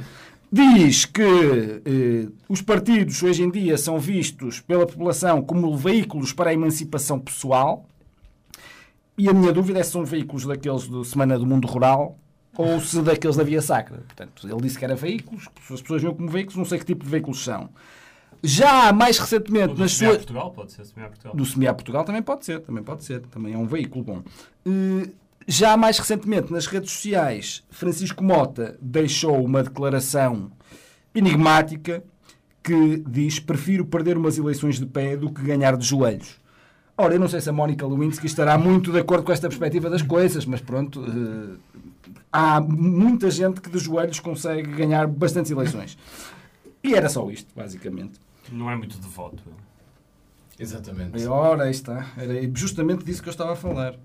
diz 0.51 1.05
que 1.05 1.21
eh, 1.21 2.27
os 2.47 2.61
partidos 2.61 3.21
hoje 3.23 3.43
em 3.43 3.49
dia 3.49 3.77
são 3.77 3.99
vistos 3.99 4.59
pela 4.59 4.85
população 4.85 5.41
como 5.41 5.75
veículos 5.75 6.33
para 6.33 6.49
a 6.49 6.53
emancipação 6.53 7.19
pessoal. 7.19 7.85
E 9.17 9.29
a 9.29 9.33
minha 9.33 9.51
dúvida 9.51 9.79
é 9.79 9.83
se 9.83 9.91
são 9.91 10.03
veículos 10.03 10.45
daqueles 10.45 10.87
do 10.87 11.03
Semana 11.05 11.39
do 11.39 11.45
Mundo 11.45 11.67
Rural 11.67 12.17
ou 12.57 12.79
se 12.79 13.01
daqueles 13.01 13.35
da 13.35 13.43
Via 13.43 13.61
Sacra. 13.61 13.97
Portanto, 13.97 14.47
ele 14.47 14.61
disse 14.61 14.77
que 14.77 14.85
era 14.85 14.95
veículos, 14.95 15.47
as 15.71 15.81
pessoas 15.81 16.01
viam 16.01 16.13
como 16.13 16.29
veículos, 16.29 16.57
não 16.57 16.65
sei 16.65 16.79
que 16.79 16.85
tipo 16.85 17.03
de 17.03 17.09
veículos 17.09 17.43
são. 17.43 17.69
Já 18.43 18.93
mais 18.93 19.17
recentemente 19.17 19.79
nas 19.79 19.93
suas. 19.93 20.17
Portugal 20.17 20.51
pode 20.51 20.71
ser, 20.71 20.85
Portugal. 20.85 21.35
Do 21.35 21.45
Semiar 21.45 21.73
Portugal 21.73 22.03
também 22.03 22.21
pode 22.21 22.45
ser, 22.45 22.59
também 22.61 22.83
pode 22.83 23.03
ser, 23.03 23.21
também 23.21 23.53
é 23.53 23.57
um 23.57 23.65
veículo 23.65 24.03
bom. 24.03 24.23
Uh, 24.65 25.11
já 25.47 25.77
mais 25.77 25.99
recentemente, 25.99 26.51
nas 26.51 26.65
redes 26.65 26.91
sociais, 26.91 27.63
Francisco 27.69 28.23
Mota 28.23 28.77
deixou 28.81 29.43
uma 29.43 29.61
declaração 29.63 30.51
enigmática 31.13 32.03
que 32.63 33.03
diz: 33.07 33.39
Prefiro 33.39 33.85
perder 33.85 34.17
umas 34.17 34.37
eleições 34.37 34.79
de 34.79 34.85
pé 34.85 35.15
do 35.15 35.31
que 35.31 35.41
ganhar 35.43 35.77
de 35.77 35.85
joelhos. 35.85 36.39
Ora, 36.97 37.13
eu 37.13 37.19
não 37.19 37.27
sei 37.27 37.41
se 37.41 37.49
a 37.49 37.53
Mónica 37.53 37.85
Lewinsky 37.85 38.25
estará 38.25 38.57
muito 38.57 38.91
de 38.91 38.99
acordo 38.99 39.23
com 39.23 39.31
esta 39.31 39.49
perspectiva 39.49 39.89
das 39.89 40.01
coisas, 40.01 40.45
mas 40.45 40.61
pronto, 40.61 41.01
uh, 41.01 41.57
há 42.31 42.61
muita 42.61 43.29
gente 43.29 43.59
que 43.59 43.69
de 43.69 43.77
joelhos 43.77 44.19
consegue 44.19 44.71
ganhar 44.71 45.05
bastantes 45.05 45.51
eleições. 45.51 45.97
E 46.81 46.95
era 46.95 47.09
só 47.09 47.29
isto, 47.29 47.53
basicamente. 47.53 48.19
Não 48.51 48.71
é 48.71 48.75
muito 48.75 48.97
devoto. 48.97 49.43
Exatamente. 50.57 51.25
ora, 51.27 51.63
aí 51.63 51.71
está. 51.71 52.07
Era 52.17 52.33
justamente 52.53 53.03
disso 53.03 53.21
que 53.21 53.27
eu 53.27 53.31
estava 53.31 53.53
a 53.53 53.55
falar. 53.57 53.95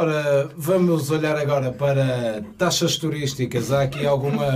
Ora, 0.00 0.48
vamos 0.56 1.10
olhar 1.10 1.36
agora 1.36 1.72
para 1.72 2.42
taxas 2.56 2.96
turísticas. 2.96 3.70
Há 3.70 3.82
aqui 3.82 4.06
alguma 4.06 4.46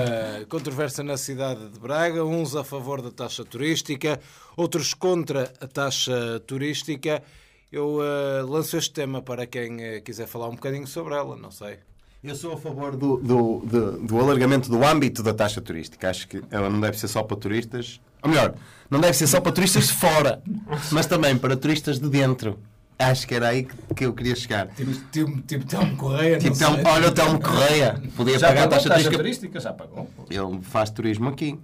controvérsia 0.48 1.04
na 1.04 1.18
cidade 1.18 1.68
de 1.68 1.78
Braga, 1.78 2.24
uns 2.24 2.56
a 2.56 2.64
favor 2.64 3.02
da 3.02 3.10
taxa 3.10 3.44
turística, 3.44 4.18
outros 4.56 4.94
contra 4.94 5.52
a 5.60 5.66
taxa 5.66 6.40
turística. 6.46 7.22
Eu 7.70 7.98
uh, 7.98 8.50
lanço 8.50 8.78
este 8.78 8.94
tema 8.94 9.20
para 9.20 9.46
quem 9.46 9.98
uh, 9.98 10.02
quiser 10.02 10.26
falar 10.26 10.48
um 10.48 10.54
bocadinho 10.54 10.86
sobre 10.86 11.12
ela, 11.12 11.36
não 11.36 11.50
sei. 11.50 11.76
Eu 12.22 12.34
sou 12.34 12.54
a 12.54 12.56
favor 12.56 12.96
do, 12.96 13.18
do, 13.18 13.58
do, 13.66 13.98
do, 13.98 14.18
alargamento 14.18 14.70
do 14.70 14.82
âmbito 14.82 15.22
da 15.22 15.34
taxa 15.34 15.60
turística. 15.60 16.08
Acho 16.08 16.26
que 16.26 16.42
ela 16.50 16.70
não 16.70 16.80
deve 16.80 16.98
ser 16.98 17.08
só 17.08 17.22
para 17.22 17.36
turistas. 17.36 18.00
Ou 18.22 18.30
melhor, 18.30 18.54
não 18.88 18.98
deve 18.98 19.12
ser 19.12 19.26
só 19.26 19.42
para 19.42 19.52
turistas 19.52 19.88
de 19.88 19.92
fora, 19.92 20.42
mas 20.90 21.04
também 21.04 21.36
para 21.36 21.54
turistas 21.54 21.98
de 21.98 22.08
dentro. 22.08 22.58
Acho 22.98 23.26
que 23.26 23.34
era 23.34 23.48
aí 23.48 23.66
que, 23.96 24.04
eu 24.04 24.12
queria 24.12 24.36
chegar. 24.36 24.68
Tipo, 24.68 24.92
tipo, 25.10 25.42
tipo 25.42 25.66
Telmo 25.66 25.96
Correia. 25.96 26.38
Tipo, 26.38 26.56
telmo, 26.56 26.78
olha 26.86 27.08
o 27.08 27.12
Telmo 27.12 27.40
Correia. 27.40 28.00
Podia 28.16 28.38
já 28.38 28.48
pagar 28.48 28.64
a 28.64 28.68
taxa, 28.68 28.88
taxa 28.88 29.10
turística. 29.10 29.58
Já 29.58 29.72
pagou. 29.72 30.08
Ele 30.30 30.60
faz 30.62 30.90
turismo 30.90 31.28
aqui. 31.28 31.58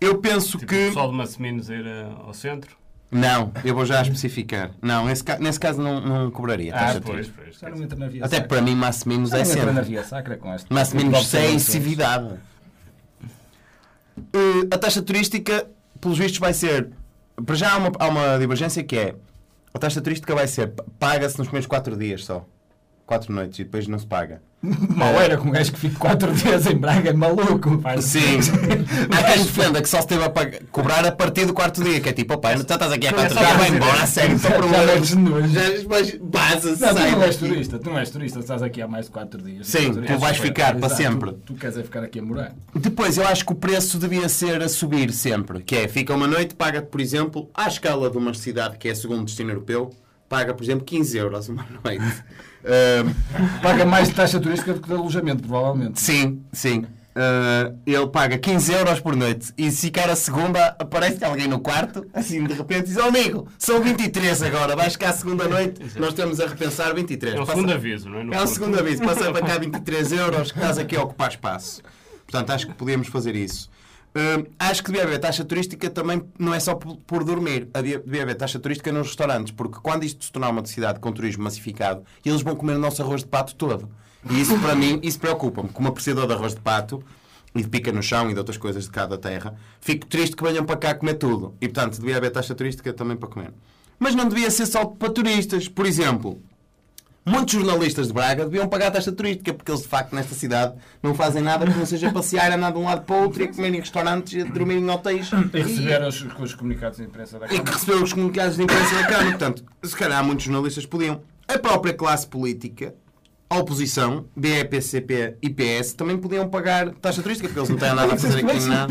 Eu 0.00 0.18
penso 0.18 0.58
tipo, 0.58 0.72
que. 0.72 0.84
O 0.84 0.86
pessoal 0.88 1.10
de 1.10 1.16
Massiminos 1.16 1.68
ir 1.68 1.86
eh, 1.86 2.08
ao 2.24 2.32
centro? 2.32 2.78
Não, 3.10 3.52
eu 3.64 3.74
vou 3.74 3.86
já 3.86 4.02
especificar. 4.02 4.70
Não, 4.82 5.06
nesse, 5.06 5.24
nesse 5.40 5.58
caso 5.58 5.80
não, 5.80 6.00
não 6.00 6.30
cobraria 6.30 6.74
ah, 6.74 7.00
pois, 7.02 7.28
pois, 7.28 7.58
Já 7.58 7.70
não 7.70 7.82
entra 7.82 7.98
na 7.98 8.06
via 8.06 8.24
Até 8.24 8.38
para 8.38 8.60
mim 8.60 8.74
Massiminos 8.74 9.32
é 9.32 9.44
sempre. 9.44 9.72
na 9.72 9.80
via 9.80 10.04
sacra 10.04 10.36
com 10.36 10.54
este. 10.54 10.72
Massiminos 10.72 11.32
é 11.34 11.50
incisividade. 11.50 12.34
Uh, 14.18 14.68
a 14.70 14.76
taxa 14.76 15.00
turística, 15.00 15.66
pelos 16.00 16.18
vistos, 16.18 16.38
vai 16.38 16.52
ser. 16.52 16.90
Para 17.46 17.54
já 17.54 17.72
há 17.72 17.78
uma, 17.78 17.92
há 17.98 18.08
uma 18.08 18.38
divergência 18.38 18.82
que 18.82 18.96
é 18.96 19.14
a 19.78 19.80
taxa 19.80 20.00
turística 20.02 20.34
vai 20.34 20.48
ser 20.48 20.74
paga-se 20.98 21.38
nos 21.38 21.46
primeiros 21.46 21.68
4 21.68 21.96
dias 21.96 22.24
só. 22.24 22.44
4 23.08 23.32
noites 23.32 23.58
e 23.58 23.64
depois 23.64 23.88
não 23.88 23.98
se 23.98 24.06
paga. 24.06 24.42
Mal 24.62 25.14
era 25.14 25.38
com 25.38 25.48
um 25.48 25.50
gajo 25.50 25.72
que 25.72 25.78
fica 25.78 25.98
4 25.98 26.30
dias 26.34 26.66
em 26.66 26.76
Braga, 26.76 27.08
é 27.08 27.12
maluco. 27.12 27.80
Faz 27.80 28.04
Sim. 28.04 28.38
Há 29.10 29.32
quem 29.32 29.44
defenda 29.44 29.80
que 29.80 29.88
só 29.88 30.02
se 30.02 30.08
teve 30.08 30.24
a 30.24 30.28
pagar, 30.28 30.60
cobrar 30.70 31.06
a 31.06 31.12
partir 31.12 31.46
do 31.46 31.54
quarto 31.54 31.82
dia, 31.82 32.00
que 32.00 32.08
é 32.10 32.12
tipo, 32.12 32.34
opa, 32.34 32.52
não 32.52 32.60
estás 32.60 32.92
aqui 32.92 33.06
há 33.06 33.12
4 33.14 33.38
dias, 33.38 33.52
vai 33.56 33.68
embora, 33.70 34.02
a 34.02 34.06
sério, 34.06 34.38
só 34.38 34.50
problemas. 34.50 35.08
Já 35.08 36.18
base 36.20 36.76
Não, 36.80 36.94
tu 36.94 37.10
não 37.10 37.22
és 37.22 37.36
turista, 37.36 37.78
tu 37.78 37.90
não 37.90 37.98
és 37.98 38.10
turista, 38.10 38.38
estás 38.40 38.62
aqui 38.62 38.82
há 38.82 38.88
mais 38.88 39.06
de 39.06 39.12
4 39.12 39.42
dias. 39.42 39.66
Sim, 39.66 39.94
tu 39.94 40.18
vais 40.18 40.36
ficar 40.36 40.76
para 40.76 40.94
sempre. 40.94 41.32
Tu, 41.46 41.54
queres 41.54 41.78
é 41.78 41.82
ficar 41.82 42.02
aqui 42.02 42.18
a 42.18 42.22
morar. 42.22 42.52
Depois, 42.74 43.16
eu 43.16 43.26
acho 43.26 43.46
que 43.46 43.52
o 43.52 43.56
preço 43.56 43.96
devia 43.98 44.28
ser 44.28 44.60
a 44.60 44.68
subir 44.68 45.12
sempre, 45.12 45.62
que 45.62 45.76
é, 45.76 45.88
fica 45.88 46.14
uma 46.14 46.26
noite, 46.26 46.54
paga, 46.54 46.82
por 46.82 47.00
exemplo, 47.00 47.48
à 47.54 47.68
escala 47.68 48.10
de 48.10 48.18
uma 48.18 48.34
cidade 48.34 48.76
que 48.76 48.88
é 48.88 48.94
segundo 48.94 49.24
destino 49.24 49.50
europeu, 49.50 49.90
paga, 50.28 50.54
por 50.54 50.62
exemplo, 50.62 50.84
15 50.84 51.16
euros 51.16 51.48
uma 51.48 51.66
noite. 51.84 52.04
Uh, 52.04 53.60
paga 53.62 53.84
mais 53.84 54.08
de 54.08 54.14
taxa 54.14 54.38
turística 54.38 54.74
do 54.74 54.80
que 54.80 54.88
de 54.88 54.94
alojamento, 54.94 55.42
provavelmente. 55.42 56.00
Sim, 56.00 56.42
sim. 56.52 56.84
Uh, 57.18 57.76
ele 57.84 58.06
paga 58.06 58.38
15 58.38 58.72
euros 58.72 59.00
por 59.00 59.16
noite 59.16 59.52
e 59.58 59.72
se 59.72 59.86
ficar 59.86 60.08
a 60.08 60.14
segunda 60.14 60.76
aparece 60.78 61.24
alguém 61.24 61.48
no 61.48 61.58
quarto, 61.58 62.06
assim 62.14 62.44
de 62.44 62.54
repente 62.54 62.84
diz: 62.84 62.96
oh, 62.96 63.04
amigo, 63.08 63.48
são 63.58 63.82
23 63.82 64.40
agora, 64.44 64.76
vais 64.76 64.92
ficar 64.92 65.08
a 65.08 65.12
segunda 65.12 65.48
noite, 65.48 65.80
nós 65.98 66.10
estamos 66.10 66.38
a 66.38 66.46
repensar 66.46 66.94
23. 66.94 67.34
É 67.34 67.40
o 67.40 67.46
segundo 67.46 67.72
aviso, 67.72 68.08
não 68.08 68.20
é? 68.20 68.24
No 68.24 68.34
é 68.34 68.40
o 68.40 68.46
segundo 68.46 68.78
aviso, 68.78 69.02
passa 69.02 69.32
para 69.32 69.44
cá 69.44 69.58
23 69.58 70.12
euros 70.12 70.52
que 70.52 70.58
estás 70.58 70.78
aqui 70.78 70.94
a 70.94 71.02
ocupar 71.02 71.30
espaço. 71.30 71.82
Portanto, 72.24 72.50
acho 72.50 72.68
que 72.68 72.74
podíamos 72.74 73.08
fazer 73.08 73.34
isso. 73.34 73.68
Uh, 74.18 74.50
acho 74.58 74.82
que 74.82 74.90
devia 74.90 75.06
haver 75.06 75.20
taxa 75.20 75.44
turística 75.44 75.88
também, 75.88 76.20
não 76.36 76.52
é 76.52 76.58
só 76.58 76.74
por, 76.74 76.96
por 76.96 77.22
dormir, 77.22 77.68
devia 78.04 78.22
haver 78.24 78.34
taxa 78.34 78.58
turística 78.58 78.90
nos 78.90 79.06
restaurantes, 79.06 79.52
porque 79.52 79.78
quando 79.80 80.02
isto 80.02 80.24
se 80.24 80.32
tornar 80.32 80.48
uma 80.48 80.66
cidade 80.66 80.98
com 80.98 81.12
turismo 81.12 81.44
massificado, 81.44 82.02
eles 82.26 82.42
vão 82.42 82.56
comer 82.56 82.74
o 82.74 82.80
nosso 82.80 83.00
arroz 83.00 83.22
de 83.22 83.28
pato 83.28 83.54
todo. 83.54 83.88
E 84.28 84.40
isso 84.40 84.58
para 84.58 84.74
mim, 84.74 84.98
isso 85.04 85.20
preocupa-me. 85.20 85.68
Como 85.68 85.86
apreciador 85.86 86.26
de 86.26 86.32
arroz 86.32 86.52
de 86.52 86.60
pato 86.60 87.00
e 87.54 87.62
de 87.62 87.68
pica 87.68 87.92
no 87.92 88.02
chão 88.02 88.28
e 88.28 88.32
de 88.32 88.38
outras 88.40 88.56
coisas 88.56 88.84
de 88.84 88.90
cada 88.90 89.16
terra, 89.16 89.54
fico 89.80 90.04
triste 90.06 90.34
que 90.34 90.42
venham 90.42 90.64
para 90.64 90.76
cá 90.76 90.94
comer 90.96 91.14
tudo. 91.14 91.54
E 91.60 91.68
portanto, 91.68 92.00
devia 92.00 92.16
haver 92.16 92.30
taxa 92.30 92.56
turística 92.56 92.92
também 92.92 93.16
para 93.16 93.28
comer. 93.28 93.52
Mas 94.00 94.16
não 94.16 94.28
devia 94.28 94.50
ser 94.50 94.66
só 94.66 94.84
para 94.84 95.10
turistas. 95.12 95.68
Por 95.68 95.86
exemplo, 95.86 96.42
Muitos 97.28 97.54
jornalistas 97.54 98.08
de 98.08 98.12
Braga 98.12 98.44
deviam 98.44 98.66
pagar 98.66 98.88
a 98.88 98.90
taxa 98.92 99.12
turística, 99.12 99.52
porque 99.52 99.70
eles 99.70 99.82
de 99.82 99.88
facto 99.88 100.14
nesta 100.14 100.34
cidade 100.34 100.74
não 101.02 101.14
fazem 101.14 101.42
nada 101.42 101.66
que 101.66 101.78
não 101.78 101.84
seja 101.84 102.10
passear, 102.10 102.50
andar 102.52 102.72
de 102.72 102.78
um 102.78 102.84
lado 102.84 103.02
para 103.02 103.16
o 103.16 103.22
outro 103.24 103.42
e 103.42 103.48
comer 103.48 103.74
em 103.74 103.80
restaurantes 103.80 104.32
e 104.32 104.44
dormir 104.44 104.76
em 104.76 104.90
hotéis. 104.90 105.30
E 105.32 105.60
receber 105.60 106.02
os, 106.02 106.26
os 106.40 106.54
comunicados 106.54 106.98
de 106.98 107.04
imprensa 107.04 107.38
da 107.38 107.46
Câmara. 107.46 107.62
E 107.62 107.64
que 107.64 107.72
receber 107.72 108.02
os 108.02 108.12
comunicados 108.12 108.56
de 108.56 108.62
imprensa 108.62 108.94
da 108.94 109.06
Câmara. 109.06 109.28
Portanto, 109.28 109.64
se 109.82 109.96
calhar 109.96 110.24
muitos 110.24 110.44
jornalistas 110.44 110.86
podiam. 110.86 111.20
A 111.46 111.58
própria 111.58 111.94
classe 111.94 112.26
política 112.26 112.94
a 113.50 113.58
oposição, 113.58 114.26
BEPCP 114.36 115.36
e 115.40 115.48
PS, 115.48 115.94
também 115.94 116.18
podiam 116.18 116.46
pagar 116.50 116.90
taxa 116.90 117.22
turística, 117.22 117.48
porque 117.48 117.60
eles 117.60 117.70
não 117.70 117.78
têm 117.78 117.94
nada 117.94 118.12
a 118.12 118.16
fazer 118.16 118.44
aqui 118.44 118.60
na. 118.66 118.86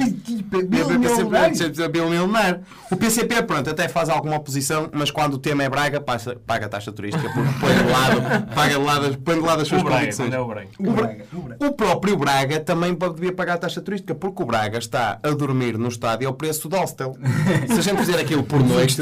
Milenar. 2.09 2.61
O 2.89 2.95
PCP, 2.95 3.43
pronto, 3.43 3.69
até 3.69 3.87
faz 3.87 4.09
alguma 4.09 4.35
oposição, 4.35 4.89
mas 4.91 5.11
quando 5.11 5.35
o 5.35 5.37
tema 5.37 5.63
é 5.63 5.69
Braga, 5.69 6.01
passa, 6.01 6.35
paga 6.35 6.67
taxa 6.67 6.91
turística, 6.91 7.29
porque 7.31 7.49
põe 7.59 7.75
de 7.75 7.83
lado, 7.91 8.55
paga 8.55 8.79
de 8.79 8.83
lado, 8.83 9.17
põe 9.19 9.35
de 9.35 9.41
lado 9.41 9.61
as 9.61 9.67
suas 9.67 9.83
condições. 9.83 10.33
É 10.33 10.39
o, 10.39 10.47
Braga. 10.47 10.69
O, 10.79 10.91
Braga. 10.91 11.25
o 11.59 11.71
próprio 11.73 12.17
Braga 12.17 12.59
também 12.59 12.97
devia 13.15 13.33
pagar 13.33 13.59
taxa 13.59 13.79
turística, 13.79 14.15
porque 14.15 14.41
o 14.41 14.45
Braga 14.45 14.79
está 14.79 15.19
a 15.21 15.29
dormir 15.31 15.77
no 15.77 15.87
estádio 15.87 16.27
ao 16.27 16.33
preço 16.33 16.67
do 16.67 16.75
hostel. 16.75 17.15
Se 17.69 17.79
a 17.79 17.81
gente 17.81 17.99
fizer 17.99 18.19
aquilo 18.19 18.41
por 18.41 18.63
noite, 18.63 18.97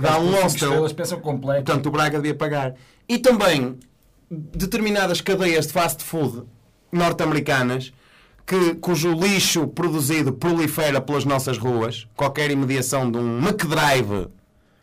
dá 0.00 0.18
um 0.18 0.32
hostel. 0.42 0.84
Portanto, 1.64 1.86
o 1.86 1.90
Braga 1.92 2.18
devia 2.18 2.34
pagar. 2.34 2.74
E 3.08 3.18
também 3.18 3.76
determinadas 4.30 5.20
cadeias 5.20 5.66
de 5.66 5.72
fast 5.72 6.04
food 6.04 6.44
norte-americanas 6.92 7.92
que, 8.46 8.74
cujo 8.74 9.12
lixo 9.12 9.66
produzido 9.68 10.32
prolifera 10.32 11.00
pelas 11.00 11.24
nossas 11.24 11.58
ruas, 11.58 12.06
qualquer 12.16 12.50
imediação 12.50 13.10
de 13.10 13.18
um 13.18 13.38
McDrive 13.38 14.28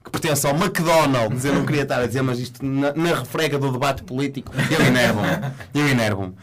que 0.03 0.11
pertence 0.11 0.47
ao 0.47 0.55
McDonald's, 0.55 1.43
eu 1.43 1.53
não 1.53 1.65
queria 1.65 1.83
estar 1.83 1.99
a 1.99 2.07
dizer, 2.07 2.21
mas 2.21 2.39
isto 2.39 2.65
na, 2.65 2.93
na 2.93 3.15
refrega 3.15 3.59
do 3.59 3.71
debate 3.71 4.03
político, 4.03 4.53
eu 4.71 4.85
enervo-me. 4.85 5.27
Eu 5.73 5.87
enervo-me. 5.87 6.33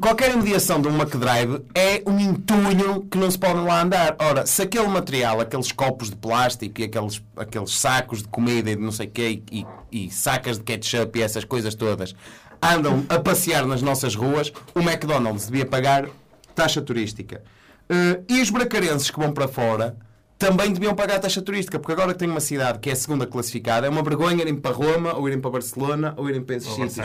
Qualquer 0.00 0.34
mediação 0.36 0.80
de 0.80 0.88
um 0.88 0.96
McDrive 0.96 1.62
é 1.74 2.02
um 2.06 2.18
entulho 2.18 3.06
que 3.10 3.18
não 3.18 3.30
se 3.30 3.38
pode 3.38 3.60
lá 3.60 3.82
andar. 3.82 4.16
Ora, 4.18 4.46
se 4.46 4.62
aquele 4.62 4.88
material, 4.88 5.38
aqueles 5.38 5.70
copos 5.70 6.08
de 6.08 6.16
plástico 6.16 6.80
e 6.80 6.84
aqueles, 6.84 7.22
aqueles 7.36 7.76
sacos 7.76 8.22
de 8.22 8.28
comida 8.28 8.70
e 8.70 8.76
de 8.76 8.80
não 8.80 8.90
sei 8.90 9.06
o 9.06 9.10
quê, 9.10 9.42
e, 9.52 9.66
e 9.92 10.10
sacas 10.10 10.56
de 10.56 10.64
ketchup 10.64 11.18
e 11.18 11.22
essas 11.22 11.44
coisas 11.44 11.74
todas, 11.74 12.14
andam 12.62 13.04
a 13.08 13.18
passear 13.18 13.66
nas 13.66 13.82
nossas 13.82 14.14
ruas, 14.14 14.50
o 14.74 14.80
McDonald's 14.80 15.46
devia 15.46 15.66
pagar 15.66 16.08
taxa 16.54 16.80
turística. 16.80 17.42
Uh, 17.90 18.24
e 18.28 18.40
os 18.40 18.48
bracarenses 18.48 19.10
que 19.10 19.18
vão 19.18 19.32
para 19.32 19.46
fora 19.48 19.96
também 20.40 20.72
deviam 20.72 20.94
pagar 20.94 21.16
a 21.16 21.18
taxa 21.20 21.42
turística, 21.42 21.78
porque 21.78 21.92
agora 21.92 22.14
que 22.14 22.18
tem 22.18 22.28
uma 22.28 22.40
cidade 22.40 22.78
que 22.78 22.88
é 22.88 22.94
a 22.94 22.96
segunda 22.96 23.26
classificada, 23.26 23.86
é 23.86 23.90
uma 23.90 24.02
vergonha 24.02 24.40
irem 24.40 24.56
para 24.56 24.74
Roma, 24.74 25.12
ou 25.12 25.28
irem 25.28 25.38
para 25.38 25.50
Barcelona, 25.50 26.14
ou 26.16 26.30
irem 26.30 26.42
para 26.42 26.56
esses 26.56 26.72
sítios. 26.72 26.96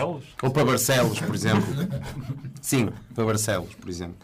Ou 0.41 0.49
para 0.49 0.63
Barcelos, 0.63 1.19
por 1.19 1.35
exemplo. 1.35 1.67
Sim, 2.61 2.87
para 3.13 3.25
Barcelos, 3.25 3.75
por 3.75 3.89
exemplo. 3.89 4.15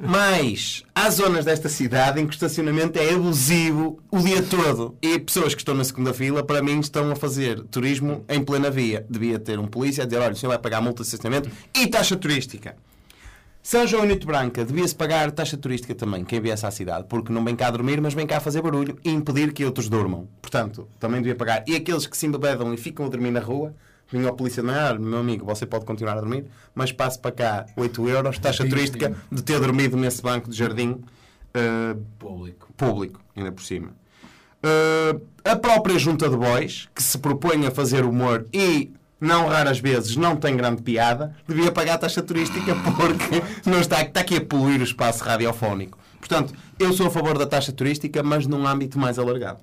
Mas 0.00 0.84
há 0.94 1.10
zonas 1.10 1.44
desta 1.46 1.68
cidade 1.68 2.20
em 2.20 2.26
que 2.26 2.30
o 2.30 2.34
estacionamento 2.34 2.96
é 2.96 3.12
abusivo 3.12 3.98
o 4.08 4.18
dia 4.20 4.40
todo. 4.40 4.96
E 5.02 5.18
pessoas 5.18 5.52
que 5.52 5.60
estão 5.60 5.74
na 5.74 5.82
segunda 5.82 6.14
fila, 6.14 6.44
para 6.44 6.62
mim, 6.62 6.78
estão 6.78 7.10
a 7.10 7.16
fazer 7.16 7.60
turismo 7.64 8.24
em 8.28 8.44
plena 8.44 8.70
via. 8.70 9.04
Devia 9.10 9.40
ter 9.40 9.58
um 9.58 9.66
polícia 9.66 10.04
a 10.04 10.06
dizer: 10.06 10.20
olha, 10.20 10.32
o 10.32 10.36
senhor 10.36 10.50
vai 10.50 10.58
pagar 10.60 10.80
multa 10.80 11.02
de 11.02 11.08
estacionamento 11.08 11.50
e 11.74 11.88
taxa 11.88 12.16
turística. 12.16 12.76
São 13.62 13.86
João 13.86 14.04
e 14.10 14.16
Branca 14.16 14.64
devia-se 14.64 14.94
pagar 14.94 15.30
taxa 15.30 15.56
turística 15.56 15.94
também, 15.94 16.24
quem 16.24 16.40
viesse 16.40 16.66
à 16.66 16.70
cidade, 16.72 17.06
porque 17.08 17.32
não 17.32 17.44
vem 17.44 17.54
cá 17.54 17.70
dormir, 17.70 18.00
mas 18.00 18.12
vem 18.12 18.26
cá 18.26 18.40
fazer 18.40 18.60
barulho 18.60 18.98
e 19.04 19.10
impedir 19.10 19.52
que 19.52 19.64
outros 19.64 19.88
durmam. 19.88 20.26
Portanto, 20.42 20.88
também 20.98 21.22
devia 21.22 21.36
pagar. 21.36 21.62
E 21.68 21.76
aqueles 21.76 22.04
que 22.04 22.16
se 22.16 22.26
embebedam 22.26 22.74
e 22.74 22.76
ficam 22.76 23.06
a 23.06 23.08
dormir 23.08 23.30
na 23.30 23.38
rua, 23.38 23.72
vinha 24.10 24.28
a 24.28 24.32
polícia, 24.32 24.64
não 24.64 24.74
é, 24.74 24.98
meu 24.98 25.20
amigo, 25.20 25.46
você 25.46 25.64
pode 25.64 25.84
continuar 25.84 26.14
a 26.14 26.20
dormir, 26.20 26.44
mas 26.74 26.90
passe 26.90 27.20
para 27.20 27.30
cá 27.30 27.66
8 27.76 28.08
euros, 28.08 28.38
taxa 28.40 28.68
turística 28.68 29.14
de 29.30 29.42
ter 29.42 29.60
dormido 29.60 29.96
nesse 29.96 30.20
banco 30.20 30.50
de 30.50 30.56
jardim 30.56 30.90
uh, 30.90 31.96
público. 32.18 32.68
público, 32.76 33.20
ainda 33.36 33.52
por 33.52 33.62
cima. 33.62 33.90
Uh, 34.64 35.22
a 35.44 35.54
própria 35.54 35.96
junta 36.00 36.28
de 36.28 36.36
bois, 36.36 36.88
que 36.92 37.02
se 37.02 37.16
propõe 37.16 37.64
a 37.64 37.70
fazer 37.70 38.04
humor 38.04 38.44
e 38.52 38.92
não 39.22 39.46
raras 39.46 39.78
vezes 39.78 40.16
não 40.16 40.34
tem 40.34 40.56
grande 40.56 40.82
piada, 40.82 41.34
devia 41.46 41.70
pagar 41.70 41.94
a 41.94 41.98
taxa 41.98 42.20
turística 42.20 42.74
porque 42.96 43.40
não 43.64 43.80
está, 43.80 44.02
está 44.02 44.20
aqui 44.20 44.36
a 44.36 44.40
poluir 44.44 44.80
o 44.80 44.84
espaço 44.84 45.22
radiofónico. 45.22 45.96
Portanto, 46.18 46.52
eu 46.78 46.92
sou 46.92 47.06
a 47.06 47.10
favor 47.10 47.38
da 47.38 47.46
taxa 47.46 47.72
turística, 47.72 48.20
mas 48.22 48.46
num 48.46 48.66
âmbito 48.66 48.98
mais 48.98 49.20
alargado. 49.20 49.60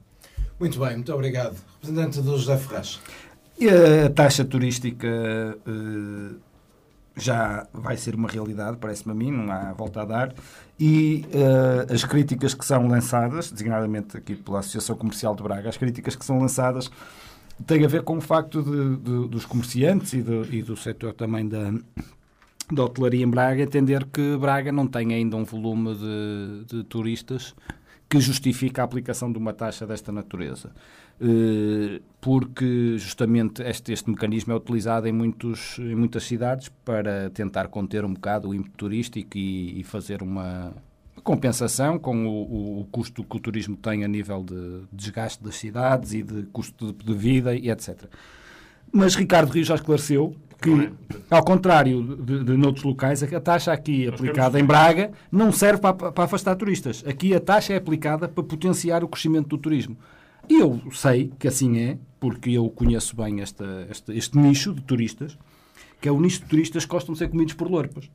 Muito 0.57 0.79
bem, 0.79 0.95
muito 0.95 1.13
obrigado. 1.13 1.57
Representante 1.81 2.21
do 2.21 2.37
José 2.37 2.57
Ferraz. 2.57 2.99
A 4.05 4.09
taxa 4.09 4.45
turística 4.45 5.07
uh, 5.67 6.35
já 7.17 7.67
vai 7.73 7.97
ser 7.97 8.15
uma 8.15 8.29
realidade, 8.29 8.77
parece-me 8.77 9.11
a 9.11 9.15
mim, 9.15 9.31
não 9.31 9.51
há 9.51 9.73
volta 9.73 10.01
a 10.01 10.05
dar. 10.05 10.33
E 10.79 11.25
uh, 11.33 11.93
as 11.93 12.05
críticas 12.05 12.53
que 12.53 12.65
são 12.65 12.87
lançadas, 12.87 13.51
designadamente 13.51 14.15
aqui 14.15 14.35
pela 14.35 14.59
Associação 14.59 14.95
Comercial 14.95 15.35
de 15.35 15.43
Braga, 15.43 15.67
as 15.67 15.75
críticas 15.75 16.15
que 16.15 16.23
são 16.23 16.39
lançadas 16.39 16.89
tem 17.65 17.83
a 17.83 17.87
ver 17.87 18.03
com 18.03 18.17
o 18.17 18.21
facto 18.21 18.61
de, 18.61 18.97
de, 18.97 19.27
dos 19.27 19.45
comerciantes 19.45 20.13
e 20.13 20.21
do, 20.21 20.45
e 20.53 20.61
do 20.61 20.75
setor 20.75 21.13
também 21.13 21.47
da, 21.47 21.73
da 22.71 22.83
hotelaria 22.83 23.23
em 23.23 23.29
Braga 23.29 23.63
entender 23.63 24.05
que 24.05 24.37
Braga 24.37 24.71
não 24.71 24.87
tem 24.87 25.13
ainda 25.13 25.35
um 25.35 25.43
volume 25.43 25.95
de, 25.95 26.65
de 26.65 26.83
turistas 26.83 27.55
que 28.09 28.19
justifica 28.19 28.81
a 28.81 28.85
aplicação 28.85 29.31
de 29.31 29.37
uma 29.37 29.53
taxa 29.53 29.85
desta 29.85 30.11
natureza. 30.11 30.71
Eh, 31.21 32.01
porque 32.19 32.97
justamente 32.97 33.61
este, 33.61 33.91
este 33.91 34.09
mecanismo 34.09 34.53
é 34.53 34.55
utilizado 34.55 35.07
em, 35.07 35.11
muitos, 35.11 35.77
em 35.77 35.93
muitas 35.93 36.23
cidades 36.23 36.69
para 36.83 37.29
tentar 37.29 37.67
conter 37.67 38.03
um 38.03 38.13
bocado 38.13 38.49
o 38.49 38.55
ímpeto 38.55 38.75
turístico 38.77 39.37
e, 39.37 39.79
e 39.79 39.83
fazer 39.83 40.23
uma, 40.23 40.73
compensação 41.29 41.99
com 41.99 42.25
o, 42.25 42.79
o, 42.79 42.85
custo 42.85 43.23
que 43.23 43.37
o 43.37 43.39
turismo 43.39 43.77
tem 43.77 44.03
a 44.03 44.07
nível 44.07 44.43
de 44.43 44.81
desgaste 44.91 45.43
das 45.43 45.57
cidades 45.57 46.11
e 46.11 46.23
de 46.23 46.41
custo 46.47 46.91
de, 46.91 47.05
de 47.05 47.13
vida 47.13 47.53
e 47.53 47.69
etc. 47.69 48.05
Mas 48.91 49.13
Ricardo 49.13 49.51
Rio 49.51 49.63
já 49.63 49.75
esclareceu 49.75 50.35
que, 50.59 50.91
ao 51.29 51.43
contrário 51.43 52.17
de, 52.17 52.43
de 52.43 52.57
noutros 52.57 52.83
locais, 52.83 53.21
a 53.21 53.39
taxa 53.39 53.71
aqui 53.71 54.07
aplicada 54.07 54.59
em 54.59 54.65
Braga 54.65 55.11
não 55.31 55.51
serve 55.51 55.79
para, 55.79 56.11
para 56.11 56.23
afastar 56.23 56.55
turistas. 56.55 57.03
Aqui 57.05 57.35
a 57.35 57.39
taxa 57.39 57.73
é 57.73 57.75
aplicada 57.75 58.27
para 58.27 58.43
potenciar 58.43 59.03
o 59.03 59.07
crescimento 59.07 59.49
do 59.49 59.57
turismo. 59.59 59.95
E 60.49 60.59
eu 60.59 60.81
sei 60.91 61.31
que 61.37 61.47
assim 61.47 61.77
é, 61.77 61.99
porque 62.19 62.49
eu 62.49 62.67
conheço 62.71 63.15
bem 63.15 63.41
esta, 63.41 63.85
este, 63.91 64.17
este 64.17 64.35
nicho 64.35 64.73
de 64.73 64.81
turistas, 64.81 65.37
que 66.01 66.09
é 66.09 66.11
o 66.11 66.19
nicho 66.19 66.39
de 66.39 66.47
turistas 66.47 66.85
que 66.85 66.89
gostam 66.91 67.13
de 67.13 67.19
ser 67.19 67.29
comidos 67.29 67.53
por 67.53 67.69
lorpas. 67.69 68.09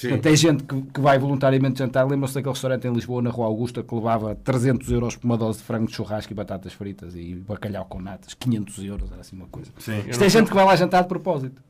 Portanto, 0.00 0.22
tem 0.22 0.36
gente 0.36 0.64
que, 0.64 0.82
que 0.82 1.00
vai 1.00 1.18
voluntariamente 1.18 1.78
jantar. 1.78 2.06
Lembram-se 2.06 2.34
daquele 2.34 2.52
restaurante 2.52 2.86
em 2.86 2.92
Lisboa, 2.92 3.22
na 3.22 3.30
Rua 3.30 3.46
Augusta, 3.46 3.82
que 3.82 3.94
levava 3.94 4.34
300 4.34 4.90
euros 4.90 5.16
por 5.16 5.26
uma 5.26 5.36
dose 5.36 5.58
de 5.58 5.64
frango 5.64 5.86
de 5.86 5.94
churrasco 5.94 6.32
e 6.32 6.34
batatas 6.34 6.72
fritas 6.72 7.14
e 7.14 7.34
bacalhau 7.34 7.84
com 7.84 8.00
natas. 8.00 8.34
500 8.34 8.84
euros, 8.84 9.12
era 9.12 9.20
assim 9.20 9.36
uma 9.36 9.46
coisa. 9.46 9.70
Sim, 9.78 10.02
Isto 10.08 10.24
é 10.24 10.28
gente 10.28 10.48
que 10.48 10.54
vai 10.54 10.64
lá 10.64 10.74
jantar 10.76 11.02
de 11.02 11.08
propósito. 11.08 11.62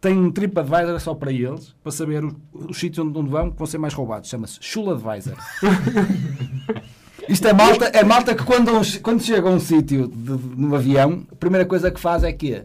Tem 0.00 0.16
um 0.16 0.30
TripAdvisor 0.30 1.00
só 1.00 1.14
para 1.14 1.32
eles, 1.32 1.74
para 1.82 1.90
saber 1.90 2.24
os, 2.24 2.34
os 2.52 2.78
sítios 2.78 3.06
onde, 3.06 3.28
vão 3.28 3.50
que 3.50 3.56
vão 3.56 3.66
ser 3.66 3.78
mais 3.78 3.94
roubados. 3.94 4.28
Chama-se 4.28 4.58
Chuladvisor. 4.60 5.36
Isto 7.26 7.48
é 7.48 7.52
malta, 7.54 7.86
é 7.86 8.04
malta 8.04 8.34
que 8.34 8.44
quando, 8.44 8.70
quando 9.00 9.22
chega 9.22 9.48
a 9.48 9.52
um 9.52 9.58
sítio 9.58 10.12
no 10.14 10.74
avião, 10.74 11.26
a 11.32 11.36
primeira 11.36 11.64
coisa 11.64 11.90
que 11.90 11.98
faz 11.98 12.22
é 12.22 12.32
que 12.32 12.62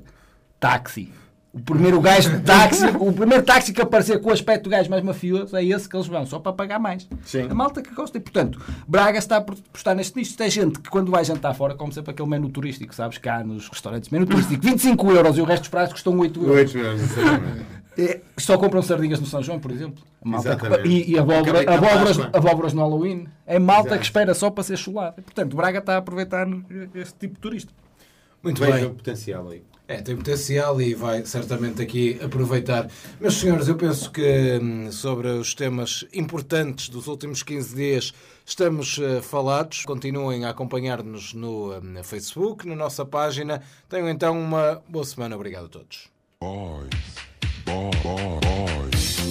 táxi. 0.60 1.10
O 1.52 1.60
primeiro 1.60 2.00
gajo 2.00 2.30
de 2.30 2.44
táxi, 2.44 2.86
o 3.00 3.12
primeiro 3.12 3.44
táxi 3.44 3.74
que 3.74 3.82
aparecer 3.82 4.22
com 4.22 4.30
o 4.30 4.34
aspecto 4.34 4.66
do 4.66 4.70
gajo 4.70 4.88
mais 4.88 5.04
mafioso 5.04 5.58
é 5.58 5.66
esse 5.66 5.90
que 5.90 5.96
eles 5.96 6.06
vão, 6.06 6.24
só 6.24 6.38
para 6.38 6.54
pagar 6.54 6.78
mais. 6.78 7.08
Sim. 7.26 7.48
A 7.50 7.56
malta 7.56 7.82
que 7.82 7.92
gosta. 7.92 8.20
E, 8.20 8.22
portanto, 8.22 8.62
Braga 8.88 9.18
está 9.18 9.38
a 9.38 9.42
postar 9.42 9.96
neste 9.96 10.16
nicho. 10.16 10.38
Tem 10.38 10.48
gente 10.48 10.80
que, 10.80 10.90
quando 10.92 11.10
vai 11.10 11.26
jantar 11.26 11.56
fora, 11.56 11.74
come 11.74 11.92
sempre 11.92 12.12
aquele 12.12 12.30
menu 12.30 12.50
turístico, 12.50 12.94
sabes? 12.94 13.18
Cá 13.18 13.44
nos 13.44 13.68
restaurantes, 13.68 14.12
menu 14.12 14.28
turístico, 14.28 14.64
25 14.64 15.12
euros 15.12 15.38
e 15.40 15.42
o 15.42 15.44
resto 15.44 15.64
dos 15.64 15.70
pratos 15.70 15.94
custam 15.94 16.16
8 16.20 16.40
euros. 16.40 16.76
8 16.76 16.78
euros, 16.78 17.02
é, 17.98 18.22
só 18.38 18.56
compram 18.56 18.84
sardinhas 18.84 19.20
no 19.20 19.26
São 19.26 19.42
João, 19.42 19.60
por 19.60 19.72
exemplo. 19.72 20.04
Que, 20.84 20.88
e, 20.88 21.12
e 21.12 21.20
abóbora, 21.20 21.62
abóboras, 21.62 22.20
abóboras 22.32 22.74
no 22.74 22.82
Halloween. 22.82 23.28
É 23.48 23.58
malta 23.58 23.90
Exato. 23.90 24.00
que 24.00 24.06
espera 24.06 24.34
só 24.36 24.52
para 24.52 24.64
ser 24.64 24.78
chulada. 24.78 25.20
Portanto, 25.22 25.56
Braga 25.56 25.80
está 25.80 25.96
a 25.96 25.98
aproveitar 25.98 26.48
este 26.94 27.16
tipo 27.20 27.34
de 27.34 27.42
turista. 27.42 27.74
Muito 28.44 28.62
bem. 28.62 28.86
o 28.86 28.92
potencial 28.92 29.50
aí. 29.50 29.64
É, 29.90 30.04
tem 30.04 30.16
potencial 30.16 30.80
e 30.80 30.94
vai 30.94 31.26
certamente 31.26 31.82
aqui 31.82 32.20
aproveitar. 32.24 32.88
Meus 33.20 33.34
senhores, 33.34 33.68
eu 33.68 33.76
penso 33.76 34.12
que 34.12 34.60
hum, 34.62 34.92
sobre 34.92 35.30
os 35.30 35.56
temas 35.56 36.06
importantes 36.14 36.90
dos 36.90 37.08
últimos 37.08 37.42
15 37.42 37.76
dias 37.76 38.14
estamos 38.46 39.00
uh, 39.00 39.20
falados. 39.24 39.86
Continuem 39.86 40.46
a 40.46 40.52
acompanhar-nos 40.52 41.34
no 41.34 41.76
um, 41.76 42.04
Facebook, 42.04 42.68
na 42.68 42.76
nossa 42.76 43.04
página. 43.04 43.64
Tenham 43.90 44.08
então 44.08 44.40
uma 44.40 44.80
boa 44.88 45.04
semana. 45.04 45.36
Obrigado 45.36 45.66
a 45.66 45.70
todos. 45.70 46.08
Boys. 46.40 46.90
Boys. 47.66 48.04
Boys. 48.04 49.29